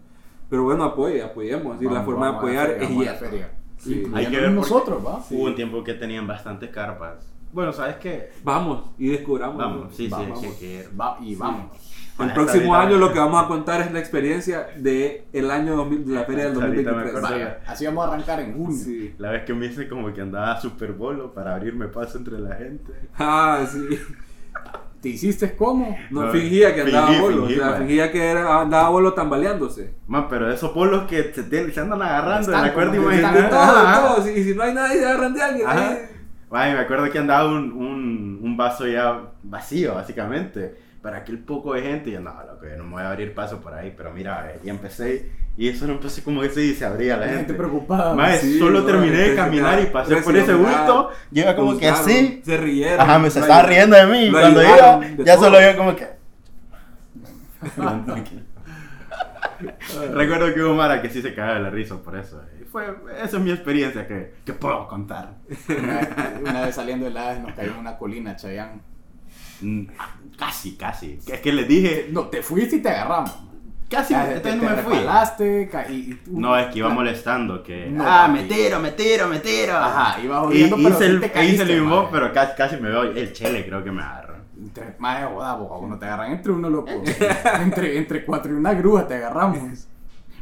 Pero 0.50 0.64
bueno, 0.64 0.84
apoye, 0.84 1.22
apoyemos. 1.24 1.80
Y 1.82 1.86
la 1.86 1.92
Vamos- 1.92 2.06
forma 2.06 2.26
de 2.26 2.30
a 2.30 2.32
la 2.34 2.38
apoyar 2.40 2.68
feria, 2.68 2.84
es 2.84 2.90
vamos 2.90 3.08
a 3.08 3.12
la 3.12 3.18
feria. 3.18 3.52
Sí. 3.86 4.04
Hay 4.14 4.28
que 4.28 4.40
ver 4.40 4.52
nosotros, 4.52 5.06
¿va? 5.06 5.24
Hubo 5.30 5.44
un 5.46 5.56
tiempo 5.56 5.84
que 5.84 5.94
tenían 5.94 6.26
bastantes 6.28 6.70
carpas. 6.70 7.32
Bueno, 7.54 7.72
¿sabes 7.72 7.96
qué? 7.98 8.32
Vamos 8.44 8.90
y 8.98 9.08
descubramos. 9.10 9.58
Vamos, 9.58 9.96
sí, 9.96 10.06
sí, 10.06 10.10
Vamos. 10.10 10.40
sí, 10.42 10.48
hay 10.48 10.54
que. 10.56 10.90
Va, 11.00 11.18
y 11.22 11.36
vamos. 11.36 11.72
El 12.20 12.32
próximo 12.34 12.74
ahorita- 12.76 12.90
año 12.96 12.98
lo 12.98 13.12
que 13.14 13.20
vamos 13.20 13.44
a 13.44 13.48
contar 13.48 13.82
es 13.82 13.92
la 13.92 14.00
experiencia 14.00 14.68
de 14.78 15.26
el 15.34 15.52
año 15.52 15.76
2000, 15.76 16.06
de 16.06 16.14
la 16.14 16.24
feria 16.24 16.46
del 16.46 16.54
Ahorita 16.56 16.68
me 16.70 16.84
2023. 16.84 17.18
acuerdo. 17.26 17.46
Vaya, 17.46 17.60
así 17.68 17.86
vamos 17.86 18.06
a 18.06 18.14
arrancar 18.14 18.40
en 18.40 18.54
junio. 18.58 18.78
Sí. 18.78 19.16
La 19.18 19.32
vez 19.32 19.44
que 19.44 19.54
me 19.54 19.66
hice 19.68 19.88
como 19.90 20.14
que 20.14 20.22
andaba 20.22 20.60
super 20.60 20.94
bolo 20.94 21.34
para 21.34 21.56
abrirme 21.56 21.88
paso 21.88 22.18
entre 22.18 22.40
la 22.40 22.56
gente. 22.56 22.94
Ah, 23.18 23.66
sí. 23.70 23.80
¿Te 25.06 25.10
hiciste 25.10 25.56
cómo? 25.56 25.96
No, 26.10 26.24
No, 26.24 26.32
fingía 26.32 26.74
que 26.74 26.82
andaba 26.82 27.06
fingí, 27.10 27.22
bolo, 27.22 27.46
fingí, 27.46 27.54
o 27.54 27.58
sea, 27.64 27.70
man. 27.74 27.78
fingía 27.82 28.12
que 28.12 28.26
era, 28.26 28.62
andaba 28.62 28.90
bolo 28.90 29.14
tambaleándose. 29.14 29.94
Man, 30.08 30.26
pero 30.28 30.52
esos 30.52 30.72
polos 30.72 31.06
que 31.08 31.32
se, 31.32 31.44
tienen- 31.44 31.72
se 31.72 31.80
andan 31.80 32.02
agarrando 32.02 32.52
en 32.52 32.60
la 32.64 32.74
cuerda 32.74 32.96
imaginaria. 32.96 33.42
de 33.44 33.48
todo, 33.50 33.60
de 33.60 33.82
Ajá. 33.88 34.16
todo, 34.16 34.32
Y 34.32 34.44
si 34.44 34.56
no 34.56 34.64
hay 34.64 34.74
nadie, 34.74 34.98
se 34.98 35.06
agarran 35.06 35.34
de 35.36 35.44
alguien. 35.44 35.68
Ahí. 35.70 35.98
Ay, 36.50 36.74
me 36.74 36.80
acuerdo 36.80 37.12
que 37.12 37.20
andaba 37.20 37.48
un, 37.50 37.72
un, 37.72 38.40
un 38.42 38.58
vaso 38.58 38.88
ya 38.88 39.22
vacío, 39.44 39.94
básicamente. 39.94 40.76
Para 41.06 41.18
aquel 41.18 41.38
poco 41.38 41.76
de 41.76 41.84
gente, 41.84 42.10
y 42.10 42.14
yo, 42.14 42.20
no, 42.20 42.32
loco, 42.32 42.66
yo 42.68 42.78
no 42.78 42.84
me 42.86 42.94
voy 42.94 43.04
a 43.04 43.12
abrir 43.12 43.36
paso 43.36 43.60
por 43.62 43.76
ahí. 43.76 43.94
Pero 43.96 44.12
mira, 44.12 44.50
eh, 44.52 44.60
y 44.64 44.70
empecé, 44.70 45.30
y 45.56 45.68
eso 45.70 45.86
no 45.86 45.94
empecé 45.94 46.24
como 46.24 46.42
que 46.42 46.50
se, 46.50 46.74
se 46.74 46.84
abría 46.84 47.16
la 47.16 47.28
La 47.28 47.32
gente 47.34 47.38
gente. 47.46 47.54
preocupada. 47.54 48.16
Mae, 48.16 48.40
Sí, 48.40 48.58
solo 48.58 48.80
no, 48.80 48.86
terminé 48.88 49.16
de 49.18 49.36
caminar 49.36 49.80
y 49.84 49.86
pasé 49.86 50.16
por 50.18 50.36
ese 50.36 50.56
bulto. 50.56 51.12
Llega 51.30 51.56
como 51.56 51.78
que 51.78 51.88
así. 51.88 52.42
Se 52.44 52.58
rieron. 52.58 53.00
Ajá, 53.02 53.20
me 53.20 53.30
se 53.30 53.40
estaba 53.40 53.60
ayudaron. 53.60 53.92
riendo 53.92 53.96
de 53.98 54.06
mí. 54.08 54.32
Cuando 54.32 54.64
iba, 54.64 55.02
ya 55.24 55.36
todo. 55.36 55.46
solo 55.46 55.62
yo 55.62 55.78
como 55.78 55.96
que. 55.96 56.08
Recuerdo 60.14 60.54
que 60.54 60.62
hubo 60.64 60.74
Mara 60.74 61.02
que 61.02 61.10
sí 61.10 61.22
se 61.22 61.34
cagaba 61.34 61.56
de 61.56 61.62
la 61.62 61.70
risa 61.70 61.96
por 62.02 62.18
eso. 62.18 62.42
Y 62.60 62.66
fue, 62.66 62.84
esa 63.24 63.38
es 63.38 63.44
mi 63.44 63.52
experiencia 63.52 64.08
que, 64.08 64.34
que 64.44 64.54
puedo 64.54 64.88
contar. 64.88 65.36
Una, 65.70 66.00
vez- 66.00 66.10
una 66.42 66.62
vez 66.66 66.76
saliendo 66.76 67.06
de 67.06 67.12
la 67.12 67.36
nos 67.40 67.54
cayó 67.54 67.72
en 67.74 67.78
una 67.78 67.98
colina, 67.98 68.36
Chayán. 68.36 68.82
Mm, 69.62 69.86
Casi, 70.38 70.76
casi. 70.76 71.20
Es 71.28 71.40
que 71.40 71.54
les 71.54 71.68
dije, 71.68 72.08
No, 72.12 72.24
te 72.28 72.42
fuiste 72.44 72.76
y 72.78 72.82
te 72.82 72.90
agarramos. 72.90 73.32
casi, 73.90 74.14
Ya, 74.14 74.26
te, 74.26 74.34
entonces 74.36 74.60
te 74.60 74.66
no 74.66 74.76
me 74.76 74.82
fui. 74.82 74.98
y, 75.90 76.14
tú- 76.16 76.40
No, 76.40 76.58
es 76.58 76.68
que 76.68 76.80
iba 76.80 76.90
molestando, 76.90 77.64
que... 77.64 77.88
No, 77.90 78.04
ah, 78.06 78.28
papi. 78.28 78.34
me 78.42 78.44
tiro, 78.54 78.80
me 78.80 78.92
tiro, 78.92 79.28
me 79.30 79.40
tiro. 79.40 79.78
Ajá, 79.78 80.20
ibas 80.22 80.40
Y 80.44 80.46
jodiendo, 80.46 80.76
pero 80.76 80.90
hice 80.90 81.06
el, 81.06 81.20
te 81.22 81.26
hice 81.28 81.34
caíste, 81.34 81.64
el 81.64 81.82
mismo, 81.82 82.10
pero 82.12 82.34
casi, 82.34 82.56
casi 82.58 82.76
me 82.78 82.90
veo. 82.90 83.04
El 83.04 83.32
chele 83.32 83.66
creo 83.66 83.84
que 83.84 83.92
me 83.92 84.02
agarró. 84.04 84.36
Entre, 84.58 84.86
de 84.86 85.26
joda, 85.26 85.56
boca, 85.56 85.76
uno 85.76 85.98
te 86.00 86.06
agarran 86.06 86.32
entre 86.32 86.52
uno, 86.52 86.70
loco. 86.70 86.92
entre, 87.62 87.98
entre 87.98 88.26
cuatro 88.26 88.52
y 88.52 88.56
una 88.56 88.74
grúa 88.74 89.08
te 89.08 89.16
agarramos. 89.16 89.58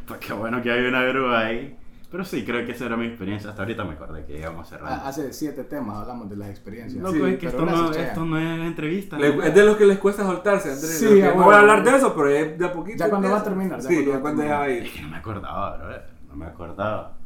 Pues 0.06 0.19
qué 0.19 0.34
bueno 0.34 0.62
que 0.62 0.69
hay 0.69 0.84
una 0.86 1.02
grúa 1.04 1.45
ahí. 1.45 1.78
Pero 2.13 2.26
sí, 2.26 2.45
creo 2.45 2.63
que 2.63 2.73
esa 2.73 2.86
era 2.86 2.95
mi 2.95 3.08
experiencia. 3.08 3.49
Hasta 3.49 3.63
ahorita 3.63 3.84
me 3.86 3.93
acordé 3.93 4.23
que 4.23 4.38
íbamos 4.38 4.69
cerrando. 4.69 5.02
Ah, 5.04 5.08
Hace 5.10 5.34
siete 5.34 5.63
temas 5.63 5.97
hablamos 5.97 6.30
de 6.30 6.36
las 6.36 6.47
experiencias. 6.52 7.02
Loco, 7.02 7.15
sí, 7.15 7.34
es 7.34 7.39
que 7.39 7.47
esto, 7.47 7.65
no, 7.65 7.91
esto 7.91 8.23
no 8.26 8.38
es 8.38 8.60
entrevista. 8.67 9.17
Le- 9.17 9.36
¿no? 9.36 9.41
es 9.41 9.56
de 9.56 9.65
los 9.65 9.78
que 9.78 9.86
les 9.88 9.97
cuesta 9.97 10.21
soltarse, 10.23 10.69
Andrés. 10.73 10.99
Sí, 10.99 11.21
no 11.23 11.43
voy 11.43 11.56
a 11.56 11.60
hablar 11.62 11.84
de 11.84 11.95
eso, 11.97 12.13
pero 12.13 12.30
es 12.30 12.56
de 12.60 12.65
a 12.67 12.71
poquito. 12.71 12.99
Ya 12.99 13.10
cuando 13.10 13.32
va 13.32 13.39
a 13.39 13.43
terminar, 13.43 13.82
ya 13.82 13.89
Sí, 13.89 14.06
ya 14.06 14.19
cuando 14.21 14.43
ya 14.43 14.60
va 14.60 14.63
a 14.65 14.69
Es 14.69 14.86
ir. 14.86 14.93
que 14.93 15.02
no 15.02 15.10
me 15.10 15.17
acordaba, 15.17 15.78
bro. 15.78 15.97
No 16.30 16.36
me 16.36 16.45
acordaba. 16.45 17.17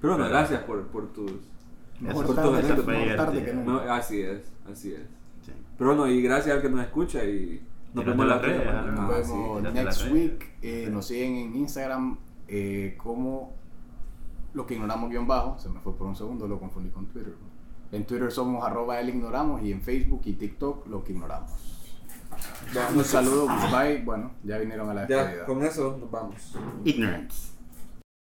Pero 0.00 0.14
bueno, 0.14 0.28
gracias 0.30 0.62
por, 0.62 0.82
por 0.88 1.12
tus. 1.12 1.30
Mejor 2.00 2.24
Eso- 2.24 2.34
tarde, 2.34 2.60
eso 2.60 2.74
que, 2.76 2.82
fue 2.82 2.98
mejor 2.98 3.16
tarde 3.16 3.32
que 3.32 3.38
divertido. 3.50 3.64
nunca. 3.72 3.84
No, 3.86 3.92
así 3.92 4.20
es, 4.22 4.40
así 4.72 4.92
es. 4.94 5.00
Sí. 5.44 5.52
Pero 5.76 5.94
bueno, 5.94 6.08
y 6.10 6.22
gracias 6.22 6.56
al 6.56 6.62
que 6.62 6.70
nos 6.70 6.80
escucha 6.80 7.22
y 7.22 7.62
nos 7.92 8.04
vemos 8.06 8.26
las 8.26 8.40
la 8.42 8.48
semana. 8.48 8.82
Nos 8.92 8.98
Ah, 8.98 9.18
vemos 9.18 9.74
next 9.74 10.10
week. 10.10 10.52
Eh, 10.62 10.88
nos 10.90 11.06
siguen 11.06 11.36
en 11.36 11.56
Instagram 11.56 12.16
eh, 12.48 12.94
como 12.96 13.60
lo 14.54 14.66
que 14.66 14.74
ignoramos 14.74 15.10
guion 15.10 15.26
bajo. 15.26 15.58
Se 15.58 15.68
me 15.68 15.80
fue 15.80 15.94
por 15.96 16.06
un 16.06 16.16
segundo, 16.16 16.46
lo 16.48 16.58
confundí 16.58 16.90
con 16.90 17.06
Twitter. 17.06 17.34
En 17.90 18.04
Twitter 18.06 18.30
somos 18.32 18.64
arroba 18.64 18.98
el 19.00 19.08
ignoramos 19.10 19.62
y 19.62 19.70
en 19.72 19.82
Facebook 19.82 20.22
y 20.24 20.32
TikTok 20.34 20.86
lo 20.86 21.04
que 21.04 21.12
ignoramos. 21.12 21.50
Un 22.96 23.04
saludo, 23.04 23.46
bye. 23.70 24.02
Bueno, 24.02 24.32
ya 24.42 24.56
vinieron 24.58 24.88
a 24.88 24.94
la 24.94 25.06
Ya, 25.06 25.18
despedida. 25.24 25.44
con 25.46 25.62
eso 25.62 25.96
nos 26.00 26.10
vamos. 26.10 26.56
Ignorance. 26.84 27.51